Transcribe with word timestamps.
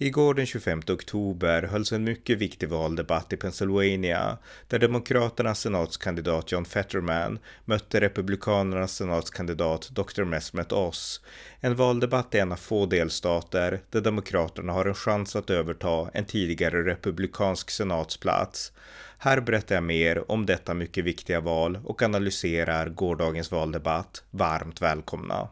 Igår 0.00 0.34
den 0.34 0.46
25 0.46 0.82
oktober 0.88 1.62
hölls 1.62 1.92
en 1.92 2.04
mycket 2.04 2.38
viktig 2.38 2.68
valdebatt 2.68 3.32
i 3.32 3.36
Pennsylvania 3.36 4.38
där 4.68 4.78
Demokraternas 4.78 5.60
senatskandidat 5.60 6.52
John 6.52 6.64
Fetterman 6.64 7.38
mötte 7.64 8.00
Republikanernas 8.00 8.94
senatskandidat 8.94 9.90
Dr. 9.92 10.24
Mesmet 10.24 10.72
Oz. 10.72 11.20
En 11.60 11.76
valdebatt 11.76 12.34
i 12.34 12.38
en 12.38 12.52
av 12.52 12.56
få 12.56 12.86
delstater 12.86 13.80
där 13.90 14.00
Demokraterna 14.00 14.72
har 14.72 14.86
en 14.86 14.94
chans 14.94 15.36
att 15.36 15.50
överta 15.50 16.10
en 16.12 16.24
tidigare 16.24 16.82
republikansk 16.84 17.70
senatsplats. 17.70 18.72
Här 19.18 19.40
berättar 19.40 19.74
jag 19.74 19.84
mer 19.84 20.30
om 20.30 20.46
detta 20.46 20.74
mycket 20.74 21.04
viktiga 21.04 21.40
val 21.40 21.78
och 21.84 22.02
analyserar 22.02 22.88
gårdagens 22.88 23.52
valdebatt. 23.52 24.24
Varmt 24.30 24.82
välkomna! 24.82 25.48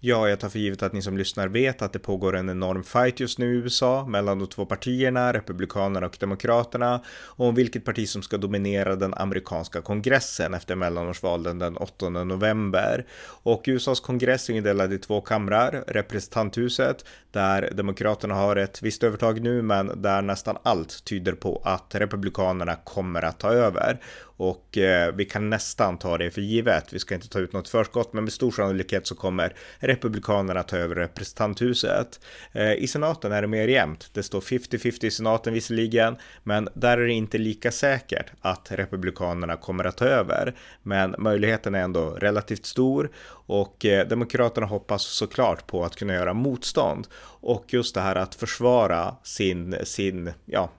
Ja, 0.00 0.28
jag 0.28 0.40
tar 0.40 0.48
för 0.48 0.58
givet 0.58 0.82
att 0.82 0.92
ni 0.92 1.02
som 1.02 1.18
lyssnar 1.18 1.48
vet 1.48 1.82
att 1.82 1.92
det 1.92 1.98
pågår 1.98 2.36
en 2.36 2.50
enorm 2.50 2.82
fight 2.84 3.20
just 3.20 3.38
nu 3.38 3.54
i 3.54 3.56
USA 3.56 4.06
mellan 4.06 4.38
de 4.38 4.46
två 4.46 4.66
partierna, 4.66 5.32
Republikanerna 5.32 6.06
och 6.06 6.16
Demokraterna, 6.20 7.00
och 7.08 7.46
om 7.46 7.54
vilket 7.54 7.84
parti 7.84 8.08
som 8.08 8.22
ska 8.22 8.36
dominera 8.36 8.96
den 8.96 9.14
amerikanska 9.14 9.80
kongressen 9.80 10.54
efter 10.54 10.76
mellanårsvalen 10.76 11.58
den 11.58 11.76
8 11.76 12.08
november. 12.08 13.06
Och 13.42 13.62
USAs 13.66 14.00
kongress 14.00 14.50
är 14.50 14.54
indelad 14.54 14.92
i 14.92 14.98
två 14.98 15.20
kamrar, 15.20 15.84
representanthuset, 15.86 17.04
där 17.30 17.70
Demokraterna 17.74 18.34
har 18.34 18.56
ett 18.56 18.82
visst 18.82 19.04
övertag 19.04 19.40
nu, 19.40 19.62
men 19.62 20.02
där 20.02 20.22
nästan 20.22 20.58
allt 20.62 21.04
tyder 21.04 21.32
på 21.32 21.62
att 21.64 21.94
Republikanerna 21.94 22.74
kommer 22.74 23.22
att 23.22 23.40
ta 23.40 23.52
över 23.52 24.00
och 24.38 24.78
eh, 24.78 25.14
vi 25.14 25.24
kan 25.24 25.50
nästan 25.50 25.98
ta 25.98 26.18
det 26.18 26.30
för 26.30 26.40
givet. 26.40 26.92
Vi 26.92 26.98
ska 26.98 27.14
inte 27.14 27.28
ta 27.28 27.38
ut 27.38 27.52
något 27.52 27.68
förskott, 27.68 28.12
men 28.12 28.24
med 28.24 28.32
stor 28.32 28.50
sannolikhet 28.50 29.06
så 29.06 29.14
kommer 29.14 29.54
Republikanerna 29.88 30.62
ta 30.62 30.76
över 30.76 30.94
representanthuset. 30.94 32.20
Eh, 32.52 32.72
I 32.72 32.86
senaten 32.86 33.32
är 33.32 33.42
det 33.42 33.48
mer 33.48 33.68
jämnt. 33.68 34.10
Det 34.12 34.22
står 34.22 34.40
50-50 34.40 35.04
i 35.04 35.10
senaten 35.10 35.54
visserligen, 35.54 36.16
men 36.42 36.68
där 36.74 36.98
är 36.98 37.06
det 37.06 37.12
inte 37.12 37.38
lika 37.38 37.70
säkert 37.70 38.26
att 38.40 38.72
Republikanerna 38.72 39.56
kommer 39.56 39.84
att 39.84 39.96
ta 39.96 40.04
över. 40.04 40.54
Men 40.82 41.14
möjligheten 41.18 41.74
är 41.74 41.80
ändå 41.80 42.10
relativt 42.10 42.66
stor 42.66 43.10
och 43.48 43.84
eh, 43.84 44.08
Demokraterna 44.08 44.66
hoppas 44.66 45.02
såklart 45.02 45.66
på 45.66 45.84
att 45.84 45.96
kunna 45.96 46.14
göra 46.14 46.34
motstånd 46.34 47.06
och 47.48 47.74
just 47.74 47.94
det 47.94 48.00
här 48.00 48.16
att 48.16 48.34
försvara 48.34 49.14
sin, 49.22 49.76
sin, 49.84 50.32
ja, 50.44 50.70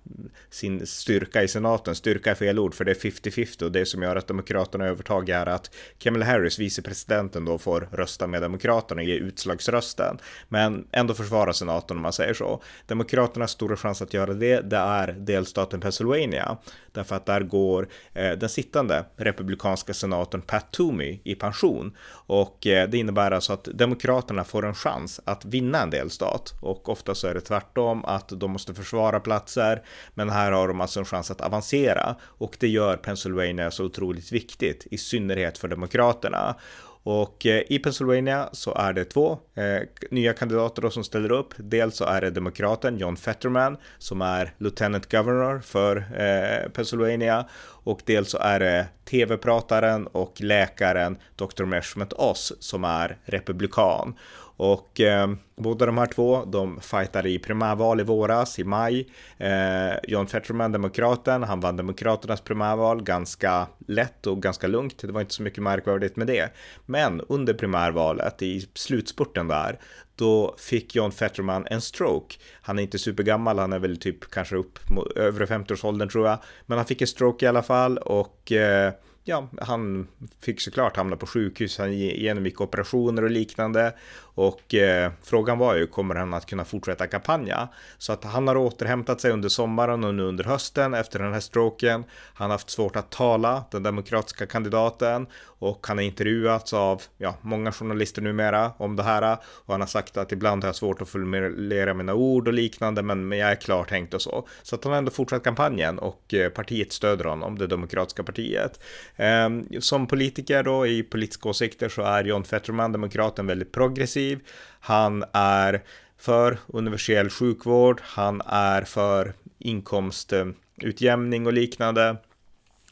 sin 0.50 0.88
styrka 0.88 1.44
i 1.44 1.48
senaten. 1.48 1.95
Styrka 1.95 2.31
är 2.31 2.36
fel 2.36 2.59
ord 2.59 2.73
för 2.73 2.86
det 2.86 2.92
är 2.92 2.95
50-50 2.95 3.64
och 3.64 3.72
det 3.72 3.86
som 3.86 4.03
gör 4.03 4.16
att 4.16 4.28
Demokraterna 4.28 4.86
övertag 4.86 5.30
är 5.30 5.45
att 5.45 5.72
Kamala 5.97 6.25
Harris, 6.25 6.59
vicepresidenten, 6.59 7.45
då 7.45 7.58
får 7.58 7.90
rösta 7.92 8.28
med 8.28 8.42
Demokraterna, 8.42 9.03
ge 9.03 9.14
utslagsrösten. 9.16 10.17
Men 10.50 10.88
ändå 10.92 11.14
försvara 11.14 11.53
senaten 11.53 11.97
om 11.97 12.03
man 12.03 12.14
säger 12.14 12.34
så. 12.34 12.62
Demokraternas 12.88 13.52
stora 13.52 13.75
chans 13.75 14.02
att 14.02 14.14
göra 14.14 14.34
det, 14.34 14.62
det 14.62 14.78
är 14.78 15.12
delstaten 15.12 15.80
Pennsylvania. 15.80 16.58
Därför 16.92 17.16
att 17.16 17.25
där 17.25 17.42
går 17.42 17.88
eh, 18.14 18.31
den 18.31 18.50
sittande 18.50 19.06
republikanska 19.16 19.94
senatorn 19.94 20.42
Pat 20.42 20.72
Toomey 20.72 21.20
i 21.23 21.36
pension. 21.36 21.97
Och 22.12 22.67
eh, 22.67 22.90
det 22.90 22.97
innebär 22.97 23.31
alltså 23.31 23.53
att 23.53 23.64
Demokraterna 23.64 24.44
får 24.44 24.66
en 24.66 24.75
chans 24.75 25.19
att 25.25 25.46
vinna 25.46 25.81
en 25.81 25.90
delstat. 25.90 26.53
Och 26.59 26.90
ofta 26.90 27.16
så 27.16 27.28
är 27.28 27.34
det 27.34 27.42
tvärtom, 27.42 28.06
att 28.06 28.30
de 28.30 28.52
måste 28.52 28.74
försvara 28.74 29.20
platser. 29.20 29.84
Men 30.14 30.30
här 30.30 30.52
har 30.52 30.68
de 30.68 30.81
alltså 30.81 31.00
en 31.00 31.06
chans 31.06 31.31
att 31.31 31.42
avancera. 31.42 32.16
Och 32.24 32.58
det 32.59 32.68
gör 32.68 32.97
Pennsylvania 32.97 33.72
så 33.72 33.86
otroligt 33.86 34.31
viktigt, 34.31 34.88
i 34.92 34.98
synnerhet 34.98 35.58
för 35.58 35.68
Demokraterna. 35.68 36.56
Och 37.03 37.46
eh, 37.46 37.64
i 37.68 37.80
Pennsylvania 37.80 38.50
så 38.52 38.75
är 38.75 38.94
det 38.94 39.06
två 39.06 39.31
eh, 39.56 39.81
nya 40.12 40.34
kandidater 40.34 40.81
då 40.81 40.90
som 40.90 41.03
ställer 41.03 41.31
upp. 41.31 41.53
Dels 41.58 41.96
så 41.96 42.06
är 42.06 42.22
det 42.22 42.30
demokraten 42.30 42.98
John 42.98 43.18
Fetterman 43.18 43.78
som 43.98 44.22
är 44.22 44.53
lieutenant 44.58 45.12
governor 45.12 45.59
för 45.59 45.98
eh, 45.98 46.69
Pennsylvania 46.72 47.46
och 47.84 48.02
dels 48.06 48.30
så 48.30 48.38
är 48.38 48.59
det 48.59 48.88
tv-prataren 49.06 50.08
och 50.08 50.42
läkaren 50.42 51.18
Dr. 51.36 51.64
Meshmet 51.64 52.14
Oz 52.14 52.53
som 52.59 52.84
är 52.84 53.18
republikan. 53.25 54.16
Och 54.59 55.02
eh, 55.02 55.30
båda 55.56 55.86
de 55.86 55.97
här 55.97 56.06
två, 56.06 56.46
de 56.46 56.81
fightade 56.81 57.30
i 57.30 57.40
primärval 57.40 58.00
i 58.00 58.03
våras, 58.03 58.59
i 58.59 58.64
maj. 58.64 59.08
Eh, 59.38 59.94
John 60.08 60.28
Fetterman, 60.28 60.72
demokraten, 60.72 61.44
han 61.44 61.59
vann 61.59 61.78
demokraternas 61.78 62.42
primärval 62.42 63.03
ganska 63.03 63.68
lätt 63.88 64.28
och 64.28 64.42
ganska 64.42 64.68
lugnt. 64.68 65.00
Det 65.02 65.12
var 65.12 65.22
inte 65.22 65.34
så 65.34 65.44
mycket 65.44 65.64
märkvärdigt 65.64 66.16
med 66.16 66.28
det. 66.28 66.50
Men 66.86 67.22
under 67.22 67.53
primärvalet, 67.53 68.42
i 68.42 68.68
slutspurten 68.74 69.48
där, 69.48 69.80
då 70.16 70.56
fick 70.58 70.96
John 70.96 71.12
Fetterman 71.12 71.68
en 71.69 71.81
stroke. 71.81 72.36
Han 72.62 72.80
är 72.80 72.84
inte 72.84 73.00
supergammal, 73.00 73.59
han 73.59 73.74
är 73.74 73.80
väl 73.80 73.98
typ 73.98 74.31
kanske 74.31 74.56
upp 74.56 74.80
övre 75.16 75.46
50-årsåldern 75.46 76.09
tror 76.09 76.28
jag. 76.28 76.40
Men 76.66 76.78
han 76.78 76.88
fick 76.88 77.02
en 77.02 77.08
stroke 77.08 77.46
i 77.46 77.50
alla 77.50 77.64
fall 77.64 77.98
och 77.98 78.52
eh, 78.52 78.94
ja, 79.30 79.48
han 79.62 80.08
fick 80.40 80.62
såklart 80.62 80.98
hamna 80.98 81.16
på 81.16 81.28
sjukhus, 81.28 81.78
han 81.78 81.94
genomgick 81.98 82.62
operationer 82.62 83.24
och 83.24 83.31
liknande. 83.31 83.94
Och 84.39 84.75
eh, 84.75 85.11
frågan 85.23 85.57
var 85.57 85.75
ju, 85.75 85.88
kommer 85.88 86.16
han 86.16 86.33
att 86.33 86.45
kunna 86.45 86.66
fortsätta 86.66 87.07
kampanja? 87.07 87.67
Så 87.97 88.13
att 88.13 88.23
han 88.23 88.47
har 88.47 88.57
återhämtat 88.57 89.22
sig 89.22 89.31
under 89.31 89.50
sommaren 89.50 90.03
och 90.03 90.16
nu 90.16 90.23
under 90.23 90.44
hösten 90.44 90.94
efter 90.94 91.19
den 91.19 91.33
här 91.33 91.39
stroken. 91.39 92.03
Han 92.33 92.50
har 92.50 92.53
haft 92.53 92.69
svårt 92.69 92.95
att 92.95 93.11
tala, 93.11 93.63
den 93.72 93.83
demokratiska 93.83 94.47
kandidaten, 94.47 95.27
och 95.44 95.88
han 95.88 95.97
har 95.97 96.03
intervjuats 96.03 96.73
av 96.73 97.01
ja, 97.17 97.35
många 97.41 97.72
journalister 97.72 98.22
numera 98.22 98.72
om 98.77 98.95
det 98.95 99.03
här. 99.03 99.38
Och 99.44 99.73
han 99.73 99.81
har 99.81 99.88
sagt 99.88 100.17
att 100.17 100.31
ibland 100.31 100.63
har 100.63 100.67
jag 100.67 100.75
svårt 100.75 101.01
att 101.01 101.09
formulera 101.09 101.94
mina 101.94 102.13
ord 102.13 102.47
och 102.47 102.53
liknande, 102.53 103.01
men, 103.03 103.27
men 103.27 103.38
jag 103.38 103.51
är 103.51 103.56
klartänkt 103.56 104.13
och 104.13 104.21
så. 104.21 104.47
Så 104.63 104.75
att 104.75 104.83
han 104.83 104.91
har 104.91 104.97
ändå 104.97 105.11
fortsatt 105.11 105.44
kampanjen 105.44 106.00
och 106.00 106.33
eh, 106.33 106.50
partiet 106.50 106.91
stöder 106.91 107.25
honom, 107.25 107.57
det 107.57 107.67
demokratiska 107.67 108.23
partiet. 108.23 108.79
Eh, 109.16 109.50
som 109.79 110.07
politiker 110.07 110.63
då 110.63 110.88
i 110.88 111.03
politiska 111.03 111.50
åsikter 111.50 111.89
så 111.89 112.01
är 112.01 112.23
John 112.23 112.44
Fetterman, 112.44 112.91
demokraten, 112.91 113.47
väldigt 113.47 113.71
progressiv 113.71 114.28
konservativ. 114.29 114.40
Han 114.79 115.23
är 115.34 115.81
för 116.17 116.57
universell 116.67 117.29
sjukvård. 117.29 118.01
Han 118.03 118.41
är 118.45 118.81
för 118.81 119.34
inkomstutjämning 119.59 121.45
och 121.45 121.53
liknande. 121.53 122.17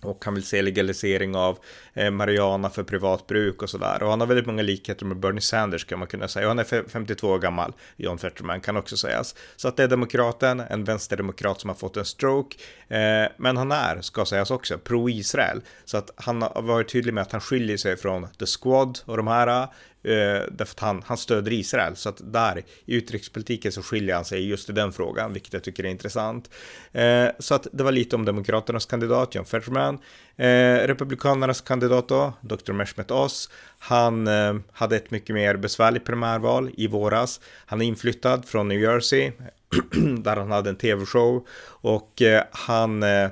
Och 0.02 0.26
han 0.26 0.34
vill 0.34 0.44
se 0.44 0.62
legalisering 0.62 1.36
av 1.36 1.58
eh, 1.94 2.12
marijuana 2.12 2.70
för 2.70 2.84
privat 2.84 3.28
bruk 3.28 3.62
och 3.62 3.70
sådär. 3.70 4.04
Och 4.04 4.10
han 4.10 4.20
har 4.20 4.28
väldigt 4.28 4.46
många 4.46 4.62
likheter 4.62 5.06
med 5.06 5.18
Bernie 5.18 5.42
Sanders 5.42 5.86
kan 5.86 6.00
man 6.00 6.08
kunna 6.08 6.28
säga. 6.28 6.46
Och 6.46 6.50
han 6.50 6.60
är 6.60 6.90
52 6.90 7.28
år 7.28 7.40
gammal, 7.40 7.74
John 7.98 8.18
Fetterman 8.18 8.62
kan 8.62 8.78
också 8.78 8.98
sägas. 8.98 9.36
Så 9.56 9.68
att 9.68 9.78
det 9.78 9.84
är 9.84 9.88
demokraten, 9.88 10.60
en 10.60 10.84
vänsterdemokrat 10.84 11.62
som 11.62 11.70
har 11.70 11.76
fått 11.76 11.98
en 11.98 12.06
stroke. 12.06 12.58
Eh, 12.88 13.32
men 13.38 13.58
han 13.58 13.72
är, 13.72 14.02
ska 14.02 14.26
sägas 14.26 14.52
också, 14.52 14.78
pro-Israel. 14.78 15.62
Så 15.86 15.98
att 15.98 16.12
han 16.16 16.42
har 16.42 16.62
varit 16.62 16.92
tydlig 16.92 17.14
med 17.14 17.22
att 17.22 17.32
han 17.32 17.42
skiljer 17.42 17.78
sig 17.78 17.98
från 17.98 18.28
The 18.40 18.46
Squad 18.46 19.00
och 19.06 19.18
de 19.18 19.28
här 19.28 19.48
eh, 19.48 19.70
Eh, 20.08 20.44
därför 20.52 20.74
att 20.74 20.80
han, 20.80 21.04
han 21.06 21.18
stöder 21.18 21.54
Israel. 21.54 21.96
Så 21.96 22.10
att 22.10 22.34
där 22.34 22.64
i 22.86 22.96
utrikespolitiken 22.96 23.72
så 23.72 23.82
skiljer 23.82 24.16
han 24.16 24.26
sig 24.26 24.50
just 24.50 24.70
i 24.70 24.74
den 24.74 24.92
frågan, 24.92 25.34
vilket 25.34 25.54
jag 25.54 25.64
tycker 25.64 25.84
är 25.84 25.88
intressant. 25.88 26.50
Eh, 26.92 27.28
så 27.40 27.56
att 27.56 27.68
det 27.72 27.84
var 27.84 27.92
lite 27.92 28.16
om 28.16 28.26
Demokraternas 28.26 28.86
kandidat 28.86 29.36
John 29.36 29.46
Fetterman. 29.46 30.00
Eh, 30.36 30.88
Republikanernas 30.88 31.62
kandidat 31.62 32.08
då, 32.08 32.34
Dr. 32.42 32.72
Meshmet 32.72 33.12
Oz, 33.12 33.50
han 33.80 34.28
eh, 34.28 34.56
hade 34.72 34.96
ett 34.96 35.12
mycket 35.12 35.36
mer 35.36 35.56
besvärligt 35.56 36.06
primärval 36.06 36.72
i 36.78 36.88
våras. 36.88 37.40
Han 37.66 37.82
är 37.82 37.86
inflyttad 37.86 38.46
från 38.46 38.68
New 38.68 38.82
Jersey, 38.82 39.32
där 40.20 40.36
han 40.36 40.52
hade 40.52 40.70
en 40.70 40.76
tv-show 40.76 41.48
och 41.68 42.22
eh, 42.22 42.44
han 42.52 43.04
eh, 43.04 43.30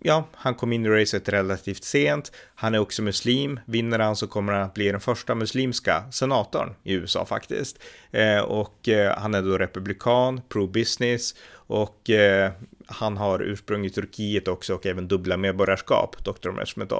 ja, 0.00 0.28
han 0.32 0.54
kom 0.54 0.72
in 0.72 0.86
i 0.86 0.88
racet 0.88 1.28
relativt 1.28 1.84
sent. 1.84 2.32
Han 2.54 2.74
är 2.74 2.78
också 2.78 3.02
muslim. 3.02 3.60
Vinner 3.66 3.98
han 3.98 4.16
så 4.16 4.26
kommer 4.26 4.52
han 4.52 4.62
att 4.62 4.74
bli 4.74 4.92
den 4.92 5.00
första 5.00 5.34
muslimska 5.34 6.10
senatorn 6.12 6.74
i 6.82 6.92
USA 6.92 7.24
faktiskt. 7.24 7.78
Eh, 8.10 8.40
och 8.40 8.88
eh, 8.88 9.18
han 9.18 9.34
är 9.34 9.42
då 9.42 9.58
republikan, 9.58 10.40
pro-business 10.48 11.34
och 11.52 12.10
eh, 12.10 12.52
han 12.86 13.16
har 13.16 13.42
ursprung 13.42 13.86
i 13.86 13.90
Turkiet 13.90 14.48
också 14.48 14.74
och 14.74 14.86
även 14.86 15.08
dubbla 15.08 15.36
medborgarskap, 15.36 16.24
Dr. 16.24 16.50
Meshmet 16.50 16.92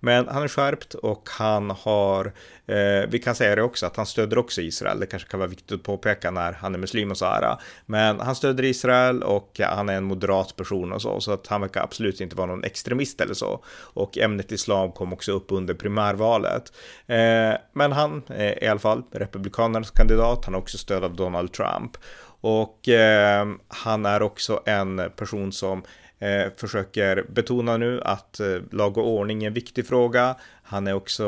Men 0.00 0.28
han 0.28 0.42
är 0.42 0.48
skärpt 0.48 0.94
och 0.94 1.28
han 1.30 1.70
har, 1.70 2.32
eh, 2.66 3.08
vi 3.08 3.18
kan 3.24 3.34
säga 3.34 3.56
det 3.56 3.62
också, 3.62 3.86
att 3.86 3.96
han 3.96 4.06
stöder 4.06 4.38
också 4.38 4.60
Israel. 4.60 5.00
Det 5.00 5.06
kanske 5.06 5.28
kan 5.28 5.40
vara 5.40 5.50
viktigt 5.50 5.72
att 5.72 5.82
påpeka 5.82 6.30
när 6.30 6.52
han 6.52 6.74
är 6.74 6.78
muslim 6.78 7.10
och 7.10 7.18
så 7.18 7.24
här. 7.24 7.56
Men 7.86 8.20
han 8.20 8.34
stöder 8.34 8.64
Israel 8.64 9.22
och 9.22 9.60
han 9.60 9.88
är 9.88 9.96
en 9.96 10.04
moderat 10.04 10.56
person 10.56 10.92
och 10.92 11.02
så, 11.02 11.20
så 11.20 11.32
att 11.32 11.46
han 11.46 11.60
verkar 11.60 11.82
absolut 11.82 12.20
inte 12.20 12.36
vara 12.36 12.46
någon 12.46 12.64
extremist 12.64 13.20
eller 13.20 13.34
så. 13.34 13.64
Och 13.78 14.18
ämnet 14.18 14.52
islam 14.52 14.92
kom 14.92 15.12
också 15.12 15.32
upp 15.32 15.52
under 15.52 15.74
primärvalet. 15.74 16.72
Eh, 17.06 17.54
men 17.72 17.92
han 17.92 18.22
är 18.26 18.64
i 18.64 18.66
alla 18.66 18.80
fall 18.80 19.02
republikanernas 19.12 19.90
kandidat. 19.90 20.44
Han 20.44 20.54
har 20.54 20.60
också 20.60 20.78
stöd 20.78 21.04
av 21.04 21.16
Donald 21.16 21.52
Trump. 21.52 21.96
Och 22.40 22.88
eh, 22.88 23.48
han 23.68 24.06
är 24.06 24.22
också 24.22 24.62
en 24.66 25.02
person 25.16 25.52
som 25.52 25.82
eh, 26.18 26.52
försöker 26.56 27.24
betona 27.28 27.76
nu 27.76 28.00
att 28.02 28.40
eh, 28.40 28.56
lag 28.70 28.98
och 28.98 29.08
ordning 29.08 29.42
är 29.42 29.46
en 29.46 29.54
viktig 29.54 29.86
fråga. 29.86 30.36
Han 30.62 30.86
är 30.86 30.92
också 30.92 31.26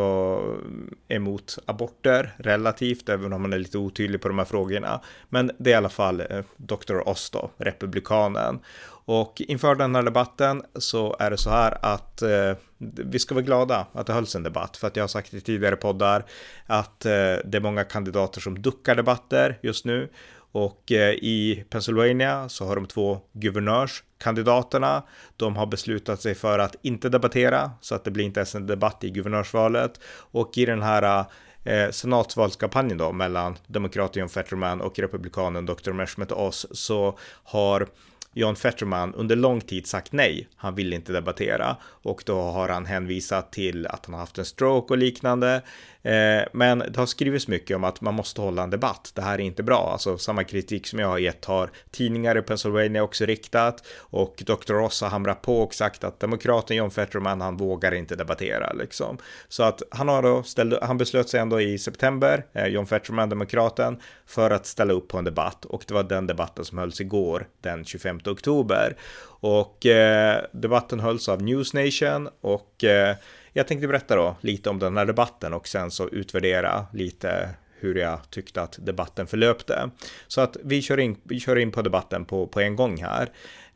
emot 1.08 1.58
aborter 1.66 2.34
relativt, 2.38 3.08
även 3.08 3.32
om 3.32 3.42
han 3.42 3.52
är 3.52 3.58
lite 3.58 3.78
otydlig 3.78 4.20
på 4.20 4.28
de 4.28 4.38
här 4.38 4.44
frågorna. 4.44 5.00
Men 5.28 5.50
det 5.58 5.70
är 5.70 5.74
i 5.74 5.76
alla 5.76 5.88
fall 5.88 6.20
eh, 6.20 6.44
Dr. 6.56 7.08
Oz 7.08 7.30
då, 7.30 7.50
republikanen. 7.56 8.60
Och 9.04 9.42
inför 9.48 9.74
den 9.74 9.94
här 9.94 10.02
debatten 10.02 10.62
så 10.74 11.16
är 11.18 11.30
det 11.30 11.38
så 11.38 11.50
här 11.50 11.78
att 11.82 12.22
eh, 12.22 12.54
vi 12.78 13.18
ska 13.18 13.34
vara 13.34 13.44
glada 13.44 13.86
att 13.92 14.06
det 14.06 14.12
hölls 14.12 14.34
en 14.34 14.42
debatt. 14.42 14.76
För 14.76 14.86
att 14.86 14.96
jag 14.96 15.02
har 15.02 15.08
sagt 15.08 15.34
i 15.34 15.40
tidigare 15.40 15.76
poddar 15.76 16.24
att 16.66 17.06
eh, 17.06 17.10
det 17.44 17.54
är 17.54 17.60
många 17.60 17.84
kandidater 17.84 18.40
som 18.40 18.62
duckar 18.62 18.94
debatter 18.94 19.58
just 19.62 19.84
nu. 19.84 20.08
Och 20.52 20.92
eh, 20.92 21.10
i 21.10 21.64
Pennsylvania 21.70 22.48
så 22.48 22.64
har 22.64 22.76
de 22.76 22.86
två 22.86 23.20
guvernörskandidaterna. 23.32 25.02
De 25.36 25.56
har 25.56 25.66
beslutat 25.66 26.22
sig 26.22 26.34
för 26.34 26.58
att 26.58 26.76
inte 26.82 27.08
debattera 27.08 27.70
så 27.80 27.94
att 27.94 28.04
det 28.04 28.10
blir 28.10 28.24
inte 28.24 28.40
ens 28.40 28.54
en 28.54 28.66
debatt 28.66 29.04
i 29.04 29.10
guvernörsvalet. 29.10 30.00
Och 30.14 30.58
i 30.58 30.66
den 30.66 30.82
här 30.82 31.24
eh, 31.64 31.90
senatsvalskampanjen 31.90 32.98
då 32.98 33.12
mellan 33.12 33.58
demokraten 33.66 34.20
John 34.20 34.28
Fetterman 34.28 34.80
och 34.80 34.98
republikanen 34.98 35.66
Dr. 35.66 35.92
Meshmet 35.92 36.32
Oz 36.32 36.66
så 36.70 37.18
har 37.44 37.88
John 38.32 38.56
Fetterman 38.56 39.14
under 39.14 39.36
lång 39.36 39.60
tid 39.60 39.86
sagt 39.86 40.12
nej. 40.12 40.48
Han 40.56 40.74
vill 40.74 40.92
inte 40.92 41.12
debattera 41.12 41.76
och 41.82 42.22
då 42.26 42.40
har 42.40 42.68
han 42.68 42.86
hänvisat 42.86 43.52
till 43.52 43.86
att 43.86 44.06
han 44.06 44.12
har 44.12 44.20
haft 44.20 44.38
en 44.38 44.44
stroke 44.44 44.94
och 44.94 44.98
liknande. 44.98 45.62
Eh, 46.02 46.44
men 46.52 46.78
det 46.78 46.96
har 46.96 47.06
skrivits 47.06 47.48
mycket 47.48 47.76
om 47.76 47.84
att 47.84 48.00
man 48.00 48.14
måste 48.14 48.40
hålla 48.40 48.62
en 48.62 48.70
debatt. 48.70 49.12
Det 49.14 49.22
här 49.22 49.34
är 49.34 49.42
inte 49.42 49.62
bra. 49.62 49.90
Alltså 49.92 50.18
samma 50.18 50.44
kritik 50.44 50.86
som 50.86 50.98
jag 50.98 51.08
har 51.08 51.18
gett 51.18 51.44
har 51.44 51.70
tidningar 51.90 52.38
i 52.38 52.42
Pennsylvania 52.42 53.02
också 53.02 53.24
riktat 53.26 53.86
och 53.96 54.42
Dr. 54.46 54.72
Ross 54.72 55.00
har 55.00 55.08
hamrat 55.08 55.42
på 55.42 55.62
och 55.62 55.74
sagt 55.74 56.04
att 56.04 56.20
demokraten 56.20 56.76
John 56.76 56.90
Fetterman, 56.90 57.40
han 57.40 57.56
vågar 57.56 57.94
inte 57.94 58.16
debattera 58.16 58.72
liksom. 58.72 59.18
Så 59.48 59.62
att 59.62 59.82
han 59.90 60.08
har 60.08 60.22
då 60.22 60.42
ställt, 60.42 60.82
han 60.82 60.98
beslöt 60.98 61.28
sig 61.28 61.40
ändå 61.40 61.60
i 61.60 61.78
september, 61.78 62.44
eh, 62.52 62.66
John 62.66 62.86
Fetterman, 62.86 63.28
demokraten, 63.28 64.00
för 64.26 64.50
att 64.50 64.66
ställa 64.66 64.92
upp 64.92 65.08
på 65.08 65.18
en 65.18 65.24
debatt 65.24 65.64
och 65.64 65.84
det 65.86 65.94
var 65.94 66.02
den 66.02 66.26
debatten 66.26 66.64
som 66.64 66.78
hölls 66.78 67.00
igår, 67.00 67.48
den 67.60 67.84
25 67.84 68.20
oktober. 68.26 68.96
Och 69.42 69.86
eh, 69.86 70.44
debatten 70.52 71.00
hölls 71.00 71.28
av 71.28 71.42
News 71.42 71.74
Nation 71.74 72.28
och 72.40 72.84
eh, 72.84 73.16
jag 73.52 73.66
tänkte 73.68 73.88
berätta 73.88 74.16
då 74.16 74.36
lite 74.40 74.70
om 74.70 74.78
den 74.78 74.96
här 74.96 75.06
debatten 75.06 75.54
och 75.54 75.68
sen 75.68 75.90
så 75.90 76.08
utvärdera 76.08 76.86
lite 76.92 77.50
hur 77.80 77.94
jag 77.94 78.30
tyckte 78.30 78.62
att 78.62 78.78
debatten 78.80 79.26
förlöpte. 79.26 79.90
Så 80.28 80.40
att 80.40 80.56
vi 80.64 80.82
kör 80.82 81.00
in, 81.00 81.16
vi 81.22 81.40
kör 81.40 81.56
in 81.56 81.72
på 81.72 81.82
debatten 81.82 82.24
på, 82.24 82.46
på 82.46 82.60
en 82.60 82.76
gång 82.76 83.02
här. 83.02 83.30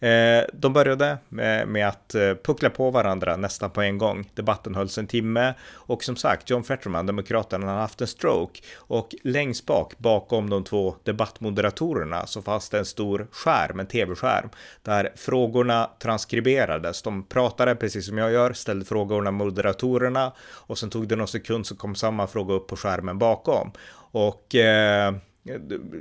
Eh, 0.04 0.44
de 0.52 0.72
började 0.72 1.18
med, 1.28 1.68
med, 1.68 1.88
att 1.88 2.14
eh, 2.14 2.34
puckla 2.44 2.70
på 2.70 2.90
varandra 2.90 3.36
nästan 3.36 3.70
på 3.70 3.82
en 3.82 3.98
gång. 3.98 4.30
Debatten 4.34 4.74
hölls 4.74 4.98
en 4.98 5.06
timme 5.06 5.54
och 5.72 6.04
som 6.04 6.16
sagt, 6.16 6.50
John 6.50 6.64
Fetterman, 6.64 7.06
demokraterna, 7.06 7.66
har 7.66 7.78
haft 7.78 8.00
en 8.00 8.06
stroke 8.06 8.60
och 8.76 9.14
längst 9.22 9.66
bak, 9.66 9.98
bakom 9.98 10.50
de 10.50 10.64
två 10.64 10.94
debattmoderatorerna, 11.02 12.26
så 12.26 12.42
fanns 12.42 12.70
det 12.70 12.78
en 12.78 12.84
stor 12.84 13.26
skärm, 13.32 13.80
en 13.80 13.86
tv-skärm, 13.86 14.48
där 14.82 15.12
frågorna 15.16 15.90
transkriberades. 16.02 17.02
De 17.02 17.22
pratade 17.22 17.74
precis 17.74 18.06
som 18.06 18.18
jag 18.18 18.32
gör, 18.32 18.52
ställde 18.52 18.84
frågorna 18.84 19.30
moderatorerna 19.30 20.32
och 20.40 20.78
sen 20.78 20.90
tog 20.90 21.08
det 21.08 21.16
någon 21.16 21.28
sekund 21.28 21.66
så 21.66 21.76
kom 21.76 21.94
samma 21.94 22.26
fråga 22.26 22.54
upp 22.54 22.66
på 22.66 22.76
skärmen 22.76 23.18
bakom. 23.18 23.72
Och 24.12 24.54
eh, 24.54 25.14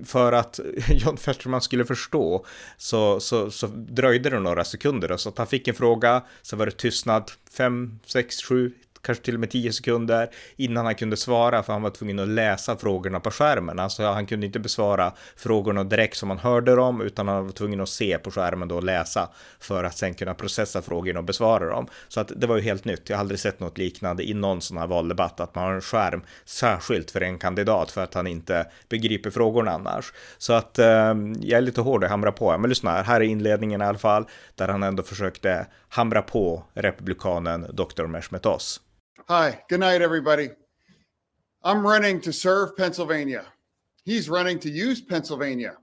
för 0.05 0.31
att 0.31 0.59
John 0.89 1.17
Festerman 1.17 1.61
skulle 1.61 1.85
förstå 1.85 2.45
så, 2.77 3.19
så, 3.19 3.51
så 3.51 3.67
dröjde 3.67 4.29
det 4.29 4.39
några 4.39 4.63
sekunder. 4.63 5.17
Så 5.17 5.29
att 5.29 5.37
han 5.37 5.47
fick 5.47 5.67
en 5.67 5.75
fråga, 5.75 6.23
så 6.41 6.55
var 6.55 6.65
det 6.65 6.71
tystnad, 6.71 7.31
fem, 7.57 7.99
sex, 8.05 8.43
sju, 8.43 8.71
kanske 9.03 9.23
till 9.23 9.33
och 9.33 9.39
med 9.39 9.49
10 9.49 9.73
sekunder 9.73 10.29
innan 10.55 10.85
han 10.85 10.95
kunde 10.95 11.17
svara 11.17 11.63
för 11.63 11.73
han 11.73 11.81
var 11.81 11.89
tvungen 11.89 12.19
att 12.19 12.27
läsa 12.27 12.77
frågorna 12.77 13.19
på 13.19 13.31
skärmen. 13.31 13.79
Alltså 13.79 14.03
han 14.03 14.25
kunde 14.25 14.45
inte 14.45 14.59
besvara 14.59 15.13
frågorna 15.35 15.83
direkt 15.83 16.17
som 16.17 16.29
han 16.29 16.39
hörde 16.39 16.75
dem 16.75 17.01
utan 17.01 17.27
han 17.27 17.45
var 17.45 17.51
tvungen 17.51 17.81
att 17.81 17.89
se 17.89 18.17
på 18.17 18.31
skärmen 18.31 18.67
då 18.67 18.75
och 18.75 18.83
läsa 18.83 19.29
för 19.59 19.83
att 19.83 19.97
sen 19.97 20.13
kunna 20.13 20.33
processa 20.33 20.81
frågorna 20.81 21.19
och 21.19 21.25
besvara 21.25 21.69
dem. 21.69 21.87
Så 22.07 22.19
att 22.19 22.31
det 22.35 22.47
var 22.47 22.55
ju 22.55 22.61
helt 22.61 22.85
nytt. 22.85 23.09
Jag 23.09 23.17
har 23.17 23.19
aldrig 23.19 23.39
sett 23.39 23.59
något 23.59 23.77
liknande 23.77 24.29
i 24.29 24.33
någon 24.33 24.61
sån 24.61 24.77
här 24.77 24.87
valdebatt 24.87 25.39
att 25.39 25.55
man 25.55 25.63
har 25.63 25.73
en 25.73 25.81
skärm 25.81 26.21
särskilt 26.45 27.11
för 27.11 27.21
en 27.21 27.37
kandidat 27.37 27.91
för 27.91 28.03
att 28.03 28.13
han 28.13 28.27
inte 28.27 28.67
begriper 28.89 29.29
frågorna 29.29 29.71
annars. 29.71 30.13
Så 30.37 30.53
att 30.53 30.79
eh, 30.79 30.85
jag 31.41 31.57
är 31.57 31.61
lite 31.61 31.81
hård 31.81 32.03
och 32.03 32.09
hamrar 32.09 32.31
på. 32.31 32.57
Men 32.57 32.69
lyssna, 32.69 33.01
här 33.01 33.21
är 33.21 33.25
inledningen 33.25 33.81
i 33.81 33.85
alla 33.85 33.97
fall 33.97 34.25
där 34.55 34.67
han 34.67 34.83
ändå 34.83 35.03
försökte 35.03 35.65
hamra 35.89 36.21
på 36.21 36.63
republikanen 36.73 37.67
Dr. 37.73 38.05
Meshmet 38.05 38.45
Oz. 38.45 38.79
Hi, 39.29 39.63
good 39.69 39.79
night, 39.79 40.01
everybody. 40.01 40.49
I'm 41.63 41.87
running 41.87 42.19
to 42.21 42.33
serve 42.33 42.75
Pennsylvania. 42.75 43.45
He's 44.03 44.27
running 44.27 44.59
to 44.59 44.69
use 44.69 44.99
Pennsylvania. 44.99 45.77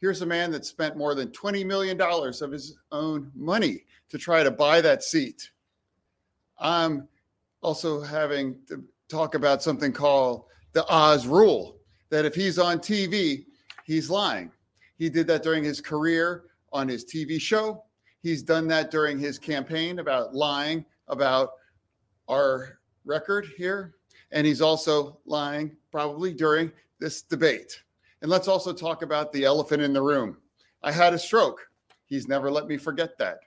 Here's 0.00 0.22
a 0.22 0.26
man 0.26 0.52
that 0.52 0.64
spent 0.64 0.96
more 0.96 1.16
than 1.16 1.30
$20 1.30 1.66
million 1.66 2.00
of 2.00 2.52
his 2.52 2.76
own 2.92 3.32
money 3.34 3.82
to 4.10 4.16
try 4.16 4.44
to 4.44 4.50
buy 4.52 4.80
that 4.80 5.02
seat. 5.02 5.50
I'm 6.60 7.08
also 7.62 8.00
having 8.00 8.60
to 8.68 8.84
talk 9.08 9.34
about 9.34 9.60
something 9.60 9.92
called 9.92 10.44
the 10.72 10.86
Oz 10.86 11.26
rule 11.26 11.78
that 12.10 12.24
if 12.24 12.36
he's 12.36 12.60
on 12.60 12.78
TV, 12.78 13.46
he's 13.84 14.08
lying. 14.08 14.52
He 14.98 15.10
did 15.10 15.26
that 15.26 15.42
during 15.42 15.64
his 15.64 15.80
career 15.80 16.44
on 16.72 16.86
his 16.86 17.04
TV 17.04 17.40
show. 17.40 17.82
He's 18.22 18.44
done 18.44 18.68
that 18.68 18.92
during 18.92 19.18
his 19.18 19.36
campaign 19.36 19.98
about 19.98 20.32
lying 20.32 20.84
about 21.08 21.50
our 22.28 22.78
record 23.04 23.46
here. 23.56 23.94
And 24.32 24.46
he's 24.46 24.60
also 24.60 25.18
lying 25.26 25.76
probably 25.90 26.32
during 26.32 26.72
this 26.98 27.22
debate. 27.22 27.82
And 28.22 28.30
let's 28.30 28.48
also 28.48 28.72
talk 28.72 29.02
about 29.02 29.32
the 29.32 29.44
elephant 29.44 29.82
in 29.82 29.92
the 29.92 30.02
room. 30.02 30.38
I 30.82 30.92
had 30.92 31.14
a 31.14 31.18
stroke. 31.18 31.68
He's 32.06 32.28
never 32.28 32.50
let 32.50 32.66
me 32.66 32.76
forget 32.76 33.16
that. 33.18 33.38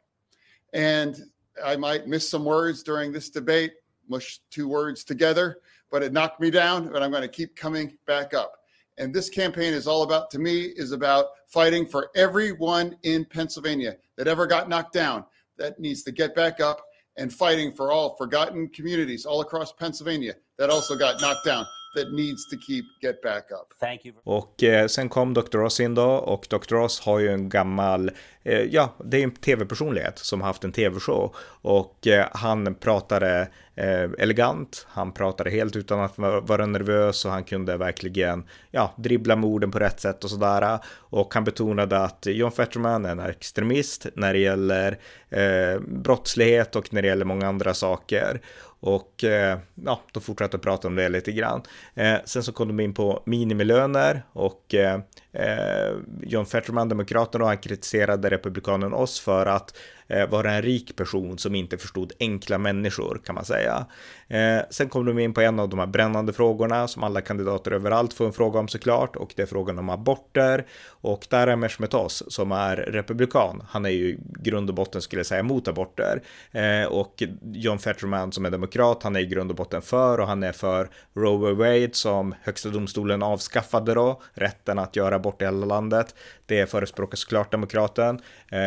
And 0.73 1.17
I 1.63 1.75
might 1.75 2.07
miss 2.07 2.29
some 2.29 2.45
words 2.45 2.83
during 2.83 3.11
this 3.11 3.29
debate, 3.29 3.73
mush 4.07 4.39
two 4.49 4.67
words 4.67 5.03
together, 5.03 5.59
but 5.89 6.03
it 6.03 6.13
knocked 6.13 6.39
me 6.39 6.51
down, 6.51 6.91
but 6.91 7.01
I'm 7.01 7.11
going 7.11 7.23
to 7.23 7.27
keep 7.27 7.55
coming 7.55 7.97
back 8.05 8.33
up. 8.33 8.53
And 8.97 9.13
this 9.13 9.29
campaign 9.29 9.73
is 9.73 9.87
all 9.87 10.03
about, 10.03 10.29
to 10.31 10.39
me, 10.39 10.61
is 10.63 10.91
about 10.91 11.27
fighting 11.47 11.85
for 11.85 12.09
everyone 12.15 12.97
in 13.03 13.25
Pennsylvania 13.25 13.97
that 14.15 14.27
ever 14.27 14.47
got 14.47 14.69
knocked 14.69 14.93
down 14.93 15.23
that 15.57 15.79
needs 15.79 16.03
to 16.03 16.11
get 16.11 16.35
back 16.35 16.59
up 16.59 16.81
and 17.17 17.33
fighting 17.33 17.71
for 17.75 17.91
all 17.91 18.15
forgotten 18.17 18.69
communities 18.69 19.25
all 19.25 19.41
across 19.41 19.73
Pennsylvania 19.73 20.33
that 20.57 20.69
also 20.69 20.95
got 20.95 21.21
knocked 21.21 21.45
down 21.45 21.65
that 21.95 22.11
needs 22.11 22.47
to 22.49 22.57
keep 22.57 22.85
get 23.01 23.21
back 23.21 23.51
up. 23.51 23.73
Thank 23.79 24.05
you. 24.05 24.13
Och 24.23 24.63
eh, 24.63 24.87
sen 24.87 25.09
kom 25.09 25.33
Dr. 25.33 25.57
Ross 25.57 25.79
in 25.79 25.95
då 25.95 26.09
och 26.11 26.47
Dr. 26.49 26.75
Ross 26.75 26.99
har 26.99 27.19
ju 27.19 27.29
en 27.29 27.49
gammal, 27.49 28.11
Eh, 28.47 28.61
ja, 28.61 28.95
det 29.05 29.17
är 29.17 29.23
en 29.23 29.31
tv-personlighet 29.31 30.19
som 30.19 30.41
har 30.41 30.47
haft 30.47 30.63
en 30.63 30.71
tv-show 30.71 31.35
och 31.61 32.07
eh, 32.07 32.25
han 32.31 32.75
pratade 32.75 33.47
eh, 33.75 34.09
elegant, 34.17 34.85
han 34.89 35.11
pratade 35.11 35.49
helt 35.49 35.75
utan 35.75 35.99
att 35.99 36.17
vara 36.17 36.65
nervös 36.65 37.25
och 37.25 37.31
han 37.31 37.43
kunde 37.43 37.77
verkligen, 37.77 38.43
ja, 38.71 38.93
dribbla 38.97 39.35
med 39.35 39.45
orden 39.49 39.71
på 39.71 39.79
rätt 39.79 39.99
sätt 39.99 40.23
och 40.23 40.29
sådär. 40.29 40.79
Och 40.87 41.33
han 41.33 41.43
betonade 41.43 41.97
att 41.97 42.25
John 42.25 42.51
Fetterman 42.51 43.05
är 43.05 43.11
en 43.11 43.19
extremist 43.19 44.07
när 44.15 44.33
det 44.33 44.39
gäller 44.39 44.97
eh, 45.29 45.79
brottslighet 45.79 46.75
och 46.75 46.93
när 46.93 47.01
det 47.01 47.07
gäller 47.07 47.25
många 47.25 47.47
andra 47.47 47.73
saker. 47.73 48.41
Och 48.79 49.23
eh, 49.23 49.59
ja, 49.75 50.01
de 50.11 50.23
fortsatte 50.23 50.57
prata 50.57 50.87
om 50.87 50.95
det 50.95 51.09
lite 51.09 51.31
grann. 51.31 51.61
Eh, 51.95 52.15
sen 52.25 52.43
så 52.43 52.51
kom 52.51 52.67
de 52.67 52.79
in 52.79 52.93
på 52.93 53.23
minimilöner 53.25 54.23
och 54.33 54.75
eh, 54.75 54.99
Eh, 55.39 55.95
John 56.21 56.45
Fetterman, 56.45 56.89
demokraterna, 56.89 57.45
han 57.45 57.57
kritiserade 57.57 58.29
republikanen 58.29 58.93
oss 58.93 59.19
för 59.19 59.45
att 59.45 59.77
Eh, 60.07 60.29
vara 60.29 60.51
en 60.51 60.61
rik 60.61 60.95
person 60.95 61.37
som 61.37 61.55
inte 61.55 61.77
förstod 61.77 62.13
enkla 62.19 62.57
människor 62.57 63.21
kan 63.25 63.35
man 63.35 63.45
säga. 63.45 63.85
Eh, 64.27 64.59
sen 64.69 64.89
kom 64.89 65.05
de 65.05 65.19
in 65.19 65.33
på 65.33 65.41
en 65.41 65.59
av 65.59 65.69
de 65.69 65.79
här 65.79 65.87
brännande 65.87 66.33
frågorna 66.33 66.87
som 66.87 67.03
alla 67.03 67.21
kandidater 67.21 67.71
överallt 67.71 68.13
får 68.13 68.25
en 68.25 68.33
fråga 68.33 68.59
om 68.59 68.67
såklart 68.67 69.15
och 69.15 69.33
det 69.35 69.41
är 69.41 69.45
frågan 69.45 69.79
om 69.79 69.89
aborter 69.89 70.65
och 70.87 71.27
där 71.29 71.47
är 71.47 71.55
Meshmetos 71.55 72.23
som 72.27 72.51
är 72.51 72.75
republikan. 72.75 73.63
Han 73.69 73.85
är 73.85 73.89
ju 73.89 74.17
grund 74.39 74.69
och 74.69 74.75
botten 74.75 75.01
skulle 75.01 75.19
jag 75.19 75.25
säga 75.25 75.43
mot 75.43 75.67
aborter 75.67 76.21
eh, 76.51 76.87
och 76.87 77.23
John 77.41 77.79
Fetterman 77.79 78.31
som 78.31 78.45
är 78.45 78.49
demokrat. 78.49 79.03
Han 79.03 79.15
är 79.15 79.19
i 79.19 79.25
grund 79.25 79.49
och 79.49 79.57
botten 79.57 79.81
för 79.81 80.19
och 80.19 80.27
han 80.27 80.43
är 80.43 80.51
för 80.51 80.89
Roe 81.13 81.53
Wade 81.53 81.89
som 81.93 82.35
högsta 82.41 82.69
domstolen 82.69 83.23
avskaffade 83.23 83.93
då 83.93 84.21
rätten 84.33 84.79
att 84.79 84.95
göra 84.95 85.15
abort 85.15 85.41
i 85.41 85.45
hela 85.45 85.65
landet. 85.65 86.15
Det 86.45 86.71
förespråkar 86.71 87.17
såklart 87.17 87.51
demokraten 87.51 88.21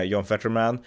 John 0.04 0.25
Fetterman. 0.25 0.78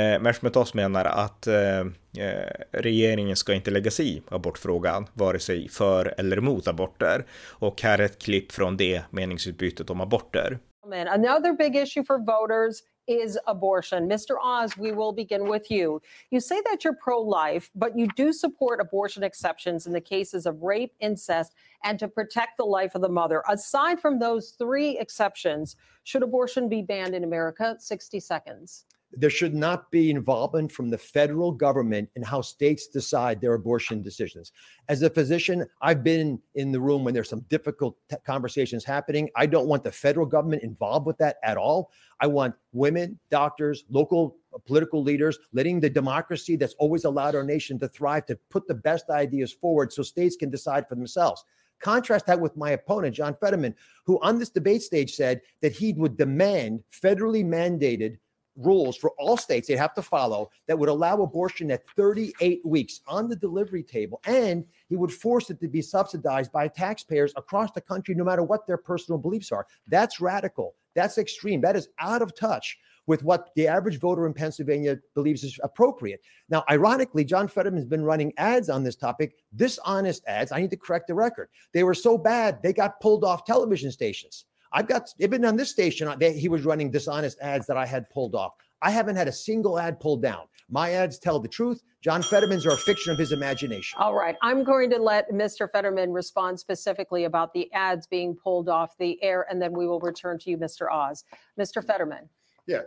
Eh, 0.00 0.20
Meshmetos 0.20 0.74
menar 0.74 1.04
att 1.04 1.46
eh, 1.46 1.84
Eh, 2.18 2.50
regeringen 2.70 3.36
ska 3.36 3.54
inte 3.54 3.70
lägga 3.70 3.90
sig 3.90 4.16
i 4.16 4.22
abortfrågan, 4.28 5.06
vare 5.14 5.38
sig 5.38 5.68
för 5.68 6.14
eller 6.18 6.36
emot 6.36 6.68
aborter. 6.68 7.26
Och 7.48 7.82
här 7.82 7.98
är 7.98 8.02
ett 8.02 8.22
klipp 8.22 8.52
från 8.52 8.76
det 8.76 9.02
meningsutbytet 9.10 9.90
om 9.90 10.00
aborter. 10.00 10.58
Another 10.92 11.52
big 11.52 11.76
issue 11.76 12.04
for 12.04 12.18
voters 12.18 12.82
is 13.06 13.38
abortion. 13.46 14.02
Mr. 14.10 14.36
Oz, 14.40 14.76
we 14.76 14.92
will 14.92 15.12
begin 15.14 15.52
with 15.52 15.70
you. 15.70 16.00
You 16.30 16.40
say 16.40 16.56
that 16.62 16.84
you're 16.84 16.96
pro 17.04 17.20
life, 17.20 17.70
but 17.74 17.96
you 17.96 18.08
do 18.16 18.32
support 18.32 18.80
abortion 18.80 19.22
exceptions 19.22 19.86
in 19.86 19.92
the 19.92 20.00
cases 20.00 20.46
of 20.46 20.62
rape, 20.62 20.92
incest, 21.00 21.54
and 21.84 21.98
to 21.98 22.08
protect 22.08 22.56
the 22.56 22.64
life 22.64 22.96
of 22.96 23.02
the 23.02 23.08
mother. 23.08 23.42
Aside 23.48 24.00
from 24.00 24.18
those 24.18 24.56
three 24.58 24.98
exceptions, 24.98 25.76
should 26.04 26.24
abortion 26.24 26.68
be 26.68 26.82
banned 26.82 27.14
in 27.14 27.24
America? 27.24 27.76
60 27.78 28.20
seconds 28.20 28.84
there 29.12 29.30
should 29.30 29.54
not 29.54 29.90
be 29.90 30.10
involvement 30.10 30.70
from 30.70 30.88
the 30.88 30.98
federal 30.98 31.50
government 31.50 32.08
in 32.14 32.22
how 32.22 32.40
states 32.40 32.86
decide 32.86 33.40
their 33.40 33.54
abortion 33.54 34.02
decisions. 34.02 34.52
As 34.88 35.02
a 35.02 35.10
physician, 35.10 35.66
I've 35.82 36.04
been 36.04 36.40
in 36.54 36.70
the 36.70 36.80
room 36.80 37.04
when 37.04 37.14
there's 37.14 37.28
some 37.28 37.44
difficult 37.48 37.96
t- 38.08 38.16
conversations 38.24 38.84
happening. 38.84 39.28
I 39.34 39.46
don't 39.46 39.66
want 39.66 39.82
the 39.82 39.90
federal 39.90 40.26
government 40.26 40.62
involved 40.62 41.06
with 41.06 41.18
that 41.18 41.38
at 41.42 41.56
all. 41.56 41.90
I 42.20 42.28
want 42.28 42.54
women, 42.72 43.18
doctors, 43.30 43.84
local 43.90 44.36
uh, 44.54 44.58
political 44.58 45.02
leaders 45.02 45.38
letting 45.52 45.80
the 45.80 45.90
democracy 45.90 46.54
that's 46.56 46.74
always 46.74 47.04
allowed 47.04 47.34
our 47.34 47.44
nation 47.44 47.78
to 47.80 47.88
thrive 47.88 48.26
to 48.26 48.38
put 48.48 48.68
the 48.68 48.74
best 48.74 49.10
ideas 49.10 49.52
forward 49.52 49.92
so 49.92 50.02
states 50.02 50.36
can 50.36 50.50
decide 50.50 50.88
for 50.88 50.94
themselves. 50.94 51.44
Contrast 51.80 52.26
that 52.26 52.38
with 52.38 52.56
my 52.56 52.72
opponent, 52.72 53.16
John 53.16 53.34
Fetterman, 53.40 53.74
who 54.04 54.20
on 54.20 54.38
this 54.38 54.50
debate 54.50 54.82
stage 54.82 55.14
said 55.14 55.40
that 55.62 55.72
he 55.72 55.94
would 55.94 56.16
demand 56.16 56.84
federally 56.92 57.44
mandated 57.44 58.18
rules 58.56 58.96
for 58.96 59.12
all 59.18 59.36
states 59.36 59.68
they'd 59.68 59.76
have 59.76 59.94
to 59.94 60.02
follow 60.02 60.50
that 60.66 60.78
would 60.78 60.88
allow 60.88 61.22
abortion 61.22 61.70
at 61.70 61.88
38 61.96 62.60
weeks 62.64 63.00
on 63.06 63.28
the 63.28 63.36
delivery 63.36 63.82
table. 63.82 64.20
And 64.24 64.64
he 64.88 64.96
would 64.96 65.12
force 65.12 65.50
it 65.50 65.60
to 65.60 65.68
be 65.68 65.82
subsidized 65.82 66.52
by 66.52 66.68
taxpayers 66.68 67.32
across 67.36 67.70
the 67.72 67.80
country, 67.80 68.14
no 68.14 68.24
matter 68.24 68.42
what 68.42 68.66
their 68.66 68.76
personal 68.76 69.18
beliefs 69.18 69.52
are. 69.52 69.66
That's 69.86 70.20
radical. 70.20 70.74
That's 70.94 71.18
extreme. 71.18 71.60
That 71.60 71.76
is 71.76 71.88
out 72.00 72.22
of 72.22 72.34
touch 72.34 72.78
with 73.06 73.22
what 73.22 73.50
the 73.56 73.66
average 73.66 73.98
voter 73.98 74.26
in 74.26 74.34
Pennsylvania 74.34 74.98
believes 75.14 75.42
is 75.42 75.58
appropriate. 75.62 76.20
Now, 76.48 76.64
ironically, 76.70 77.24
John 77.24 77.48
Fetterman's 77.48 77.86
been 77.86 78.04
running 78.04 78.32
ads 78.36 78.68
on 78.68 78.84
this 78.84 78.96
topic, 78.96 79.34
dishonest 79.56 80.24
ads. 80.26 80.52
I 80.52 80.60
need 80.60 80.70
to 80.70 80.76
correct 80.76 81.08
the 81.08 81.14
record. 81.14 81.48
They 81.72 81.82
were 81.82 81.94
so 81.94 82.18
bad, 82.18 82.62
they 82.62 82.72
got 82.72 83.00
pulled 83.00 83.24
off 83.24 83.44
television 83.44 83.90
stations. 83.90 84.44
I've 84.72 84.86
got 84.86 85.12
even 85.18 85.44
on 85.44 85.56
this 85.56 85.70
station, 85.70 86.12
they, 86.18 86.32
he 86.32 86.48
was 86.48 86.64
running 86.64 86.90
dishonest 86.90 87.40
ads 87.40 87.66
that 87.66 87.76
I 87.76 87.86
had 87.86 88.08
pulled 88.10 88.34
off. 88.34 88.52
I 88.82 88.90
haven't 88.90 89.16
had 89.16 89.28
a 89.28 89.32
single 89.32 89.78
ad 89.78 90.00
pulled 90.00 90.22
down. 90.22 90.46
My 90.70 90.92
ads 90.92 91.18
tell 91.18 91.38
the 91.38 91.48
truth. 91.48 91.82
John 92.00 92.22
Fetterman's 92.22 92.64
are 92.64 92.72
a 92.72 92.76
fiction 92.78 93.12
of 93.12 93.18
his 93.18 93.32
imagination. 93.32 93.98
All 94.00 94.14
right. 94.14 94.36
I'm 94.40 94.64
going 94.64 94.88
to 94.90 94.98
let 94.98 95.30
Mr. 95.30 95.70
Fetterman 95.70 96.12
respond 96.12 96.58
specifically 96.58 97.24
about 97.24 97.52
the 97.52 97.70
ads 97.74 98.06
being 98.06 98.34
pulled 98.34 98.68
off 98.70 98.96
the 98.96 99.22
air, 99.22 99.46
and 99.50 99.60
then 99.60 99.72
we 99.72 99.86
will 99.86 100.00
return 100.00 100.38
to 100.38 100.50
you, 100.50 100.56
Mr. 100.56 100.90
Oz. 100.90 101.24
Mr. 101.58 101.84
Fetterman. 101.84 102.28
Yeah. 102.66 102.82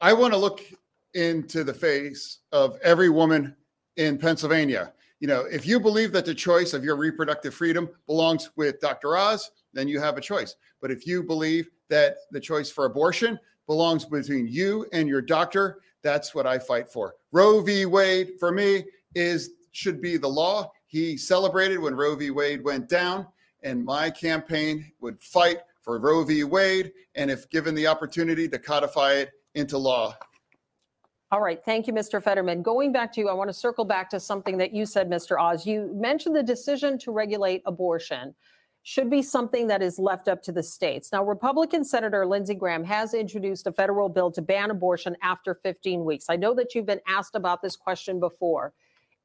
I 0.00 0.12
want 0.12 0.34
to 0.34 0.38
look 0.38 0.60
into 1.14 1.64
the 1.64 1.72
face 1.72 2.40
of 2.50 2.78
every 2.82 3.08
woman 3.08 3.56
in 3.96 4.18
Pennsylvania. 4.18 4.92
You 5.20 5.28
know, 5.28 5.42
if 5.42 5.66
you 5.66 5.78
believe 5.78 6.12
that 6.12 6.26
the 6.26 6.34
choice 6.34 6.74
of 6.74 6.84
your 6.84 6.96
reproductive 6.96 7.54
freedom 7.54 7.88
belongs 8.06 8.50
with 8.56 8.80
Dr. 8.80 9.16
Oz, 9.16 9.50
then 9.72 9.88
you 9.88 10.00
have 10.00 10.16
a 10.16 10.20
choice. 10.20 10.56
But 10.80 10.90
if 10.90 11.06
you 11.06 11.22
believe 11.22 11.70
that 11.88 12.16
the 12.30 12.40
choice 12.40 12.70
for 12.70 12.84
abortion 12.84 13.38
belongs 13.66 14.04
between 14.04 14.46
you 14.46 14.86
and 14.92 15.08
your 15.08 15.22
doctor, 15.22 15.80
that's 16.02 16.34
what 16.34 16.46
I 16.46 16.58
fight 16.58 16.88
for. 16.88 17.14
Roe 17.30 17.60
v. 17.60 17.86
Wade, 17.86 18.32
for 18.38 18.52
me, 18.52 18.84
is 19.14 19.50
should 19.72 20.00
be 20.00 20.16
the 20.16 20.28
law. 20.28 20.70
He 20.86 21.16
celebrated 21.16 21.78
when 21.78 21.94
Roe 21.94 22.14
v. 22.14 22.30
Wade 22.30 22.62
went 22.62 22.88
down, 22.88 23.26
and 23.62 23.84
my 23.84 24.10
campaign 24.10 24.92
would 25.00 25.20
fight 25.20 25.58
for 25.80 25.98
Roe 25.98 26.24
v. 26.24 26.44
Wade, 26.44 26.92
and 27.14 27.30
if 27.30 27.48
given 27.50 27.74
the 27.74 27.86
opportunity 27.86 28.48
to 28.48 28.58
codify 28.58 29.12
it 29.14 29.30
into 29.54 29.78
law. 29.78 30.14
All 31.30 31.40
right. 31.40 31.64
Thank 31.64 31.86
you, 31.86 31.94
Mr. 31.94 32.22
Fetterman. 32.22 32.62
Going 32.62 32.92
back 32.92 33.10
to 33.14 33.20
you, 33.20 33.30
I 33.30 33.32
want 33.32 33.48
to 33.48 33.54
circle 33.54 33.86
back 33.86 34.10
to 34.10 34.20
something 34.20 34.58
that 34.58 34.74
you 34.74 34.84
said, 34.84 35.08
Mr. 35.08 35.40
Oz. 35.40 35.66
You 35.66 35.90
mentioned 35.94 36.36
the 36.36 36.42
decision 36.42 36.98
to 36.98 37.10
regulate 37.10 37.62
abortion 37.64 38.34
should 38.82 39.08
be 39.08 39.22
something 39.22 39.68
that 39.68 39.82
is 39.82 39.98
left 39.98 40.28
up 40.28 40.42
to 40.42 40.52
the 40.52 40.62
states. 40.62 41.12
Now, 41.12 41.24
Republican 41.24 41.84
Senator 41.84 42.26
Lindsey 42.26 42.54
Graham 42.54 42.84
has 42.84 43.14
introduced 43.14 43.66
a 43.66 43.72
federal 43.72 44.08
bill 44.08 44.30
to 44.32 44.42
ban 44.42 44.70
abortion 44.70 45.16
after 45.22 45.54
15 45.54 46.04
weeks. 46.04 46.26
I 46.28 46.36
know 46.36 46.54
that 46.54 46.74
you've 46.74 46.86
been 46.86 47.00
asked 47.06 47.36
about 47.36 47.62
this 47.62 47.76
question 47.76 48.18
before. 48.18 48.72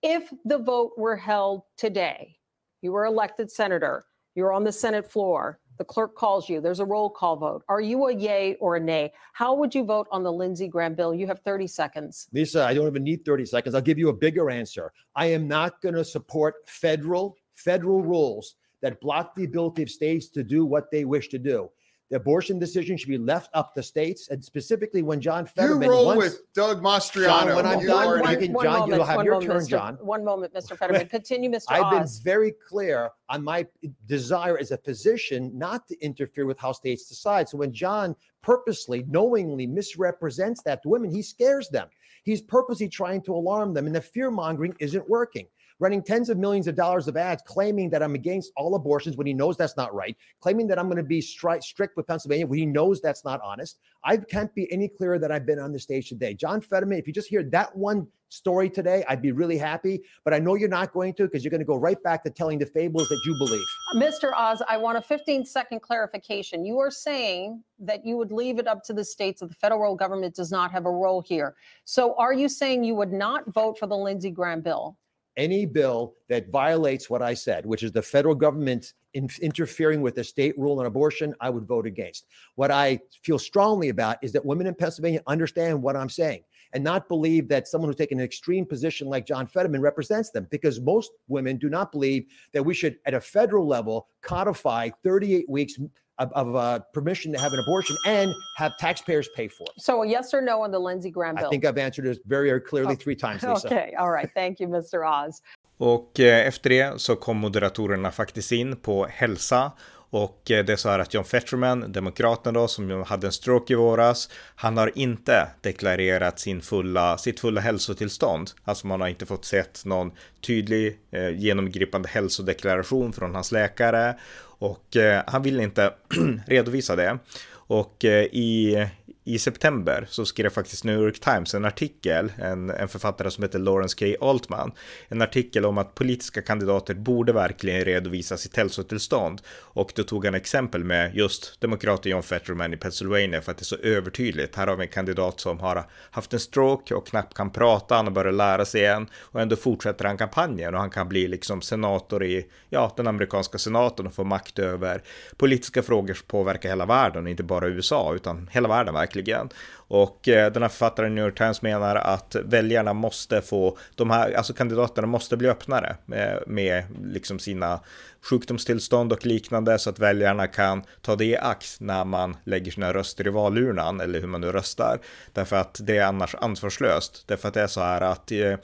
If 0.03 0.31
the 0.45 0.59
vote 0.59 0.91
were 0.95 1.15
held 1.15 1.63
today, 1.75 2.37
you 2.81 2.91
were 2.91 3.05
elected 3.05 3.49
senator, 3.49 4.05
you're 4.35 4.53
on 4.53 4.63
the 4.63 4.71
Senate 4.71 5.11
floor, 5.11 5.59
the 5.79 5.85
clerk 5.85 6.15
calls 6.15 6.47
you, 6.47 6.61
there's 6.61 6.79
a 6.79 6.85
roll 6.85 7.09
call 7.09 7.35
vote. 7.35 7.63
Are 7.67 7.81
you 7.81 8.07
a 8.07 8.15
yay 8.15 8.55
or 8.59 8.75
a 8.75 8.79
nay? 8.79 9.11
How 9.33 9.55
would 9.55 9.73
you 9.73 9.83
vote 9.83 10.07
on 10.11 10.21
the 10.21 10.31
Lindsey 10.31 10.67
Graham 10.67 10.93
bill? 10.93 11.13
You 11.13 11.25
have 11.27 11.39
30 11.39 11.65
seconds. 11.65 12.27
Lisa, 12.31 12.63
I 12.63 12.75
don't 12.75 12.87
even 12.87 13.03
need 13.03 13.25
30 13.25 13.45
seconds. 13.45 13.73
I'll 13.73 13.81
give 13.81 13.97
you 13.97 14.09
a 14.09 14.13
bigger 14.13 14.51
answer. 14.51 14.91
I 15.15 15.27
am 15.27 15.47
not 15.47 15.81
going 15.81 15.95
to 15.95 16.05
support 16.05 16.55
federal 16.67 17.37
federal 17.55 18.03
rules 18.03 18.55
that 18.81 19.00
block 19.01 19.36
the 19.36 19.46
ability 19.46 19.84
of 19.84 19.89
states 19.89 20.29
to 20.29 20.43
do 20.43 20.65
what 20.65 20.91
they 20.91 21.05
wish 21.05 21.29
to 21.29 21.39
do. 21.39 21.69
The 22.10 22.15
abortion 22.15 22.57
decision 22.57 22.96
should 22.96 23.10
be 23.10 23.17
left 23.17 23.50
up 23.53 23.74
to 23.75 23.84
states, 23.84 24.29
and 24.29 24.41
specifically 24.41 25.01
when 25.01 25.19
John 25.19 25.46
Fetterman. 25.46 25.84
You 25.84 25.89
roll 25.89 26.05
once, 26.05 26.17
with 26.17 26.53
Doug 26.53 26.81
Mastriano. 26.81 27.25
John, 27.25 27.55
when 27.55 27.65
I'm 27.65 27.86
done, 27.86 28.19
one, 28.22 28.38
can, 28.38 28.53
John, 28.53 28.63
moment, 28.63 28.93
you'll 28.93 29.05
have 29.05 29.25
your 29.25 29.34
moment, 29.34 29.51
turn, 29.51 29.62
Mr. 29.62 29.69
John. 29.69 29.96
One 29.96 30.24
moment, 30.24 30.53
Mr. 30.53 30.77
Fetterman. 30.77 31.07
Continue, 31.07 31.50
Mr. 31.50 31.65
I've 31.67 31.84
Oz. 31.84 32.19
been 32.19 32.24
very 32.24 32.53
clear 32.65 33.10
on 33.27 33.43
my 33.43 33.67
desire 34.05 34.57
as 34.57 34.72
a 34.72 34.77
physician 34.77 35.51
not 35.53 35.86
to 35.89 36.00
interfere 36.00 36.46
with 36.46 36.57
how 36.57 36.72
states 36.72 37.10
decide. 37.10 37.50
So 37.50 37.57
when 37.57 37.74
John 37.74 38.15
purposely, 38.41 39.03
knowingly 39.10 39.67
misrepresents 39.67 40.63
that 40.63 40.84
to 40.84 40.89
women, 40.89 41.12
he 41.12 41.22
scares 41.22 41.67
them. 41.67 41.89
He's 42.24 42.41
purposely 42.41 42.88
trying 42.88 43.22
to 43.24 43.34
alarm 43.34 43.74
them, 43.74 43.86
and 43.86 43.93
the 43.93 44.01
fear 44.01 44.31
mongering 44.31 44.75
isn't 44.79 45.10
working 45.10 45.48
running 45.79 46.01
tens 46.01 46.29
of 46.29 46.38
millions 46.38 46.67
of 46.67 46.75
dollars 46.75 47.07
of 47.07 47.17
ads 47.17 47.41
claiming 47.46 47.89
that 47.91 48.01
I'm 48.01 48.15
against 48.15 48.51
all 48.55 48.75
abortions 48.75 49.17
when 49.17 49.27
he 49.27 49.34
knows 49.34 49.57
that's 49.57 49.77
not 49.77 49.93
right, 49.93 50.15
claiming 50.39 50.67
that 50.67 50.79
I'm 50.79 50.88
going 50.88 50.98
to 50.98 51.03
be 51.03 51.22
stri- 51.22 51.63
strict 51.63 51.98
with 51.98 52.07
Pennsylvania 52.07 52.48
when 52.48 52.60
he 52.60 52.65
knows 52.65 53.01
that's 53.01 53.24
not 53.24 53.39
honest. 53.43 53.79
I 54.03 54.17
can't 54.17 54.53
be 54.55 54.72
any 54.72 54.88
clearer 54.88 55.19
that 55.19 55.31
I've 55.31 55.46
been 55.46 55.60
on 55.60 55.72
the 55.72 55.79
stage 55.79 56.10
today. 56.10 56.34
John 56.34 56.62
Fetterman, 56.62 56.98
if 56.98 57.07
you 57.07 57.13
just 57.13 57.27
hear 57.27 57.43
that 57.43 57.75
one 57.75 58.07
story 58.29 58.69
today, 58.69 59.05
I'd 59.07 59.22
be 59.22 59.31
really 59.31 59.57
happy. 59.57 60.01
But 60.24 60.34
I 60.34 60.39
know 60.39 60.55
you're 60.55 60.69
not 60.69 60.91
going 60.91 61.13
to 61.15 61.24
because 61.24 61.43
you're 61.43 61.51
going 61.51 61.62
to 61.62 61.65
go 61.65 61.75
right 61.75 62.01
back 62.03 62.24
to 62.24 62.29
telling 62.29 62.60
the 62.60 62.65
fables 62.65 63.07
that 63.10 63.22
you 63.25 63.36
believe. 63.38 63.65
Mr. 63.96 64.31
Oz, 64.36 64.62
I 64.67 64.77
want 64.77 64.98
a 64.98 65.01
15 65.01 65.46
second 65.46 65.81
clarification. 65.81 66.65
You 66.65 66.79
are 66.79 66.91
saying 66.91 67.63
that 67.79 68.05
you 68.05 68.17
would 68.17 68.31
leave 68.31 68.60
it 68.60 68.67
up 68.67 68.84
to 68.86 68.93
the 68.93 69.05
states 69.05 69.39
that 69.39 69.48
the 69.48 69.55
federal 69.55 69.96
government 69.96 70.36
does 70.36 70.51
not 70.51 70.72
have 70.72 70.86
a 70.86 70.91
role 70.91 71.22
here. 71.22 71.55
So 71.86 72.15
are 72.15 72.34
you 72.34 72.50
saying 72.50 72.84
you 72.84 72.96
would 72.96 73.13
not 73.13 73.51
vote 73.53 73.77
for 73.77 73.88
the 73.88 73.96
Lindsey 73.96 74.31
Graham 74.31 74.62
bill? 74.62 74.98
Any 75.38 75.65
bill 75.65 76.15
that 76.29 76.50
violates 76.50 77.10
what 77.10 77.22
I 77.22 77.34
said, 77.34 77.65
which 77.65 77.84
is 77.84 77.91
the 77.91 78.01
federal 78.01 78.36
government 78.36 78.94
in, 79.13 79.29
interfering 79.41 80.01
with 80.01 80.15
the 80.15 80.24
state 80.24 80.58
rule 80.58 80.79
on 80.79 80.86
abortion, 80.86 81.34
I 81.39 81.50
would 81.50 81.65
vote 81.65 81.86
against. 81.86 82.25
What 82.56 82.72
I 82.72 83.00
feel 83.24 83.39
strongly 83.39 83.89
about 83.89 84.17
is 84.22 84.32
that 84.34 84.46
women 84.46 84.67
in 84.67 84.75
Pennsylvania 84.75 85.22
understand 85.27 85.82
what 85.82 85.96
I'm 85.96 86.10
saying 86.10 86.44
and 86.74 86.84
not 86.84 87.08
believe 87.08 87.48
that 87.48 87.67
someone 87.67 87.89
who's 87.89 87.96
taken 87.96 88.20
an 88.20 88.25
extreme 88.25 88.65
position 88.65 89.08
like 89.08 89.25
John 89.25 89.48
Fetterman 89.48 89.82
represents 89.82 90.32
them, 90.32 90.48
because 90.51 90.82
most 90.82 91.12
women 91.27 91.58
do 91.58 91.70
not 91.70 91.91
believe 91.91 92.25
that 92.51 92.63
we 92.63 92.74
should, 92.74 92.98
at 93.06 93.13
a 93.13 93.22
federal 93.22 93.65
level, 93.65 94.08
codify 94.22 94.89
38 95.03 95.50
weeks 95.50 95.79
of, 96.19 96.31
of 96.33 96.55
uh, 96.55 96.79
permission 96.93 97.33
to 97.33 97.39
have 97.39 97.53
an 97.53 97.59
abortion 97.59 97.95
and 98.05 98.33
have 98.57 98.77
taxpayers 98.77 99.29
pay 99.36 99.47
for 99.47 99.63
it. 99.75 99.81
So 99.81 100.03
a 100.03 100.07
yes 100.07 100.33
or 100.33 100.41
no 100.41 100.62
on 100.62 100.71
the 100.71 100.79
Lindsey 100.79 101.12
Graham 101.12 101.36
bill? 101.36 101.47
I 101.47 101.50
think 101.50 101.65
I've 101.65 101.77
answered 101.77 102.05
this 102.05 102.19
very, 102.25 102.50
very 102.50 102.62
clearly 102.62 102.93
oh, 102.93 103.03
three 103.03 103.15
times, 103.15 103.43
Lisa. 103.43 103.67
Okay, 103.67 103.93
all 104.00 104.12
right. 104.12 104.29
Thank 104.33 104.59
you, 104.59 104.67
Mr. 104.67 105.05
Oz. 105.05 105.41
Och 105.79 106.19
eh, 106.19 106.47
efter 106.47 106.69
det 106.69 107.01
så 107.01 107.15
kom 107.15 107.38
moderatorerna 107.38 108.12
faktiskt 108.12 108.51
in 108.51 108.75
på 108.75 109.05
hälsa 109.05 109.71
Och 110.09 110.51
eh, 110.51 110.65
det 110.65 110.74
är 110.74 110.77
så 110.77 110.89
här 110.89 111.00
att 111.00 111.13
John 111.13 111.25
Fetterman, 111.25 111.91
demokraterna 111.91 112.59
då, 112.59 112.67
som 112.67 113.03
hade 113.07 113.27
en 113.27 113.33
stroke 113.33 113.74
i 113.74 113.75
våras, 113.75 114.29
han 114.55 114.77
har 114.77 114.97
inte 114.97 115.47
deklarerat 115.62 116.39
sin 116.39 116.62
fulla, 116.62 117.17
sitt 117.17 117.39
fulla 117.39 117.62
hälsotillstånd. 117.62 118.51
Alltså 118.63 118.88
man 118.88 119.01
har 119.01 119.07
inte 119.07 119.25
fått 119.25 119.45
sett 119.45 119.86
någon 119.86 120.12
tydlig 120.41 121.00
eh, 121.12 121.29
genomgripande 121.29 122.09
hälsodeklaration 122.09 123.13
från 123.13 123.36
hans 123.36 123.51
läkare 123.51 124.15
och 124.59 124.95
eh, 124.95 125.23
han 125.27 125.41
vill 125.41 125.59
inte 125.59 125.93
redovisa 126.47 126.95
det. 126.95 127.17
Och 127.49 128.05
eh, 128.05 128.23
i, 128.23 128.87
i 129.27 129.39
september 129.39 130.05
så 130.10 130.25
skrev 130.25 130.50
faktiskt 130.50 130.84
New 130.84 131.00
York 131.00 131.19
Times 131.19 131.53
en 131.53 131.65
artikel, 131.65 132.31
en, 132.38 132.69
en 132.69 132.88
författare 132.88 133.31
som 133.31 133.43
heter 133.43 133.60
Lawrence 133.60 133.98
K. 134.00 134.25
Altman, 134.29 134.72
en 135.07 135.22
artikel 135.22 135.65
om 135.65 135.77
att 135.77 135.96
politiska 135.96 136.41
kandidater 136.41 136.93
borde 136.93 137.34
verkligen 137.34 137.86
redovisa 137.86 138.38
sitt 138.38 138.57
hälsotillstånd. 138.57 139.41
Och 139.50 139.91
då 139.96 140.03
tog 140.03 140.25
han 140.25 140.36
exempel 140.36 140.84
med 140.84 141.15
just 141.15 141.62
demokraten 141.62 142.12
John 142.12 142.24
Fetterman 142.24 142.74
i 142.74 142.77
Pennsylvania 142.77 143.41
för 143.41 143.51
att 143.51 143.57
det 143.57 143.62
är 143.62 143.65
så 143.65 143.77
övertydligt. 143.77 144.55
Här 144.55 144.67
har 144.67 144.75
vi 144.75 144.84
en 144.84 144.91
kandidat 144.91 145.39
som 145.39 145.60
har 145.60 145.86
haft 146.12 146.34
en 146.34 146.39
stroke 146.39 146.96
och 146.96 147.07
knappt 147.07 147.34
kan 147.34 147.51
prata, 147.51 147.96
han 147.96 148.05
har 148.05 148.12
börjat 148.12 148.36
lära 148.36 148.65
sig 148.65 148.81
igen 148.81 149.07
och 149.19 149.41
ändå 149.41 149.55
fortsätter 149.55 150.05
han 150.05 150.17
kampanjen 150.17 150.74
och 150.74 150.79
han 150.79 150.89
kan 150.89 151.10
bli 151.10 151.27
liksom 151.27 151.62
senator 151.62 152.24
i, 152.24 152.46
ja, 152.69 152.93
den 152.98 153.07
amerikanska 153.07 153.57
senaten 153.57 154.07
och 154.07 154.13
få 154.13 154.24
makt 154.24 154.60
över 154.60 155.03
politiska 155.38 155.84
frågor 155.84 156.13
som 156.13 156.27
påverkar 156.27 156.69
hela 156.69 156.86
världen, 156.86 157.27
inte 157.27 157.43
bara 157.43 157.67
USA 157.67 158.13
utan 158.15 158.50
hela 158.51 158.67
världen 158.67 158.93
verkligen 158.93 159.16
verkligen. 159.17 159.50
Och 159.89 160.27
eh, 160.27 160.51
den 160.51 160.62
här 160.62 160.69
författaren 160.69 161.12
i 161.12 161.15
New 161.15 161.25
York 161.25 161.38
Times 161.38 161.62
menar 161.62 161.95
att 161.95 162.36
väljarna 162.45 162.93
måste 162.93 163.41
få, 163.41 163.77
de 163.95 164.09
här, 164.09 164.33
alltså 164.33 164.53
kandidaterna 164.53 165.07
måste 165.07 165.38
bli 165.38 165.47
öppnare 165.47 165.95
med, 166.05 166.43
med 166.47 166.83
liksom 167.03 167.39
sina 167.39 167.79
sjukdomstillstånd 168.21 169.13
och 169.13 169.25
liknande 169.25 169.79
så 169.79 169.89
att 169.89 170.00
väljarna 170.00 170.47
kan 170.47 170.83
ta 171.01 171.15
det 171.15 171.25
i 171.25 171.38
akt 171.38 171.77
när 171.79 172.05
man 172.05 172.38
lägger 172.45 172.71
sina 172.71 172.93
röster 172.93 173.27
i 173.27 173.29
valurnan 173.29 174.01
eller 174.01 174.19
hur 174.19 174.27
man 174.27 174.41
nu 174.41 174.51
röstar. 174.51 175.00
Därför 175.33 175.55
att 175.55 175.79
det 175.83 175.97
är 175.97 176.05
annars 176.05 176.36
ansvarslöst. 176.36 177.24
Därför 177.27 177.47
att 177.47 177.53
det 177.53 177.62
är 177.62 177.67
så 177.67 177.81
här 177.81 178.01
att 178.01 178.31
eh, 178.31 178.57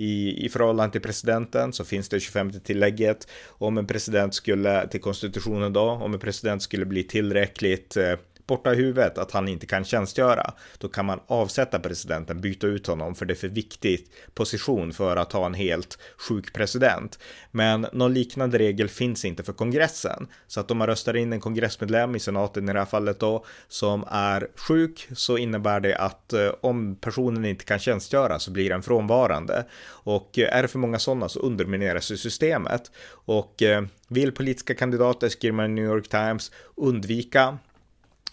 i, 0.00 0.44
i 0.46 0.48
förhållande 0.48 0.92
till 0.92 1.00
presidenten 1.00 1.72
så 1.72 1.84
finns 1.84 2.08
det 2.08 2.20
25 2.20 2.52
tillägget. 2.52 3.28
Om 3.48 3.78
en 3.78 3.86
president 3.86 4.34
skulle, 4.34 4.88
till 4.88 5.00
konstitutionen 5.00 5.72
då, 5.72 5.80
om 5.80 6.14
en 6.14 6.20
president 6.20 6.62
skulle 6.62 6.86
bli 6.86 7.02
tillräckligt 7.02 7.96
eh, 7.96 8.14
borta 8.50 8.72
i 8.72 8.76
huvudet 8.76 9.18
att 9.18 9.30
han 9.30 9.48
inte 9.48 9.66
kan 9.66 9.84
tjänstgöra, 9.84 10.54
då 10.78 10.88
kan 10.88 11.04
man 11.04 11.20
avsätta 11.26 11.78
presidenten, 11.78 12.40
byta 12.40 12.66
ut 12.66 12.86
honom 12.86 13.14
för 13.14 13.26
det 13.26 13.32
är 13.32 13.36
för 13.36 13.48
viktigt 13.48 14.10
position 14.34 14.92
för 14.92 15.16
att 15.16 15.32
ha 15.32 15.46
en 15.46 15.54
helt 15.54 15.98
sjuk 16.16 16.52
president. 16.52 17.18
Men 17.50 17.86
någon 17.92 18.14
liknande 18.14 18.58
regel 18.58 18.88
finns 18.88 19.24
inte 19.24 19.42
för 19.42 19.52
kongressen, 19.52 20.26
så 20.46 20.60
att 20.60 20.70
om 20.70 20.78
man 20.78 20.86
röstar 20.86 21.16
in 21.16 21.32
en 21.32 21.40
kongressmedlem 21.40 22.16
i 22.16 22.20
senaten 22.20 22.68
i 22.68 22.72
det 22.72 22.78
här 22.78 22.86
fallet 22.86 23.20
då 23.20 23.44
som 23.68 24.04
är 24.10 24.48
sjuk 24.56 25.08
så 25.12 25.38
innebär 25.38 25.80
det 25.80 25.96
att 25.98 26.32
eh, 26.32 26.50
om 26.60 26.96
personen 26.96 27.44
inte 27.44 27.64
kan 27.64 27.78
tjänstgöra 27.78 28.38
så 28.38 28.50
blir 28.50 28.70
den 28.70 28.82
frånvarande. 28.82 29.64
Och 30.04 30.38
eh, 30.38 30.56
är 30.56 30.62
det 30.62 30.68
för 30.68 30.78
många 30.78 30.98
sådana 30.98 31.28
så 31.28 31.40
undermineras 31.40 32.10
ju 32.10 32.16
systemet. 32.16 32.90
Och 33.26 33.62
eh, 33.62 33.82
vill 34.08 34.32
politiska 34.32 34.74
kandidater, 34.74 35.28
skriver 35.28 35.56
man 35.56 35.64
i 35.66 35.74
New 35.74 35.84
York 35.84 36.08
Times, 36.08 36.52
undvika 36.76 37.58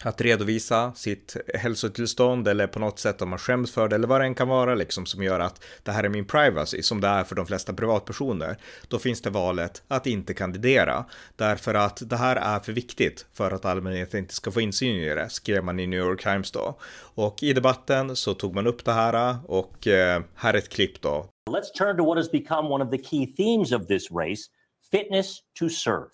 att 0.03 0.21
redovisa 0.21 0.93
sitt 0.93 1.37
hälsotillstånd 1.53 2.47
eller 2.47 2.67
på 2.67 2.79
något 2.79 2.99
sätt 2.99 3.21
om 3.21 3.29
man 3.29 3.39
skäms 3.39 3.71
för 3.71 3.87
det 3.87 3.95
eller 3.95 4.07
vad 4.07 4.21
det 4.21 4.25
än 4.25 4.35
kan 4.35 4.47
vara 4.47 4.75
liksom 4.75 5.05
som 5.05 5.23
gör 5.23 5.39
att 5.39 5.63
det 5.83 5.91
här 5.91 6.03
är 6.03 6.09
min 6.09 6.25
privacy 6.25 6.81
som 6.81 7.01
det 7.01 7.07
är 7.07 7.23
för 7.23 7.35
de 7.35 7.45
flesta 7.45 7.73
privatpersoner. 7.73 8.57
Då 8.87 8.99
finns 8.99 9.21
det 9.21 9.29
valet 9.29 9.83
att 9.87 10.07
inte 10.07 10.33
kandidera 10.33 11.05
därför 11.35 11.73
att 11.73 12.09
det 12.09 12.17
här 12.17 12.35
är 12.35 12.59
för 12.59 12.73
viktigt 12.73 13.25
för 13.33 13.51
att 13.51 13.65
allmänheten 13.65 14.19
inte 14.19 14.33
ska 14.33 14.51
få 14.51 14.61
insyn 14.61 14.95
i 14.95 15.15
det 15.15 15.29
skrev 15.29 15.63
man 15.63 15.79
i 15.79 15.87
New 15.87 15.99
York 15.99 16.23
Times 16.23 16.51
då. 16.51 16.77
Och 17.15 17.43
i 17.43 17.53
debatten 17.53 18.15
så 18.15 18.33
tog 18.33 18.55
man 18.55 18.67
upp 18.67 18.85
det 18.85 18.93
här 18.93 19.37
och 19.47 19.87
eh, 19.87 20.21
här 20.35 20.53
är 20.53 20.57
ett 20.57 20.69
klipp 20.69 21.01
då. 21.01 21.29
Let's 21.49 21.71
turn 21.77 21.97
to 21.97 22.05
what 22.05 22.17
has 22.17 22.31
become 22.31 22.69
one 22.69 22.83
of 22.85 22.91
the 22.91 23.03
key 23.03 23.25
themes 23.25 23.71
of 23.71 23.87
this 23.87 24.11
race, 24.11 24.43
fitness 24.91 25.39
to 25.59 25.69
serve. 25.69 26.09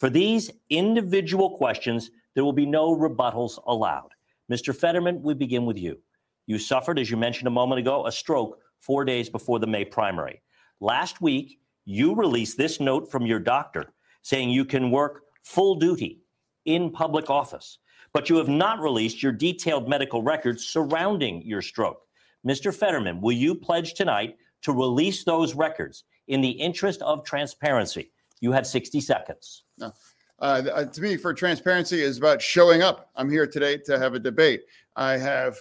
For 0.00 0.10
these 0.10 0.52
individual 0.68 1.58
questions 1.58 2.10
There 2.34 2.44
will 2.44 2.52
be 2.52 2.66
no 2.66 2.96
rebuttals 2.96 3.58
allowed. 3.66 4.10
Mr. 4.50 4.74
Fetterman, 4.74 5.22
we 5.22 5.34
begin 5.34 5.64
with 5.64 5.78
you. 5.78 5.98
You 6.46 6.58
suffered, 6.58 6.98
as 6.98 7.10
you 7.10 7.16
mentioned 7.16 7.48
a 7.48 7.52
moment 7.52 7.78
ago, 7.78 8.06
a 8.06 8.12
stroke 8.12 8.58
four 8.80 9.04
days 9.04 9.30
before 9.30 9.58
the 9.58 9.66
May 9.66 9.84
primary. 9.84 10.42
Last 10.80 11.20
week, 11.20 11.58
you 11.84 12.14
released 12.14 12.56
this 12.56 12.80
note 12.80 13.10
from 13.10 13.24
your 13.24 13.38
doctor 13.38 13.92
saying 14.22 14.50
you 14.50 14.64
can 14.64 14.90
work 14.90 15.22
full 15.42 15.76
duty 15.76 16.20
in 16.64 16.90
public 16.90 17.30
office, 17.30 17.78
but 18.12 18.28
you 18.28 18.36
have 18.36 18.48
not 18.48 18.80
released 18.80 19.22
your 19.22 19.32
detailed 19.32 19.88
medical 19.88 20.22
records 20.22 20.66
surrounding 20.66 21.42
your 21.42 21.62
stroke. 21.62 22.00
Mr. 22.46 22.74
Fetterman, 22.74 23.20
will 23.20 23.32
you 23.32 23.54
pledge 23.54 23.94
tonight 23.94 24.36
to 24.62 24.72
release 24.72 25.24
those 25.24 25.54
records 25.54 26.04
in 26.28 26.40
the 26.40 26.50
interest 26.50 27.00
of 27.02 27.24
transparency? 27.24 28.12
You 28.40 28.52
have 28.52 28.66
60 28.66 29.00
seconds. 29.00 29.64
No. 29.78 29.92
Uh, 30.40 30.62
uh, 30.72 30.84
to 30.86 31.00
me, 31.00 31.16
for 31.16 31.32
transparency 31.32 32.00
is 32.00 32.18
about 32.18 32.42
showing 32.42 32.82
up. 32.82 33.10
I'm 33.16 33.30
here 33.30 33.46
today 33.46 33.78
to 33.78 33.98
have 33.98 34.14
a 34.14 34.18
debate. 34.18 34.62
I 34.96 35.16
have, 35.16 35.56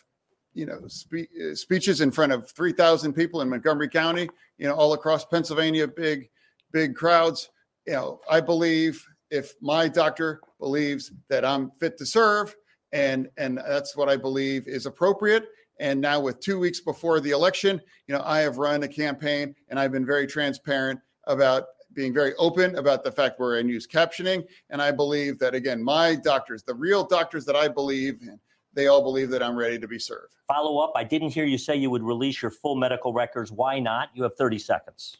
you 0.54 0.66
know, 0.66 0.88
spe- 0.88 1.30
uh, 1.42 1.56
speeches 1.56 2.02
in 2.02 2.12
front 2.12 2.32
of 2.32 2.50
3,000 2.52 3.14
people 3.14 3.42
in 3.42 3.50
Montgomery 3.50 3.90
County, 3.90 4.30
you 4.58 4.68
know, 4.68 4.74
all 4.74 4.94
across 4.94 5.26
Pennsylvania, 5.26 5.88
big, 5.88 6.30
big 6.72 6.96
crowds. 6.96 7.50
You 7.86 7.94
know, 7.94 8.22
I 8.30 8.42
believe 8.42 9.06
if 9.30 9.54
my 9.62 9.88
doctor 9.88 10.42
believes 10.60 11.12
that 11.30 11.46
I'm 11.46 11.72
fit 11.72 11.98
to 11.98 12.06
serve, 12.06 12.56
and 12.92 13.28
and 13.38 13.58
that's 13.58 13.98
what 13.98 14.08
I 14.08 14.16
believe 14.16 14.68
is 14.68 14.86
appropriate. 14.86 15.48
And 15.80 16.00
now, 16.00 16.20
with 16.20 16.40
two 16.40 16.60
weeks 16.60 16.80
before 16.80 17.20
the 17.20 17.32
election, 17.32 17.82
you 18.08 18.16
know, 18.16 18.22
I 18.24 18.40
have 18.42 18.58
run 18.58 18.84
a 18.84 18.88
campaign 18.88 19.56
and 19.70 19.80
I've 19.80 19.92
been 19.92 20.06
very 20.06 20.28
transparent 20.28 21.00
about 21.26 21.66
being 21.94 22.14
very 22.14 22.34
open 22.36 22.76
about 22.76 23.04
the 23.04 23.12
fact 23.12 23.40
we're 23.40 23.60
in 23.60 23.70
use 23.70 23.88
captioning. 23.88 24.46
And 24.70 24.82
I 24.82 24.92
believe 24.92 25.40
that, 25.40 25.54
again, 25.54 25.84
my 25.84 26.16
doctors, 26.16 26.64
the 26.64 26.74
real 26.74 27.04
doctors 27.04 27.46
that 27.46 27.56
I 27.56 27.68
believe 27.68 28.22
in, 28.22 28.40
they 28.74 28.88
all 28.88 29.04
believe 29.04 29.30
that 29.30 29.44
I'm 29.44 29.56
ready 29.56 29.78
to 29.78 29.88
be 29.88 30.00
served. 30.00 30.34
Follow 30.48 30.80
up. 30.80 30.94
I 30.96 31.04
didn't 31.04 31.30
hear 31.30 31.46
you 31.46 31.58
say 31.58 31.76
you 31.76 31.90
would 31.92 32.04
release 32.04 32.42
your 32.42 32.52
full 32.52 32.76
medical 32.76 33.14
records. 33.14 33.52
Why 33.52 33.80
not? 33.80 34.10
You 34.14 34.24
have 34.24 34.36
30 34.36 34.58
seconds. 34.60 35.18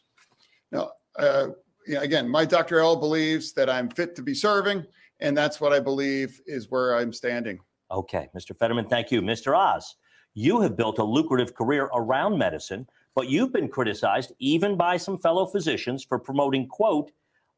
No, 0.72 0.90
uh, 1.18 1.48
again, 1.96 2.28
my 2.28 2.44
Dr. 2.44 2.80
L 2.80 2.96
believes 2.96 3.52
that 3.52 3.70
I'm 3.70 3.88
fit 3.88 4.16
to 4.16 4.22
be 4.22 4.34
serving, 4.34 4.84
and 5.20 5.36
that's 5.36 5.60
what 5.60 5.72
I 5.72 5.78
believe 5.78 6.40
is 6.46 6.70
where 6.70 6.96
I'm 6.96 7.12
standing. 7.12 7.60
Okay, 7.90 8.28
Mr. 8.36 8.56
Fetterman, 8.56 8.86
thank 8.86 9.12
you. 9.12 9.22
Mr. 9.22 9.56
Oz, 9.56 9.94
you 10.34 10.60
have 10.60 10.76
built 10.76 10.98
a 10.98 11.04
lucrative 11.04 11.54
career 11.54 11.84
around 11.94 12.38
medicine 12.38 12.88
but 13.14 13.28
you've 13.28 13.52
been 13.52 13.68
criticized 13.68 14.32
even 14.38 14.76
by 14.76 14.96
some 14.96 15.18
fellow 15.18 15.46
physicians 15.46 16.04
for 16.04 16.18
promoting, 16.18 16.66
quote, 16.66 17.12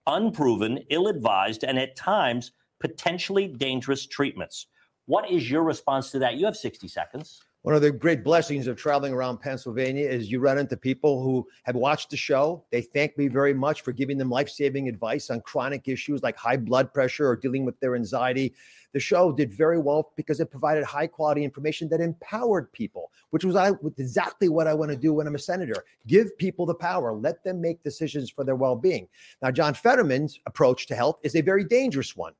unproven, 0.06 0.80
ill 0.90 1.08
advised, 1.08 1.64
and 1.64 1.78
at 1.78 1.96
times 1.96 2.52
potentially 2.80 3.48
dangerous 3.48 4.06
treatments. 4.06 4.66
What 5.06 5.30
is 5.30 5.50
your 5.50 5.62
response 5.62 6.10
to 6.10 6.18
that? 6.20 6.36
You 6.36 6.46
have 6.46 6.56
60 6.56 6.88
seconds. 6.88 7.40
One 7.66 7.74
of 7.74 7.82
the 7.82 7.90
great 7.90 8.22
blessings 8.22 8.68
of 8.68 8.76
traveling 8.76 9.12
around 9.12 9.38
Pennsylvania 9.38 10.08
is 10.08 10.30
you 10.30 10.38
run 10.38 10.56
into 10.56 10.76
people 10.76 11.20
who 11.20 11.48
have 11.64 11.74
watched 11.74 12.10
the 12.10 12.16
show. 12.16 12.64
They 12.70 12.80
thank 12.80 13.18
me 13.18 13.26
very 13.26 13.52
much 13.52 13.80
for 13.80 13.90
giving 13.90 14.18
them 14.18 14.30
life 14.30 14.48
saving 14.48 14.88
advice 14.88 15.30
on 15.30 15.40
chronic 15.40 15.88
issues 15.88 16.22
like 16.22 16.36
high 16.36 16.58
blood 16.58 16.94
pressure 16.94 17.26
or 17.26 17.34
dealing 17.34 17.64
with 17.64 17.80
their 17.80 17.96
anxiety. 17.96 18.54
The 18.92 19.00
show 19.00 19.32
did 19.32 19.52
very 19.52 19.80
well 19.80 20.12
because 20.14 20.38
it 20.38 20.48
provided 20.48 20.84
high 20.84 21.08
quality 21.08 21.42
information 21.42 21.88
that 21.88 22.00
empowered 22.00 22.70
people, 22.70 23.10
which 23.30 23.44
was 23.44 23.56
exactly 23.98 24.48
what 24.48 24.68
I 24.68 24.74
want 24.74 24.92
to 24.92 24.96
do 24.96 25.12
when 25.12 25.26
I'm 25.26 25.34
a 25.34 25.40
senator. 25.40 25.84
Give 26.06 26.38
people 26.38 26.66
the 26.66 26.74
power, 26.76 27.12
let 27.12 27.42
them 27.42 27.60
make 27.60 27.82
decisions 27.82 28.30
for 28.30 28.44
their 28.44 28.54
well 28.54 28.76
being. 28.76 29.08
Now, 29.42 29.50
John 29.50 29.74
Fetterman's 29.74 30.38
approach 30.46 30.86
to 30.86 30.94
health 30.94 31.18
is 31.24 31.34
a 31.34 31.40
very 31.40 31.64
dangerous 31.64 32.16
one. 32.16 32.34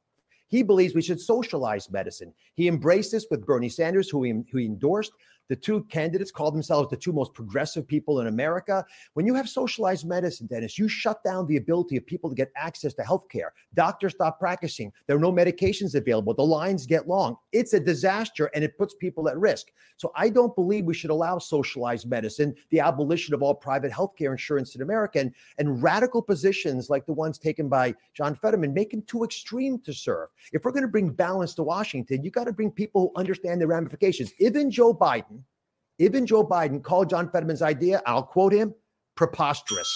He 0.48 0.62
believes 0.62 0.94
we 0.94 1.02
should 1.02 1.20
socialize 1.20 1.90
medicine. 1.90 2.32
He 2.54 2.68
embraced 2.68 3.12
this 3.12 3.26
with 3.30 3.46
Bernie 3.46 3.68
Sanders, 3.68 4.08
who 4.08 4.22
he, 4.22 4.32
who 4.50 4.58
he 4.58 4.66
endorsed. 4.66 5.12
The 5.48 5.56
two 5.56 5.84
candidates 5.84 6.30
call 6.30 6.50
themselves 6.50 6.90
the 6.90 6.96
two 6.96 7.12
most 7.12 7.34
progressive 7.34 7.86
people 7.86 8.20
in 8.20 8.26
America. 8.26 8.84
When 9.14 9.26
you 9.26 9.34
have 9.34 9.48
socialized 9.48 10.06
medicine, 10.06 10.46
Dennis, 10.46 10.78
you 10.78 10.88
shut 10.88 11.22
down 11.22 11.46
the 11.46 11.56
ability 11.56 11.96
of 11.96 12.06
people 12.06 12.28
to 12.30 12.36
get 12.36 12.50
access 12.56 12.94
to 12.94 13.02
health 13.02 13.28
care. 13.28 13.52
Doctors 13.74 14.14
stop 14.14 14.38
practicing. 14.38 14.92
There 15.06 15.16
are 15.16 15.20
no 15.20 15.32
medications 15.32 15.94
available. 15.94 16.34
The 16.34 16.42
lines 16.42 16.86
get 16.86 17.06
long. 17.06 17.36
It's 17.52 17.74
a 17.74 17.80
disaster 17.80 18.50
and 18.54 18.64
it 18.64 18.76
puts 18.76 18.94
people 18.94 19.28
at 19.28 19.38
risk. 19.38 19.68
So 19.96 20.12
I 20.16 20.28
don't 20.28 20.54
believe 20.54 20.84
we 20.84 20.94
should 20.94 21.10
allow 21.10 21.38
socialized 21.38 22.08
medicine, 22.08 22.54
the 22.70 22.80
abolition 22.80 23.34
of 23.34 23.42
all 23.42 23.54
private 23.54 23.92
health 23.92 24.14
care 24.16 24.32
insurance 24.32 24.74
in 24.74 24.82
America, 24.82 25.20
and, 25.20 25.32
and 25.58 25.82
radical 25.82 26.20
positions 26.20 26.90
like 26.90 27.06
the 27.06 27.12
ones 27.12 27.38
taken 27.38 27.68
by 27.68 27.94
John 28.14 28.34
Fetterman 28.34 28.74
make 28.74 28.92
him 28.92 29.02
too 29.02 29.24
extreme 29.24 29.78
to 29.80 29.92
serve. 29.92 30.28
If 30.52 30.64
we're 30.64 30.72
going 30.72 30.82
to 30.82 30.88
bring 30.88 31.10
balance 31.10 31.54
to 31.54 31.62
Washington, 31.62 32.22
you 32.22 32.30
got 32.30 32.44
to 32.44 32.52
bring 32.52 32.70
people 32.70 33.00
who 33.00 33.20
understand 33.20 33.60
the 33.60 33.66
ramifications. 33.66 34.32
Even 34.38 34.70
Joe 34.70 34.92
Biden 34.92 35.35
even 35.98 36.26
Joe 36.26 36.42
Biden 36.42 36.80
called 36.80 37.10
John 37.10 37.28
Fetterman's 37.28 37.62
idea, 37.62 38.02
I'll 38.06 38.26
quote 38.32 38.52
him, 38.52 38.72
preposterous. 39.16 39.88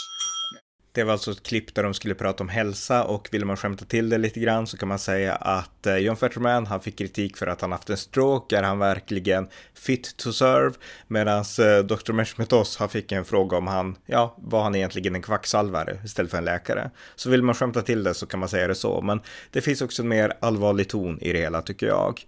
Det 0.92 1.04
var 1.04 1.12
alltså 1.12 1.30
ett 1.30 1.42
klipp 1.42 1.74
där 1.74 1.82
de 1.82 1.94
skulle 1.94 2.14
prata 2.14 2.42
om 2.42 2.48
hälsa 2.48 3.04
och 3.04 3.28
vill 3.32 3.44
man 3.44 3.56
skämta 3.56 3.84
till 3.84 4.08
det 4.08 4.18
lite 4.18 4.40
grann 4.40 4.66
så 4.66 4.76
kan 4.76 4.88
man 4.88 4.98
säga 4.98 5.34
att 5.34 5.86
eh, 5.86 5.96
John 5.96 6.16
Fetterman, 6.16 6.66
han 6.66 6.80
fick 6.80 6.98
kritik 6.98 7.36
för 7.36 7.46
att 7.46 7.60
han 7.60 7.72
haft 7.72 7.90
en 7.90 7.96
stroke. 7.96 8.58
Är 8.58 8.62
han 8.62 8.78
verkligen 8.78 9.48
fit 9.74 10.16
to 10.16 10.32
serve? 10.32 10.74
Medan 11.08 11.38
eh, 11.38 11.84
Dr. 11.84 12.12
Meshmetos, 12.12 12.76
han 12.76 12.88
fick 12.88 13.12
en 13.12 13.24
fråga 13.24 13.56
om 13.56 13.66
han, 13.66 13.96
ja, 14.06 14.36
var 14.38 14.62
han 14.62 14.74
egentligen 14.74 15.14
en 15.14 15.22
kvacksalvare 15.22 15.98
istället 16.04 16.30
för 16.30 16.38
en 16.38 16.44
läkare? 16.44 16.90
Så 17.16 17.30
vill 17.30 17.42
man 17.42 17.54
skämta 17.54 17.82
till 17.82 18.04
det 18.04 18.14
så 18.14 18.26
kan 18.26 18.40
man 18.40 18.48
säga 18.48 18.66
det 18.66 18.74
så, 18.74 19.00
men 19.00 19.20
det 19.50 19.60
finns 19.60 19.82
också 19.82 20.02
en 20.02 20.08
mer 20.08 20.32
allvarlig 20.40 20.88
ton 20.88 21.18
i 21.20 21.32
det 21.32 21.38
hela 21.38 21.62
tycker 21.62 21.86
jag. 21.86 22.24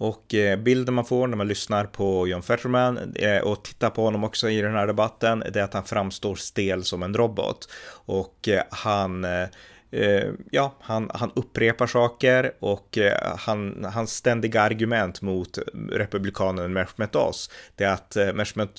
Och 0.00 0.34
eh, 0.34 0.58
bilden 0.58 0.94
man 0.94 1.04
får 1.04 1.26
när 1.26 1.36
man 1.36 1.48
lyssnar 1.48 1.84
på 1.84 2.28
John 2.28 2.42
Fetterman 2.42 3.14
eh, 3.14 3.38
och 3.38 3.64
tittar 3.64 3.90
på 3.90 4.02
honom 4.04 4.24
också 4.24 4.50
i 4.50 4.60
den 4.60 4.74
här 4.74 4.86
debatten, 4.86 5.44
det 5.52 5.60
är 5.60 5.64
att 5.64 5.74
han 5.74 5.84
framstår 5.84 6.34
stel 6.34 6.84
som 6.84 7.02
en 7.02 7.14
robot. 7.14 7.68
Och 8.06 8.48
eh, 8.48 8.62
han 8.70 9.24
Eh, 9.24 9.48
Eh, 9.92 10.30
ja, 10.50 10.74
han, 10.80 11.10
han 11.14 11.30
upprepar 11.34 11.86
saker 11.86 12.52
och 12.60 12.98
eh, 12.98 13.36
han, 13.38 13.86
hans 13.94 14.14
ständiga 14.14 14.62
argument 14.62 15.22
mot 15.22 15.58
republikanen 15.92 16.72
Mehmet 16.72 17.16
Oz, 17.16 17.50
det 17.76 17.84
är 17.84 17.92
att 17.92 18.16
eh, 18.16 18.32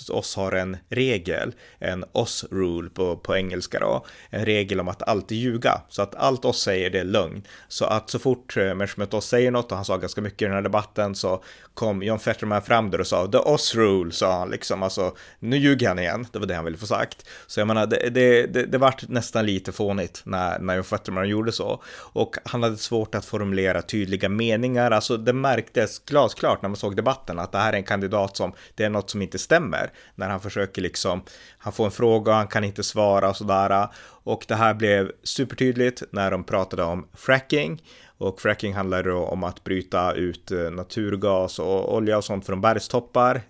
Oz 0.10 0.36
har 0.36 0.52
en 0.52 0.78
regel, 0.90 1.54
en 1.80 2.06
Oz 2.12 2.46
rule 2.52 2.90
på, 2.90 3.18
på 3.18 3.36
engelska 3.36 3.80
då, 3.80 4.06
en 4.30 4.46
regel 4.46 4.80
om 4.80 4.88
att 4.88 5.04
alltid 5.04 5.38
ljuga, 5.38 5.82
så 5.90 6.02
att 6.02 6.16
allt 6.16 6.46
Oz 6.46 6.62
säger 6.62 6.90
det 6.90 7.00
är 7.00 7.04
lögn. 7.04 7.44
Så 7.68 7.86
att 7.86 8.10
så 8.10 8.20
fort 8.20 8.58
eh, 8.58 8.76
Mehmet 8.76 9.14
Oz 9.14 9.26
säger 9.26 9.52
något, 9.52 9.72
och 9.72 9.78
han 9.78 9.86
sa 9.86 9.98
ganska 9.98 10.22
mycket 10.22 10.42
i 10.42 10.46
den 10.46 10.54
här 10.54 10.62
debatten, 10.62 11.16
så 11.16 11.44
kom 11.74 12.04
John 12.04 12.20
Fetterman 12.20 12.62
fram 12.62 12.92
där 12.92 13.00
och 13.00 13.08
sa 13.08 13.28
the 13.28 13.38
Oz 13.38 13.76
rule, 13.76 14.12
sa 14.12 14.40
han 14.40 14.50
liksom, 14.50 14.84
alltså 14.84 15.16
nu 15.40 15.58
ljuger 15.58 15.88
han 15.88 16.00
igen, 16.00 16.28
det 16.32 16.40
var 16.40 16.46
det 16.46 16.56
han 16.56 16.66
ville 16.66 16.78
få 16.78 16.86
sagt. 16.86 17.28
Så 17.48 17.60
jag 17.60 17.68
menar, 17.68 17.88
det, 17.88 18.10
det, 18.10 18.46
det, 18.46 18.66
det 18.66 18.78
vart 18.78 19.08
nästan 19.08 19.46
lite 19.46 19.72
fånigt 19.72 20.22
när, 20.26 20.60
när 20.60 20.76
John 20.76 20.84
Fetterman 21.02 21.30
gjorde 21.30 21.52
så. 21.52 21.84
Och 22.14 22.36
han 22.46 22.64
hade 22.64 22.78
svårt 22.78 23.16
att 23.16 23.26
formulera 23.26 23.82
tydliga 23.82 24.30
meningar, 24.30 24.92
alltså 24.92 25.18
det 25.18 25.34
märktes 25.34 26.00
glasklart 26.00 26.62
när 26.62 26.70
man 26.70 26.76
såg 26.76 26.96
debatten 26.96 27.40
att 27.40 27.52
det 27.52 27.58
här 27.58 27.74
är 27.74 27.78
en 27.78 27.84
kandidat 27.84 28.38
som, 28.38 28.54
det 28.76 28.84
är 28.84 28.90
något 28.90 29.10
som 29.10 29.22
inte 29.22 29.40
stämmer. 29.40 29.92
När 30.16 30.30
han 30.30 30.40
försöker 30.40 30.82
liksom, 30.82 31.22
han 31.62 31.74
får 31.74 31.86
en 31.86 31.92
fråga 31.92 32.34
han 32.34 32.48
kan 32.48 32.64
inte 32.64 32.84
svara 32.84 33.30
och 33.30 33.38
sådär. 33.38 33.88
Och 34.24 34.46
det 34.48 34.56
här 34.56 34.74
blev 34.74 35.12
supertydligt 35.24 36.04
när 36.12 36.32
de 36.32 36.44
pratade 36.44 36.84
om 36.84 37.08
fracking 37.14 37.82
och 38.22 38.42
fracking 38.42 38.74
handlar 38.74 39.04
då 39.04 39.18
om 39.18 39.44
att 39.44 39.64
bryta 39.64 40.14
ut 40.14 40.52
eh, 40.52 40.72
naturgas 40.72 41.60
och 41.60 41.96
olja 41.96 42.18
och 42.18 42.24
sånt 42.24 42.46
från 42.46 42.62
bergstoppar. 42.62 43.42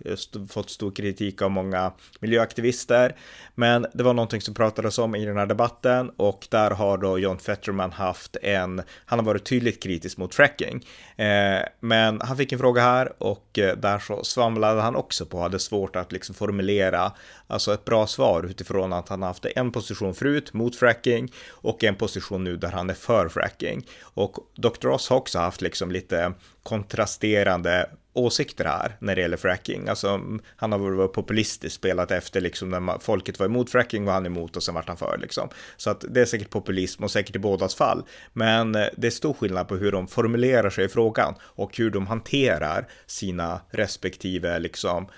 Fått 0.48 0.70
stor 0.70 0.90
kritik 0.90 1.42
av 1.42 1.50
många 1.50 1.92
miljöaktivister. 2.20 3.16
Men 3.54 3.86
det 3.94 4.02
var 4.02 4.14
någonting 4.14 4.40
som 4.40 4.54
pratades 4.54 4.98
om 4.98 5.14
i 5.14 5.24
den 5.24 5.36
här 5.36 5.46
debatten 5.46 6.10
och 6.16 6.46
där 6.50 6.70
har 6.70 6.98
då 6.98 7.18
John 7.18 7.38
Fetterman 7.38 7.92
haft 7.92 8.36
en, 8.42 8.82
han 9.06 9.18
har 9.18 9.26
varit 9.26 9.44
tydligt 9.44 9.82
kritisk 9.82 10.18
mot 10.18 10.34
fracking. 10.34 10.86
Eh, 11.16 11.62
men 11.80 12.20
han 12.20 12.36
fick 12.36 12.52
en 12.52 12.58
fråga 12.58 12.82
här 12.82 13.12
och 13.18 13.58
eh, 13.58 13.76
där 13.76 13.98
så 13.98 14.24
svamlade 14.24 14.80
han 14.80 14.96
också 14.96 15.26
på, 15.26 15.40
hade 15.40 15.58
svårt 15.58 15.96
att 15.96 16.12
liksom 16.12 16.34
formulera 16.34 17.12
alltså 17.46 17.74
ett 17.74 17.84
bra 17.84 18.01
svar 18.06 18.42
utifrån 18.42 18.92
att 18.92 19.08
han 19.08 19.22
haft 19.22 19.46
en 19.56 19.72
position 19.72 20.14
förut 20.14 20.52
mot 20.52 20.76
fracking 20.76 21.32
och 21.50 21.84
en 21.84 21.94
position 21.94 22.44
nu 22.44 22.56
där 22.56 22.70
han 22.70 22.90
är 22.90 22.94
för 22.94 23.28
fracking. 23.28 23.86
Och 24.02 24.36
Dr. 24.56 24.88
Ross 24.88 25.08
har 25.08 25.16
också 25.16 25.38
haft 25.38 25.60
liksom 25.60 25.92
lite 25.92 26.32
kontrasterande 26.62 27.90
åsikter 28.14 28.64
här 28.64 28.96
när 28.98 29.14
det 29.14 29.20
gäller 29.20 29.36
fracking. 29.36 29.88
Alltså, 29.88 30.20
han 30.56 30.72
har 30.72 30.78
varit 30.78 31.12
populistisk, 31.12 31.74
spelat 31.74 32.10
efter 32.10 32.40
liksom 32.40 32.70
när 32.70 32.98
folket 32.98 33.38
var 33.38 33.46
emot 33.46 33.70
fracking 33.70 34.04
var 34.04 34.12
han 34.12 34.26
emot 34.26 34.56
och 34.56 34.62
sen 34.62 34.74
vart 34.74 34.88
han 34.88 34.96
för 34.96 35.18
liksom. 35.18 35.48
Så 35.76 35.90
att 35.90 36.04
det 36.08 36.20
är 36.20 36.24
säkert 36.24 36.50
populism 36.50 37.04
och 37.04 37.10
säkert 37.10 37.36
i 37.36 37.38
bådas 37.38 37.74
fall. 37.74 38.02
Men 38.32 38.74
eh, 38.74 38.86
det 38.96 39.06
är 39.06 39.10
stor 39.10 39.34
skillnad 39.34 39.68
på 39.68 39.76
hur 39.76 39.92
de 39.92 40.08
formulerar 40.08 40.70
sig 40.70 40.84
i 40.84 40.88
frågan 40.88 41.34
och 41.42 41.76
hur 41.76 41.90
de 41.90 42.06
hanterar 42.06 42.88
sina 43.06 43.60
respektive 43.70 44.58
liksom 44.58 45.04
eh, 45.04 45.10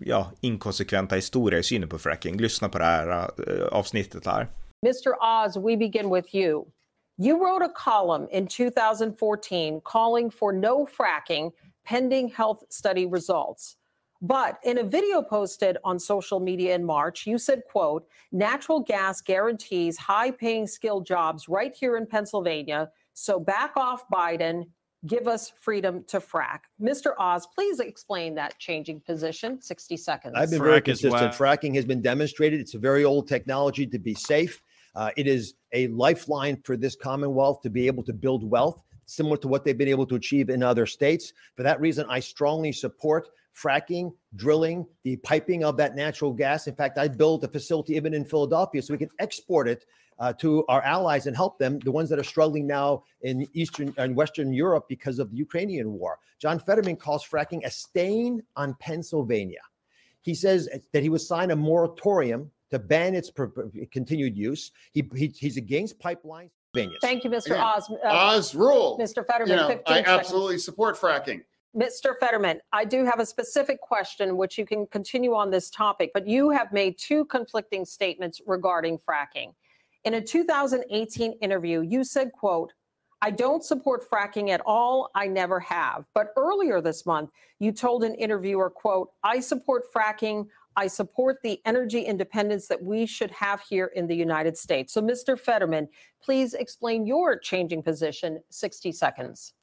ja, 0.00 0.30
inkonsekventa 0.40 1.16
i 1.16 1.22
synen 1.62 1.88
på 1.88 1.98
fracking. 1.98 2.36
Lyssna 2.40 2.68
på 2.68 2.78
det 2.78 2.84
här 2.84 3.08
eh, 3.48 3.66
avsnittet 3.66 4.26
här. 4.26 4.48
Mr. 4.82 5.14
Oz, 5.20 5.56
we 5.56 5.76
begin 5.76 6.10
with 6.10 6.34
you. 6.34 6.64
You 7.16 7.38
wrote 7.38 7.64
a 7.64 7.72
column 7.74 8.28
in 8.30 8.46
2014 8.46 9.80
calling 9.84 10.30
for 10.30 10.52
no 10.52 10.86
fracking 10.86 11.52
pending 11.84 12.28
health 12.28 12.64
study 12.68 13.06
results. 13.06 13.76
But 14.20 14.58
in 14.64 14.78
a 14.78 14.84
video 14.84 15.22
posted 15.22 15.76
on 15.84 15.98
social 15.98 16.40
media 16.40 16.74
in 16.74 16.84
March, 16.84 17.26
you 17.26 17.38
said, 17.38 17.62
quote, 17.70 18.06
natural 18.32 18.80
gas 18.80 19.20
guarantees 19.20 19.98
high 19.98 20.30
paying 20.30 20.66
skilled 20.66 21.06
jobs 21.06 21.48
right 21.48 21.74
here 21.74 21.96
in 21.96 22.06
Pennsylvania. 22.06 22.90
So 23.12 23.38
back 23.38 23.76
off 23.76 24.08
Biden, 24.08 24.70
give 25.06 25.28
us 25.28 25.52
freedom 25.60 26.04
to 26.08 26.18
frack. 26.18 26.60
Mr. 26.80 27.12
Oz, 27.18 27.46
please 27.54 27.80
explain 27.80 28.34
that 28.36 28.58
changing 28.58 29.00
position. 29.00 29.60
60 29.60 29.96
seconds. 29.96 30.34
I've 30.36 30.50
been 30.50 30.60
Frack 30.60 30.64
very 30.64 30.80
consistent. 30.82 31.32
Fracking 31.34 31.74
has 31.74 31.84
been 31.84 32.00
demonstrated. 32.00 32.60
It's 32.60 32.74
a 32.74 32.78
very 32.78 33.04
old 33.04 33.28
technology 33.28 33.86
to 33.86 33.98
be 33.98 34.14
safe. 34.14 34.62
Uh, 34.94 35.10
it 35.16 35.26
is 35.26 35.54
a 35.72 35.88
lifeline 35.88 36.60
for 36.64 36.76
this 36.76 36.96
Commonwealth 36.96 37.60
to 37.62 37.70
be 37.70 37.86
able 37.86 38.04
to 38.04 38.12
build 38.12 38.48
wealth, 38.48 38.82
similar 39.06 39.36
to 39.38 39.48
what 39.48 39.64
they've 39.64 39.76
been 39.76 39.88
able 39.88 40.06
to 40.06 40.14
achieve 40.14 40.48
in 40.48 40.62
other 40.62 40.86
states. 40.86 41.32
For 41.56 41.64
that 41.64 41.80
reason, 41.80 42.06
I 42.08 42.20
strongly 42.20 42.72
support 42.72 43.28
fracking, 43.54 44.12
drilling, 44.36 44.86
the 45.04 45.16
piping 45.16 45.64
of 45.64 45.76
that 45.76 45.94
natural 45.94 46.32
gas. 46.32 46.66
In 46.66 46.74
fact, 46.74 46.98
I 46.98 47.08
built 47.08 47.44
a 47.44 47.48
facility 47.48 47.94
even 47.94 48.14
in 48.14 48.24
Philadelphia 48.24 48.82
so 48.82 48.94
we 48.94 48.98
can 48.98 49.10
export 49.18 49.68
it 49.68 49.84
uh, 50.18 50.32
to 50.34 50.64
our 50.66 50.82
allies 50.82 51.26
and 51.26 51.36
help 51.36 51.58
them, 51.58 51.78
the 51.80 51.90
ones 51.90 52.08
that 52.10 52.18
are 52.18 52.24
struggling 52.24 52.66
now 52.66 53.02
in 53.22 53.46
Eastern 53.52 53.94
and 53.96 54.14
Western 54.14 54.52
Europe 54.52 54.86
because 54.88 55.18
of 55.18 55.30
the 55.30 55.36
Ukrainian 55.36 55.92
war. 55.92 56.18
John 56.38 56.58
Fetterman 56.58 56.96
calls 56.96 57.24
fracking 57.26 57.64
a 57.64 57.70
stain 57.70 58.42
on 58.56 58.74
Pennsylvania. 58.80 59.60
He 60.22 60.34
says 60.34 60.68
that 60.92 61.02
he 61.02 61.08
would 61.08 61.20
sign 61.20 61.50
a 61.50 61.56
moratorium 61.56 62.50
to 62.70 62.78
ban 62.78 63.14
its 63.14 63.30
continued 63.92 64.36
use. 64.36 64.72
He, 64.92 65.08
he 65.14 65.28
he's 65.28 65.56
against 65.56 65.98
pipelines. 65.98 66.50
Thank 67.00 67.22
you, 67.22 67.30
Mr. 67.30 67.56
Oz. 67.56 67.88
Uh, 67.88 68.08
Oz 68.08 68.52
rule. 68.54 68.98
Mr. 69.00 69.24
Fetterman, 69.24 69.48
you 69.48 69.56
know, 69.56 69.80
I 69.86 70.02
absolutely 70.04 70.58
support 70.58 70.96
fracking. 70.96 71.42
Mr. 71.76 72.18
Fetterman, 72.18 72.60
I 72.72 72.84
do 72.84 73.04
have 73.04 73.20
a 73.20 73.26
specific 73.26 73.80
question 73.80 74.36
which 74.36 74.58
you 74.58 74.66
can 74.66 74.86
continue 74.86 75.34
on 75.34 75.50
this 75.50 75.70
topic, 75.70 76.10
but 76.14 76.26
you 76.26 76.50
have 76.50 76.72
made 76.72 76.98
two 76.98 77.24
conflicting 77.26 77.84
statements 77.84 78.40
regarding 78.46 78.98
fracking. 78.98 79.54
In 80.04 80.14
a 80.14 80.20
2018 80.20 81.32
interview, 81.40 81.80
you 81.80 82.04
said, 82.04 82.32
quote, 82.32 82.72
I 83.22 83.30
don't 83.30 83.64
support 83.64 84.08
fracking 84.08 84.50
at 84.50 84.60
all. 84.66 85.10
I 85.14 85.26
never 85.28 85.58
have. 85.60 86.04
But 86.14 86.34
earlier 86.36 86.82
this 86.82 87.06
month, 87.06 87.30
you 87.58 87.72
told 87.72 88.04
an 88.04 88.14
interviewer, 88.16 88.68
quote, 88.68 89.12
I 89.22 89.40
support 89.40 89.84
fracking. 89.90 90.46
I 90.76 90.88
support 90.88 91.38
the 91.42 91.58
energy 91.64 92.02
independence 92.02 92.66
that 92.66 92.82
we 92.82 93.06
should 93.06 93.30
have 93.30 93.62
here 93.62 93.86
in 93.94 94.06
the 94.06 94.14
United 94.14 94.58
States. 94.58 94.92
So, 94.92 95.00
Mr. 95.00 95.38
Fetterman, 95.38 95.88
please 96.22 96.52
explain 96.52 97.06
your 97.06 97.38
changing 97.38 97.82
position. 97.82 98.42
60 98.50 98.92
seconds. 98.92 99.54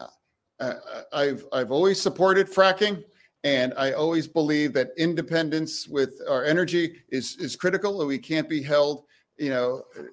Uh, 0.00 0.74
I've, 1.12 1.44
I've 1.52 1.70
always 1.70 2.00
supported 2.00 2.46
fracking. 2.48 3.04
And 3.44 3.74
I 3.76 3.92
always 3.92 4.28
believe 4.28 4.72
that 4.74 4.90
independence 4.96 5.88
with 5.88 6.20
our 6.30 6.44
energy 6.44 7.02
is, 7.10 7.36
is 7.38 7.56
critical, 7.56 8.00
and 8.00 8.08
we 8.08 8.18
can't 8.18 8.48
be 8.48 8.62
held, 8.62 9.04
you 9.42 9.50
know, 9.50 9.82
uh, 9.98 10.04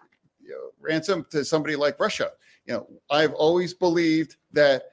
you 0.42 0.50
know, 0.50 0.72
ransom 0.82 1.26
to 1.30 1.46
somebody 1.46 1.76
like 1.76 2.00
Russia. 2.00 2.32
You 2.66 2.74
know, 2.74 2.88
I've 3.12 3.34
always 3.34 3.74
believed 3.74 4.38
that 4.52 4.86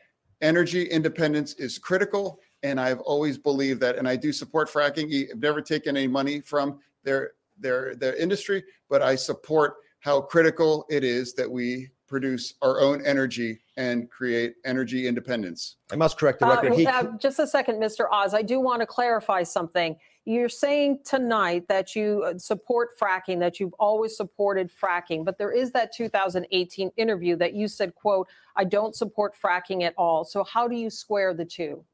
energy 0.43 0.85
independence 0.85 1.55
is 1.55 1.79
critical 1.79 2.41
and 2.63 2.79
I've 2.79 3.01
always 3.01 3.39
believed 3.39 3.81
that, 3.81 3.97
and 3.97 4.09
I 4.09 4.17
do 4.17 4.33
support 4.33 4.69
fracking. 4.69 5.31
I've 5.31 5.41
never 5.41 5.63
taken 5.63 5.97
any 5.97 6.09
money 6.09 6.41
from 6.41 6.81
their 7.05 7.33
their 7.59 7.95
their 7.95 8.15
industry, 8.17 8.65
but 8.91 9.03
I 9.03 9.15
support 9.15 9.77
how 10.01 10.21
critical 10.21 10.85
it 10.91 11.05
is 11.05 11.33
that 11.35 11.51
we 11.51 11.91
produce 12.07 12.55
our 12.63 12.81
own 12.81 13.05
energy 13.05 13.61
and 13.77 14.11
create 14.11 14.55
energy 14.65 15.07
independence. 15.07 15.77
I 15.93 15.97
must 15.97 16.19
correct 16.19 16.41
the 16.41 16.47
record. 16.47 16.73
Uh, 16.73 16.77
he... 16.77 16.87
uh, 16.87 17.05
just 17.19 17.39
a 17.39 17.47
second, 17.47 17.77
Mr. 17.77 18.07
Oz. 18.11 18.33
I 18.35 18.43
do 18.43 18.61
want 18.61 18.81
to 18.81 18.87
clarify 18.87 19.43
something. 19.43 19.97
You're 20.29 20.49
saying 20.49 20.99
tonight 21.05 21.69
that 21.69 21.95
you 21.95 22.25
uh, 22.27 22.37
support 22.37 22.99
fracking, 22.99 23.39
that 23.39 23.61
you've 23.61 23.75
always 23.75 24.17
supported 24.17 24.69
fracking, 24.73 25.25
but 25.25 25.39
there 25.39 25.53
is 25.53 25.71
that 25.71 25.95
2018 25.95 26.91
interview 26.97 27.37
that 27.37 27.55
you 27.55 27.69
said, 27.69 27.95
"quote 27.95 28.27
I 28.57 28.65
don't 28.65 28.97
support 28.97 29.37
fracking 29.41 29.85
at 29.85 29.95
all." 29.97 30.25
So 30.25 30.43
how 30.43 30.67
do 30.67 30.75
you 30.75 30.91
square 30.91 31.33
the 31.33 31.45
two? 31.45 31.85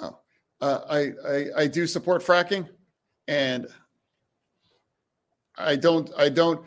Uh, 0.00 0.12
I, 0.62 1.12
I, 1.28 1.46
I 1.58 1.66
do 1.66 1.86
support 1.86 2.22
fracking, 2.22 2.66
and 3.28 3.66
I 5.58 5.76
don't 5.76 6.10
I 6.16 6.30
don't 6.30 6.64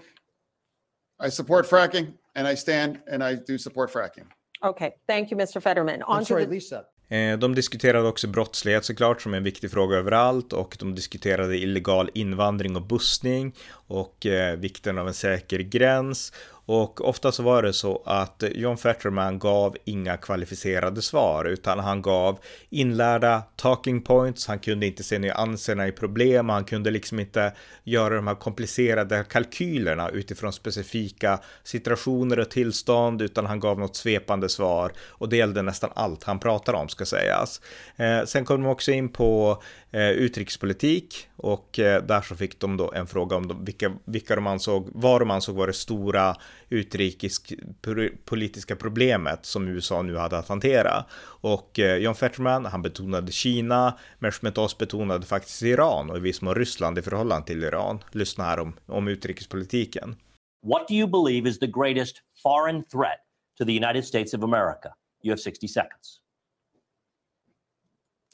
I 1.19 1.29
support 1.29 1.65
fracking, 1.65 2.13
and 2.35 2.47
I 2.47 2.53
stand 2.53 3.01
and 3.07 3.23
I 3.23 3.33
do 3.33 3.57
support 3.57 3.91
fracking. 3.91 4.27
Okay, 4.63 4.93
thank 5.07 5.31
you, 5.31 5.37
Mr. 5.37 5.59
Fetterman. 5.59 6.03
On 6.03 6.19
I'm 6.19 6.25
sorry, 6.25 6.45
the- 6.45 6.51
Lisa. 6.51 6.85
Eh, 7.09 7.37
de 7.37 7.55
diskuterade 7.55 8.07
också 8.07 8.27
brottslighet 8.27 8.85
såklart 8.85 9.21
som 9.21 9.33
är 9.33 9.37
en 9.37 9.43
viktig 9.43 9.71
fråga 9.71 9.97
överallt 9.97 10.53
och 10.53 10.75
de 10.79 10.95
diskuterade 10.95 11.57
illegal 11.57 12.09
invandring 12.13 12.75
och 12.75 12.81
bussning 12.81 13.55
och 13.71 14.25
eh, 14.25 14.57
vikten 14.57 14.97
av 14.97 15.07
en 15.07 15.13
säker 15.13 15.59
gräns 15.59 16.33
och 16.69 17.09
ofta 17.09 17.31
så 17.31 17.43
var 17.43 17.63
det 17.63 17.73
så 17.73 18.01
att 18.05 18.43
John 18.55 18.77
Fetterman 18.77 19.39
gav 19.39 19.77
inga 19.85 20.17
kvalificerade 20.17 21.01
svar 21.01 21.45
utan 21.45 21.79
han 21.79 22.01
gav 22.01 22.39
inlärda 22.69 23.43
talking 23.55 24.01
points. 24.01 24.47
Han 24.47 24.59
kunde 24.59 24.85
inte 24.85 25.03
se 25.03 25.19
nyanserna 25.19 25.87
i 25.87 25.91
problem. 25.91 26.49
Han 26.49 26.63
kunde 26.63 26.91
liksom 26.91 27.19
inte 27.19 27.53
göra 27.83 28.15
de 28.15 28.27
här 28.27 28.35
komplicerade 28.35 29.25
kalkylerna 29.29 30.09
utifrån 30.09 30.53
specifika 30.53 31.39
situationer 31.63 32.39
och 32.39 32.49
tillstånd 32.49 33.21
utan 33.21 33.45
han 33.45 33.59
gav 33.59 33.79
något 33.79 33.95
svepande 33.95 34.49
svar 34.49 34.91
och 35.07 35.29
det 35.29 35.37
gällde 35.37 35.61
nästan 35.61 35.89
allt 35.95 36.23
han 36.23 36.39
pratade 36.39 36.77
om 36.77 36.89
ska 36.89 37.05
sägas. 37.05 37.61
Eh, 37.95 38.25
sen 38.25 38.45
kom 38.45 38.63
de 38.63 38.69
också 38.69 38.91
in 38.91 39.09
på 39.09 39.61
eh, 39.91 40.09
utrikespolitik 40.09 41.27
och 41.35 41.79
eh, 41.79 42.03
där 42.03 42.21
så 42.21 42.35
fick 42.35 42.59
de 42.59 42.77
då 42.77 42.93
en 42.93 43.07
fråga 43.07 43.35
om 43.35 43.47
de, 43.47 43.65
vilka, 43.65 43.91
vilka 44.05 44.35
de 44.35 44.47
ansåg, 44.47 44.89
vad 44.93 45.21
de 45.21 45.31
ansåg 45.31 45.55
var 45.55 45.67
det 45.67 45.73
stora 45.73 46.35
utrikespolitiska 46.69 48.75
problemet 48.75 49.45
som 49.45 49.67
USA 49.67 50.01
nu 50.01 50.15
hade 50.15 50.37
att 50.37 50.47
hantera. 50.47 51.05
Och 51.41 51.79
eh, 51.79 51.97
John 51.97 52.15
Fetterman, 52.15 52.65
han 52.65 52.81
betonade 52.81 53.31
Kina, 53.31 53.97
Meshmet 54.19 54.57
Oz 54.57 54.77
betonade 54.77 55.25
faktiskt 55.25 55.61
Iran 55.61 56.09
och 56.09 56.17
i 56.17 56.19
viss 56.19 56.41
mån 56.41 56.55
Ryssland 56.55 56.97
i 56.97 57.01
förhållande 57.01 57.47
till 57.47 57.63
Iran. 57.63 58.03
Lyssna 58.11 58.43
här 58.43 58.59
om, 58.59 58.73
om 58.85 59.07
utrikespolitiken. 59.07 60.15
What 60.63 60.87
do 60.87 60.93
you 60.93 61.07
believe 61.07 61.49
is 61.49 61.59
the 61.59 61.67
greatest 61.67 62.15
foreign 62.43 62.83
threat 62.83 63.19
to 63.57 63.65
the 63.65 63.77
United 63.77 64.05
States 64.05 64.33
of 64.33 64.43
America? 64.43 64.93
You 65.23 65.31
have 65.31 65.39
60 65.39 65.67
seconds. 65.67 66.21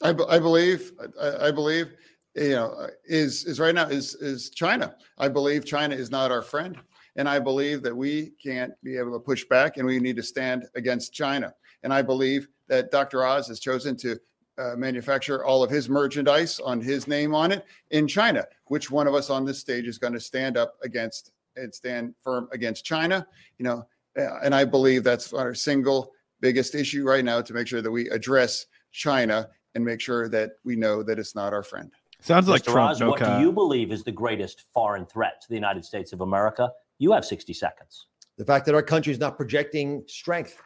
I, 0.02 0.10
I 0.28 0.38
believe, 0.38 0.92
I, 1.20 1.48
I 1.48 1.52
believe, 1.52 1.86
you 2.34 2.56
know, 2.56 2.88
is 3.04 3.44
is 3.44 3.60
right 3.60 3.74
now 3.74 3.86
is 3.86 4.14
is 4.16 4.50
China. 4.50 4.94
I 5.18 5.28
believe 5.28 5.64
China 5.64 5.94
is 5.94 6.10
not 6.10 6.30
our 6.30 6.42
friend. 6.42 6.76
And 7.16 7.28
I 7.28 7.38
believe 7.38 7.82
that 7.82 7.96
we 7.96 8.32
can't 8.42 8.72
be 8.82 8.96
able 8.96 9.12
to 9.12 9.20
push 9.20 9.44
back 9.44 9.76
and 9.76 9.86
we 9.86 10.00
need 10.00 10.16
to 10.16 10.22
stand 10.22 10.66
against 10.74 11.12
China. 11.12 11.54
And 11.82 11.92
I 11.92 12.02
believe 12.02 12.48
that 12.68 12.90
Dr. 12.90 13.24
Oz 13.24 13.48
has 13.48 13.60
chosen 13.60 13.96
to 13.98 14.18
uh, 14.56 14.74
manufacture 14.76 15.44
all 15.44 15.62
of 15.62 15.70
his 15.70 15.88
merchandise 15.88 16.60
on 16.60 16.80
his 16.80 17.06
name 17.06 17.34
on 17.34 17.52
it 17.52 17.64
in 17.90 18.06
China. 18.06 18.44
Which 18.66 18.90
one 18.90 19.06
of 19.06 19.14
us 19.14 19.30
on 19.30 19.44
this 19.44 19.58
stage 19.58 19.86
is 19.86 19.98
going 19.98 20.12
to 20.12 20.20
stand 20.20 20.56
up 20.56 20.76
against 20.82 21.32
and 21.56 21.72
stand 21.72 22.14
firm 22.22 22.48
against 22.52 22.84
China? 22.84 23.26
You 23.58 23.64
know, 23.64 23.86
uh, 24.18 24.38
and 24.42 24.54
I 24.54 24.64
believe 24.64 25.04
that's 25.04 25.32
our 25.32 25.54
single 25.54 26.12
biggest 26.40 26.74
issue 26.74 27.04
right 27.04 27.24
now 27.24 27.40
to 27.40 27.52
make 27.52 27.66
sure 27.66 27.82
that 27.82 27.90
we 27.90 28.08
address 28.10 28.66
China 28.92 29.48
and 29.74 29.84
make 29.84 30.00
sure 30.00 30.28
that 30.28 30.52
we 30.64 30.76
know 30.76 31.02
that 31.02 31.18
it's 31.18 31.34
not 31.34 31.52
our 31.52 31.62
friend. 31.62 31.90
Sounds 32.20 32.48
like 32.48 32.62
Mr. 32.62 32.72
Trump. 32.72 32.90
Oz, 32.92 33.00
no 33.00 33.10
what 33.10 33.18
cap. 33.18 33.38
do 33.38 33.44
you 33.44 33.52
believe 33.52 33.92
is 33.92 34.04
the 34.04 34.12
greatest 34.12 34.64
foreign 34.72 35.04
threat 35.04 35.42
to 35.42 35.48
the 35.48 35.54
United 35.54 35.84
States 35.84 36.12
of 36.12 36.20
America? 36.20 36.70
You 36.98 37.12
have 37.12 37.24
60 37.24 37.52
seconds. 37.52 38.06
The 38.36 38.44
fact 38.44 38.66
that 38.66 38.74
our 38.74 38.82
country 38.82 39.12
is 39.12 39.18
not 39.18 39.36
projecting 39.36 40.02
strength. 40.06 40.60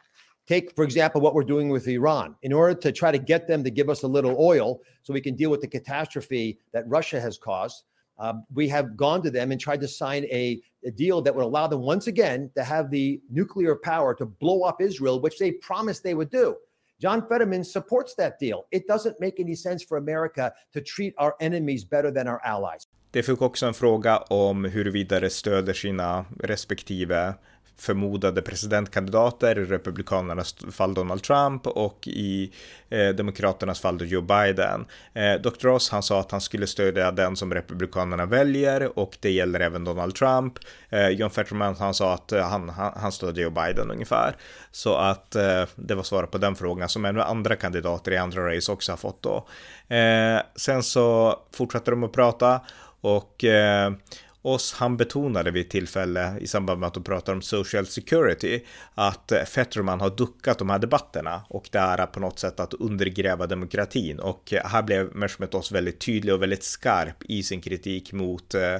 Take, 0.47 0.75
for 0.75 0.83
example, 0.83 1.21
what 1.21 1.35
we're 1.35 1.43
doing 1.43 1.69
with 1.69 1.87
Iran. 1.87 2.35
In 2.41 2.51
order 2.51 2.73
to 2.73 2.91
try 2.91 3.11
to 3.11 3.19
get 3.19 3.47
them 3.47 3.63
to 3.63 3.69
give 3.69 3.89
us 3.89 4.03
a 4.03 4.07
little 4.07 4.35
oil 4.39 4.79
so 5.03 5.13
we 5.13 5.21
can 5.21 5.35
deal 5.35 5.51
with 5.51 5.61
the 5.61 5.67
catastrophe 5.67 6.59
that 6.73 6.87
Russia 6.87 7.21
has 7.21 7.37
caused, 7.37 7.83
uh, 8.17 8.33
we 8.53 8.67
have 8.67 8.97
gone 8.97 9.21
to 9.21 9.31
them 9.31 9.51
and 9.51 9.61
tried 9.61 9.79
to 9.81 9.87
sign 9.87 10.25
a, 10.25 10.61
a 10.83 10.91
deal 10.91 11.21
that 11.21 11.33
would 11.33 11.45
allow 11.45 11.67
them 11.67 11.81
once 11.81 12.07
again 12.07 12.49
to 12.55 12.63
have 12.63 12.89
the 12.89 13.21
nuclear 13.29 13.75
power 13.75 14.13
to 14.15 14.25
blow 14.25 14.63
up 14.63 14.81
Israel, 14.81 15.21
which 15.21 15.39
they 15.39 15.51
promised 15.51 16.03
they 16.03 16.15
would 16.15 16.29
do. 16.29 16.55
John 16.99 17.25
Fetterman 17.29 17.63
supports 17.63 18.13
that 18.15 18.39
deal. 18.39 18.65
It 18.71 18.87
doesn't 18.87 19.21
make 19.21 19.39
any 19.39 19.55
sense 19.55 19.83
for 19.83 19.97
America 19.97 20.51
to 20.73 20.81
treat 20.81 21.13
our 21.17 21.35
enemies 21.39 21.85
better 21.85 22.11
than 22.11 22.27
our 22.27 22.41
allies. 22.43 22.87
Det 23.11 23.23
fick 23.23 23.41
också 23.41 23.65
en 23.65 23.73
fråga 23.73 24.17
om 24.17 24.65
huruvida 24.65 25.19
det 25.19 25.29
stöder 25.29 25.73
sina 25.73 26.25
respektive 26.39 27.33
förmodade 27.79 28.41
presidentkandidater, 28.41 29.59
i 29.59 29.65
Republikanernas 29.65 30.55
fall 30.71 30.93
Donald 30.93 31.23
Trump 31.23 31.67
och 31.67 32.07
i 32.07 32.51
eh, 32.89 33.09
Demokraternas 33.09 33.81
fall 33.81 33.97
då 33.97 34.05
Joe 34.05 34.21
Biden. 34.21 34.85
Eh, 35.13 35.33
Dr. 35.41 35.67
Ross 35.67 35.89
han 35.89 36.03
sa 36.03 36.19
att 36.19 36.31
han 36.31 36.41
skulle 36.41 36.67
stödja 36.67 37.11
den 37.11 37.35
som 37.35 37.53
Republikanerna 37.53 38.25
väljer 38.25 38.99
och 38.99 39.17
det 39.19 39.31
gäller 39.31 39.59
även 39.59 39.83
Donald 39.83 40.15
Trump. 40.15 40.53
Eh, 40.89 41.09
John 41.09 41.29
Fetterman 41.29 41.75
han 41.79 41.93
sa 41.93 42.13
att 42.13 42.31
eh, 42.31 42.49
han, 42.49 42.69
han, 42.69 42.93
han 42.95 43.11
stödjer 43.11 43.43
Joe 43.43 43.51
Biden 43.51 43.91
ungefär. 43.91 44.35
Så 44.71 44.95
att 44.95 45.35
eh, 45.35 45.63
det 45.75 45.95
var 45.95 46.03
svaret 46.03 46.31
på 46.31 46.37
den 46.37 46.55
frågan 46.55 46.89
som 46.89 47.05
även 47.05 47.21
andra 47.21 47.55
kandidater 47.55 48.11
i 48.11 48.17
andra 48.17 48.55
race 48.55 48.71
också 48.71 48.91
har 48.91 48.97
fått 48.97 49.21
då. 49.21 49.47
Eh, 49.95 50.41
sen 50.55 50.83
så 50.83 51.35
fortsatte 51.51 51.91
de 51.91 52.03
att 52.03 52.11
prata 52.11 52.61
och 53.01 53.43
eh, 53.43 53.93
oss, 54.41 54.73
han 54.73 54.97
betonade 54.97 55.51
vid 55.51 55.65
ett 55.65 55.71
tillfälle 55.71 56.37
i 56.39 56.47
samband 56.47 56.79
med 56.79 56.87
att 56.87 56.93
de 56.93 57.03
pratade 57.03 57.35
om 57.35 57.41
social 57.41 57.85
security 57.85 58.61
att 58.95 59.31
eh, 59.31 59.43
Fetterman 59.43 60.01
har 60.01 60.09
duckat 60.09 60.59
de 60.59 60.69
här 60.69 60.79
debatterna 60.79 61.41
och 61.49 61.69
det 61.71 61.79
är 61.79 62.05
på 62.05 62.19
något 62.19 62.39
sätt 62.39 62.59
att 62.59 62.73
undergräva 62.73 63.47
demokratin 63.47 64.19
och 64.19 64.53
eh, 64.53 64.65
här 64.65 64.83
blev 64.83 65.15
Meshmetos 65.15 65.71
väldigt 65.71 65.99
tydlig 65.99 66.33
och 66.33 66.41
väldigt 66.41 66.63
skarp 66.63 67.23
i 67.23 67.43
sin 67.43 67.61
kritik 67.61 68.13
mot, 68.13 68.53
eh, 68.53 68.77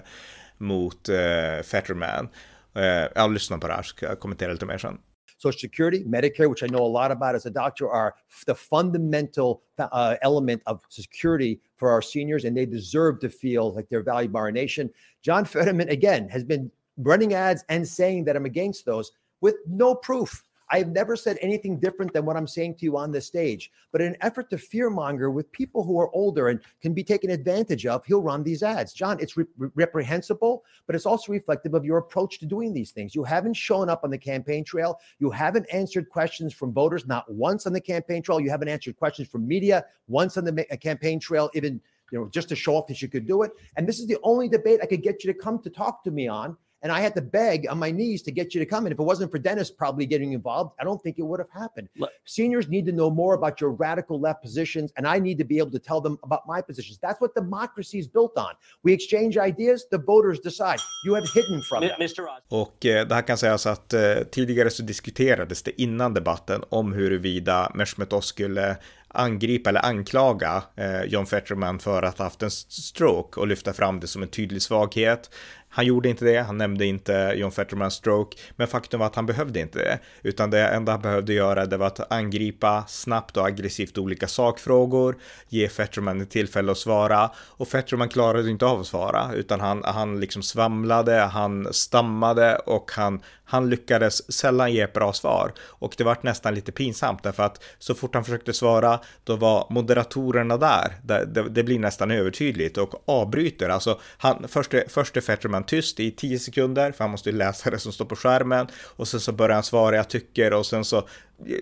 mot 0.58 1.10
eh, 1.10 1.64
Fetterman. 1.64 2.30
Eh, 2.74 3.08
jag 3.16 3.34
lyssnar 3.34 3.58
på 3.58 3.68
det 3.68 3.74
här 3.74 3.84
så 3.84 3.90
ska 3.90 4.06
jag 4.06 4.20
kommentera 4.20 4.52
lite 4.52 4.66
mer 4.66 4.78
sen. 4.78 4.98
Social 5.40 5.60
Security, 5.60 6.04
Medicare, 6.04 6.50
which 6.50 6.64
I 6.64 6.68
know 6.68 6.80
a 6.80 6.88
lot 6.88 7.12
about 7.12 7.34
as 7.34 7.46
a 7.46 7.50
doctor, 7.50 7.90
are 7.90 8.14
the 8.46 8.54
fundamental 8.54 9.64
uh, 9.80 10.18
element 10.22 10.62
of 10.66 10.84
security 10.90 11.62
for 11.78 11.90
our 11.90 12.02
seniors, 12.02 12.44
and 12.44 12.56
they 12.56 12.66
deserve 12.66 13.20
to 13.22 13.30
feel 13.30 13.74
like 13.74 13.88
they're 13.90 14.04
valued 14.04 14.34
by 14.34 14.40
our 14.40 14.52
nation. 14.52 14.90
John 15.22 15.46
Fetterman, 15.46 15.90
again, 15.90 16.28
has 16.28 16.44
been 16.44 16.70
running 16.98 17.34
ads 17.34 17.64
and 17.70 17.88
saying 17.88 18.26
that 18.26 18.36
I'm 18.36 18.46
against 18.46 18.86
those 18.86 19.14
with 19.40 19.56
no 19.66 19.96
proof. 19.96 20.44
I've 20.72 20.90
never 20.90 21.16
said 21.16 21.38
anything 21.42 21.80
different 21.80 22.14
than 22.14 22.26
what 22.26 22.38
I'm 22.38 22.48
saying 22.48 22.76
to 22.76 22.86
you 22.86 22.98
on 22.98 23.12
this 23.12 23.26
stage. 23.26 23.72
But 23.92 24.02
in 24.02 24.08
an 24.08 24.18
effort 24.22 24.50
to 24.52 24.58
fearmonger 24.58 25.34
with 25.34 25.52
people 25.52 25.84
who 25.84 26.00
are 26.00 26.14
older 26.14 26.50
and 26.50 26.60
can 26.82 26.94
be 26.94 27.04
taken 27.04 27.32
advantage 27.32 27.86
of, 27.86 28.06
he'll 28.06 28.22
run 28.22 28.44
these 28.44 28.62
ads. 28.62 28.94
John, 28.94 29.20
it's 29.20 29.36
re- 29.36 29.46
reprehensible, 29.76 30.64
but 30.86 30.96
it's 30.96 31.06
also 31.06 31.32
reflective 31.32 31.74
of 31.74 31.86
your 31.86 31.98
approach 31.98 32.40
to 32.40 32.46
doing 32.46 32.74
these 32.74 32.92
things. 32.92 33.16
You 33.16 33.24
haven't 33.24 33.56
shown 33.56 33.90
up 33.90 34.04
on 34.04 34.12
the 34.12 34.18
campaign 34.18 34.64
trail. 34.64 35.00
You 35.20 35.32
haven't 35.32 35.66
answered 35.74 36.10
questions 36.10 36.54
from 36.54 36.72
voters, 36.72 37.08
not 37.08 37.32
once 37.32 37.66
on 37.66 37.74
the 37.74 37.82
campaign 37.82 38.22
trail. 38.22 38.40
You 38.40 38.50
haven't 38.50 38.70
answered 38.70 38.98
questions 38.98 39.28
from 39.28 39.48
media 39.48 39.86
once 40.08 40.38
on 40.38 40.46
the 40.46 40.52
ma- 40.52 40.76
campaign 40.80 41.20
trail, 41.20 41.50
even 41.54 41.82
you 42.12 42.20
know, 42.20 42.28
just 42.30 42.50
to 42.50 42.56
show 42.56 42.76
off 42.76 42.88
that 42.88 43.02
you 43.02 43.08
could 43.08 43.28
do 43.28 43.44
it. 43.44 43.52
And 43.76 43.88
this 43.88 44.00
is 44.00 44.08
the 44.08 44.18
only 44.24 44.50
debate 44.50 44.80
I 44.82 44.86
could 44.86 45.04
get 45.04 45.24
you 45.24 45.32
to 45.32 45.40
come 45.40 45.60
to 45.60 45.70
talk 45.70 46.04
to 46.04 46.12
me 46.12 46.28
on. 46.28 46.58
And 46.82 46.92
I 46.92 47.02
had 47.02 47.14
to 47.16 47.22
beg 47.22 47.68
on 47.72 47.78
my 47.80 47.92
knees 47.92 48.22
to 48.24 48.32
get 48.32 48.54
you 48.56 48.60
to 48.66 48.70
come. 48.74 48.86
And 48.86 48.94
if 48.94 49.00
it 49.00 49.04
wasn't 49.04 49.32
for 49.32 49.40
Dennis 49.40 49.70
probably 49.72 50.06
getting 50.06 50.32
involved, 50.34 50.70
I 50.82 50.84
don't 50.84 51.02
think 51.04 51.20
it 51.20 51.24
would 51.30 51.40
have 51.40 51.50
happened. 51.64 51.88
Look- 51.98 52.12
Seniors 52.26 52.68
need 52.70 52.86
to 52.86 52.92
know 52.92 53.10
more 53.10 53.34
about 53.36 53.60
your 53.62 53.72
radical 53.72 54.18
left 54.20 54.42
positions, 54.42 54.92
and 54.98 55.06
I 55.16 55.20
need 55.20 55.38
to 55.40 55.46
be 55.46 55.58
able 55.60 55.72
to 55.72 55.80
tell 55.80 56.02
them 56.02 56.18
about 56.24 56.42
my 56.48 56.62
positions. 56.62 57.00
That's 57.02 57.20
what 57.22 57.32
democracy 57.36 57.98
is 58.00 58.08
built 58.12 58.38
on. 58.38 58.54
We 58.84 58.94
exchange 58.94 59.38
ideas, 59.52 59.80
the 59.92 59.98
voters 59.98 60.40
decide. 60.40 60.80
You 61.06 61.16
have 61.16 61.26
hidden 61.36 61.62
from 61.70 61.82
them. 61.82 61.98
Mr. 62.00 62.22
Oz. 62.24 62.42
Och 62.50 62.86
eh, 62.86 63.08
det 63.08 63.16
här 63.16 63.22
kan 63.22 63.38
sägas 63.38 63.66
att 63.66 63.94
eh, 63.94 64.02
tidigare 64.32 64.70
så 64.70 64.84
diskuterades 64.84 65.64
det 65.64 65.82
innan 65.82 66.14
debatten 66.14 66.64
om 66.70 66.94
huruvida 66.94 67.72
Meshmet 67.76 68.14
Oz 68.14 68.26
skulle 68.26 68.78
angripa 69.12 69.70
eller 69.70 69.86
anklaga 69.86 70.64
eh, 70.76 71.04
John 71.04 71.26
Fetterman 71.26 71.80
för 71.80 72.04
att 72.04 72.18
ha 72.18 72.26
haft 72.26 72.44
en 72.44 72.52
stroke 72.52 73.40
och 73.40 73.48
lyfta 73.48 73.74
fram 73.74 74.00
det 74.00 74.08
som 74.08 74.24
en 74.24 74.30
tydlig 74.30 74.62
svaghet. 74.62 75.30
Han 75.72 75.86
gjorde 75.86 76.10
inte 76.10 76.26
det, 76.26 76.40
han 76.40 76.58
nämnde 76.58 76.86
inte 76.86 77.34
John 77.36 77.52
Fettermans 77.52 77.94
stroke, 77.94 78.38
men 78.56 78.68
faktum 78.68 79.00
var 79.00 79.08
att 79.08 79.16
han 79.16 79.26
behövde 79.26 79.60
inte 79.60 79.80
det, 79.80 80.00
utan 80.24 80.50
det 80.50 80.68
enda 80.68 80.92
han 80.92 81.02
behövde 81.02 81.34
göra 81.34 81.66
det 81.66 81.78
var 81.78 81.88
att 81.88 82.12
angripa 82.12 82.84
snabbt 82.88 83.38
och 83.38 83.48
aggressivt 83.48 83.98
olika 83.98 84.28
sakfrågor, 84.28 85.18
ge 85.50 85.70
Fetterman 85.70 86.22
ett 86.22 86.30
tillfälle 86.30 86.72
att 86.72 86.78
svara 86.78 87.32
och 87.38 87.68
Fetterman 87.68 88.10
klarade 88.10 88.50
inte 88.50 88.66
av 88.66 88.80
att 88.80 88.88
svara, 88.88 89.34
utan 89.34 89.60
han, 89.60 89.84
han 89.84 90.20
liksom 90.20 90.44
svamlade, 90.44 91.20
han 91.20 91.74
stammade 91.74 92.56
och 92.56 92.92
han, 92.92 93.22
han 93.50 93.70
lyckades 93.70 94.32
sällan 94.34 94.74
ge 94.74 94.82
ett 94.82 94.94
bra 94.94 95.14
svar 95.14 95.54
och 95.62 95.94
det 95.98 96.04
vart 96.04 96.24
nästan 96.24 96.56
lite 96.56 96.72
pinsamt 96.72 97.24
därför 97.24 97.44
att 97.44 97.64
så 97.80 97.96
fort 97.96 98.16
han 98.16 98.24
försökte 98.26 98.54
svara 98.54 99.00
då 99.24 99.36
var 99.36 99.68
moderatorerna 99.70 100.58
där. 100.58 100.92
Det, 101.04 101.26
det, 101.26 101.50
det 101.50 101.64
blir 101.64 101.80
nästan 101.80 102.12
övertydligt 102.12 102.78
och 102.78 103.04
avbryter. 103.10 103.70
Alltså 103.70 104.00
han, 104.18 104.46
först, 104.48 104.74
är- 104.74 104.84
först 104.90 105.18
är 105.18 105.22
Fetterman 105.22 105.64
tyst 105.64 106.00
i 106.00 106.12
10 106.12 106.40
sekunder 106.40 106.92
för 106.92 107.04
han 107.04 107.12
måste 107.12 107.30
ju 107.30 107.36
läsa 107.38 107.70
det 107.70 107.80
som 107.80 107.92
står 107.92 108.06
på 108.06 108.16
skärmen 108.16 108.68
och 108.96 109.08
sen 109.08 109.20
så 109.20 109.32
börjar 109.32 109.54
han 109.54 109.64
svara 109.64 109.96
jag 109.96 110.10
tycker 110.10 110.54
och 110.54 110.66
sen 110.66 110.86
så 110.86 111.08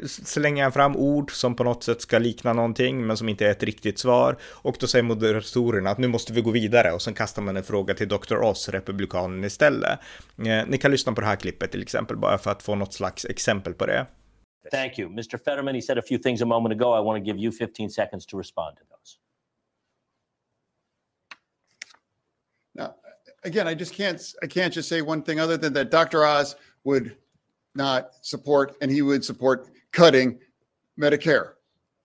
slänger 0.07 0.63
han 0.63 0.71
fram 0.71 0.95
ord 0.95 1.31
som 1.31 1.55
på 1.55 1.63
något 1.63 1.83
sätt 1.83 2.01
ska 2.01 2.17
likna 2.17 2.53
någonting 2.53 3.07
men 3.07 3.17
som 3.17 3.29
inte 3.29 3.45
är 3.45 3.51
ett 3.51 3.63
riktigt 3.63 3.99
svar 3.99 4.37
och 4.43 4.77
då 4.79 4.87
säger 4.87 5.03
moderatorerna 5.03 5.89
att 5.89 5.97
nu 5.97 6.07
måste 6.07 6.33
vi 6.33 6.41
gå 6.41 6.51
vidare 6.51 6.91
och 6.91 7.01
sen 7.01 7.13
kastar 7.13 7.41
man 7.41 7.57
en 7.57 7.63
fråga 7.63 7.93
till 7.93 8.07
Dr. 8.07 8.37
Oz, 8.43 8.69
republikanen 8.69 9.43
istället. 9.43 9.99
Eh, 10.37 10.67
ni 10.67 10.77
kan 10.77 10.91
lyssna 10.91 11.13
på 11.13 11.21
det 11.21 11.27
här 11.27 11.35
klippet 11.35 11.71
till 11.71 11.81
exempel 11.81 12.17
bara 12.17 12.37
för 12.37 12.51
att 12.51 12.63
få 12.63 12.75
något 12.75 12.93
slags 12.93 13.25
exempel 13.25 13.73
på 13.73 13.85
det. 13.85 14.07
Thank 14.71 14.99
you. 14.99 15.09
Mr. 15.09 15.37
Fetterman, 15.37 15.75
he 15.75 15.81
said 15.81 15.97
a 15.97 16.01
few 16.01 16.23
things 16.23 16.41
a 16.41 16.45
moment 16.45 16.73
ago. 16.73 16.93
I 16.93 16.99
want 16.99 17.23
to 17.23 17.25
give 17.25 17.37
you 17.37 17.51
15 17.51 17.89
seconds 17.89 18.25
to 18.25 18.37
respond 18.37 18.77
to 18.77 18.83
those. 18.83 19.17
Now, 22.75 22.95
again, 23.43 23.67
I 23.67 23.75
just 23.75 23.93
can't, 23.93 24.21
I 24.43 24.47
can't 24.47 24.73
just 24.73 24.89
say 24.89 25.01
one 25.01 25.21
thing 25.21 25.39
other 25.39 25.57
than 25.57 25.73
that 25.73 25.89
Dr. 25.89 26.25
Oz 26.25 26.55
would 26.83 27.15
not 27.77 28.09
support, 28.23 28.75
and 28.81 28.91
he 28.91 29.01
would 29.01 29.23
support 29.23 29.69
cutting 29.93 30.39
Medicare. 30.99 31.53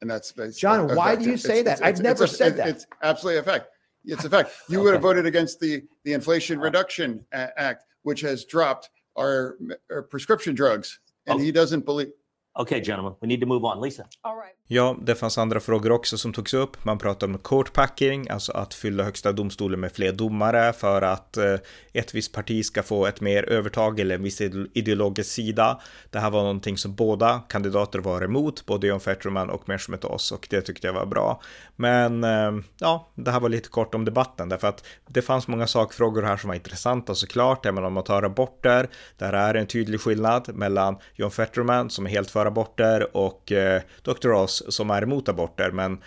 And 0.00 0.10
that's. 0.10 0.32
that's 0.32 0.58
John, 0.58 0.90
a 0.90 0.94
why 0.94 1.16
do 1.16 1.24
you 1.24 1.32
It's- 1.34 1.42
say 1.42 1.60
it's- 1.60 1.78
that? 1.80 1.84
I've 1.84 1.94
it's- 1.94 2.02
never 2.02 2.24
it's 2.24 2.34
a- 2.34 2.36
said 2.36 2.56
that. 2.58 2.68
It's 2.68 2.86
absolutely 3.02 3.40
a 3.40 3.42
fact. 3.42 3.68
It's 4.04 4.24
a 4.24 4.30
fact. 4.30 4.50
You 4.68 4.80
would 4.82 4.92
have 4.92 5.02
voted 5.02 5.26
against 5.26 5.60
the, 5.60 5.82
the 6.04 6.12
Inflation 6.12 6.58
Reduction 6.58 7.24
Act, 7.32 7.84
which 8.02 8.20
has 8.20 8.44
dropped 8.44 8.90
our, 9.16 9.56
our 9.90 10.02
prescription 10.02 10.54
drugs. 10.54 10.98
And 11.28 11.38
Oh. 11.38 11.42
he 11.42 11.52
doesn't 11.52 11.84
believe, 11.84 12.08
Okay, 12.54 12.84
gentlemen, 12.84 13.14
we 13.20 13.26
need 13.28 13.40
to 13.40 13.46
move 13.46 13.64
on. 13.64 13.80
Lisa. 13.80 14.02
All 14.20 14.36
right. 14.36 14.56
Ja, 14.66 14.96
det 15.02 15.14
fanns 15.14 15.38
andra 15.38 15.60
frågor 15.60 15.92
också 15.92 16.18
som 16.18 16.32
togs 16.32 16.54
upp. 16.54 16.84
Man 16.84 16.98
pratade 16.98 17.32
om 17.32 17.38
court 17.38 17.72
packing, 17.72 18.28
alltså 18.30 18.52
att 18.52 18.74
fylla 18.74 19.04
högsta 19.04 19.32
domstolen 19.32 19.80
med 19.80 19.92
fler 19.92 20.12
domare 20.12 20.72
för 20.72 21.02
att 21.02 21.36
eh, 21.36 21.54
ett 21.92 22.14
visst 22.14 22.32
parti 22.34 22.64
ska 22.64 22.82
få 22.82 23.06
ett 23.06 23.20
mer 23.20 23.42
övertag 23.48 24.00
eller 24.00 24.14
en 24.14 24.22
viss 24.22 24.40
ide- 24.40 24.66
ideologisk 24.74 25.30
sida. 25.30 25.80
Det 26.10 26.18
här 26.18 26.30
var 26.30 26.40
någonting 26.40 26.78
som 26.78 26.94
båda 26.94 27.42
kandidater 27.48 27.98
var 27.98 28.22
emot, 28.22 28.66
både 28.66 28.86
John 28.86 29.00
Fetterman 29.00 29.50
och 29.50 29.68
Meshmet 29.68 30.04
Oz 30.04 30.32
och 30.32 30.46
det 30.50 30.60
tyckte 30.60 30.86
jag 30.86 30.94
var 30.94 31.06
bra. 31.06 31.40
Men 31.76 32.24
eh, 32.24 32.52
ja, 32.78 33.08
det 33.14 33.30
här 33.30 33.40
var 33.40 33.48
lite 33.48 33.68
kort 33.68 33.94
om 33.94 34.04
debatten 34.04 34.48
därför 34.48 34.68
att 34.68 34.84
det 35.08 35.22
fanns 35.22 35.48
många 35.48 35.66
sakfrågor 35.66 36.22
här 36.22 36.36
som 36.36 36.48
var 36.48 36.54
intressanta 36.54 37.14
såklart, 37.14 37.66
även 37.66 37.84
om 37.84 37.92
man 37.92 38.04
tar 38.04 38.22
aborter. 38.22 38.88
Där 39.16 39.32
är 39.32 39.54
en 39.54 39.66
tydlig 39.66 40.00
skillnad 40.00 40.54
mellan 40.54 40.96
John 41.14 41.30
Fetterman 41.30 41.90
som 41.90 42.06
är 42.06 42.10
helt 42.10 42.30
för 42.30 42.41
aborter 42.46 43.16
och 43.16 43.52
eh, 43.52 43.82
Dr. 44.02 44.32
Oz 44.32 44.74
som 44.74 44.90
är 44.90 45.02
emot 45.02 45.28
aborter 45.28 45.70
men 45.70 45.98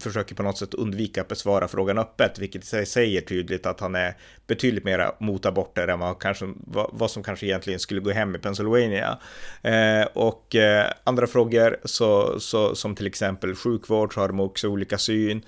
försöker 0.00 0.34
på 0.34 0.42
något 0.42 0.58
sätt 0.58 0.74
undvika 0.74 1.20
att 1.20 1.28
besvara 1.28 1.68
frågan 1.68 1.98
öppet, 1.98 2.38
vilket 2.38 2.62
i 2.62 2.66
sig 2.66 2.86
säger 2.86 3.20
tydligt 3.20 3.66
att 3.66 3.80
han 3.80 3.94
är 3.94 4.14
betydligt 4.46 4.84
mer 4.84 5.10
mot 5.20 5.46
aborter 5.46 5.88
än 5.88 5.98
vad, 5.98 6.18
kanske, 6.18 6.52
vad, 6.92 7.10
som 7.10 7.22
kanske 7.22 7.46
egentligen 7.46 7.80
skulle 7.80 8.00
gå 8.00 8.10
hem 8.10 8.34
i 8.34 8.38
Pennsylvania. 8.38 9.18
Eh, 9.62 10.06
och 10.14 10.54
eh, 10.54 10.92
andra 11.04 11.26
frågor 11.26 11.76
så, 11.84 12.40
så, 12.40 12.74
som 12.74 12.94
till 12.94 13.06
exempel 13.06 13.54
sjukvård 13.54 14.14
så 14.14 14.20
har 14.20 14.28
de 14.28 14.40
också 14.40 14.68
olika 14.68 14.98
syn. 14.98 15.42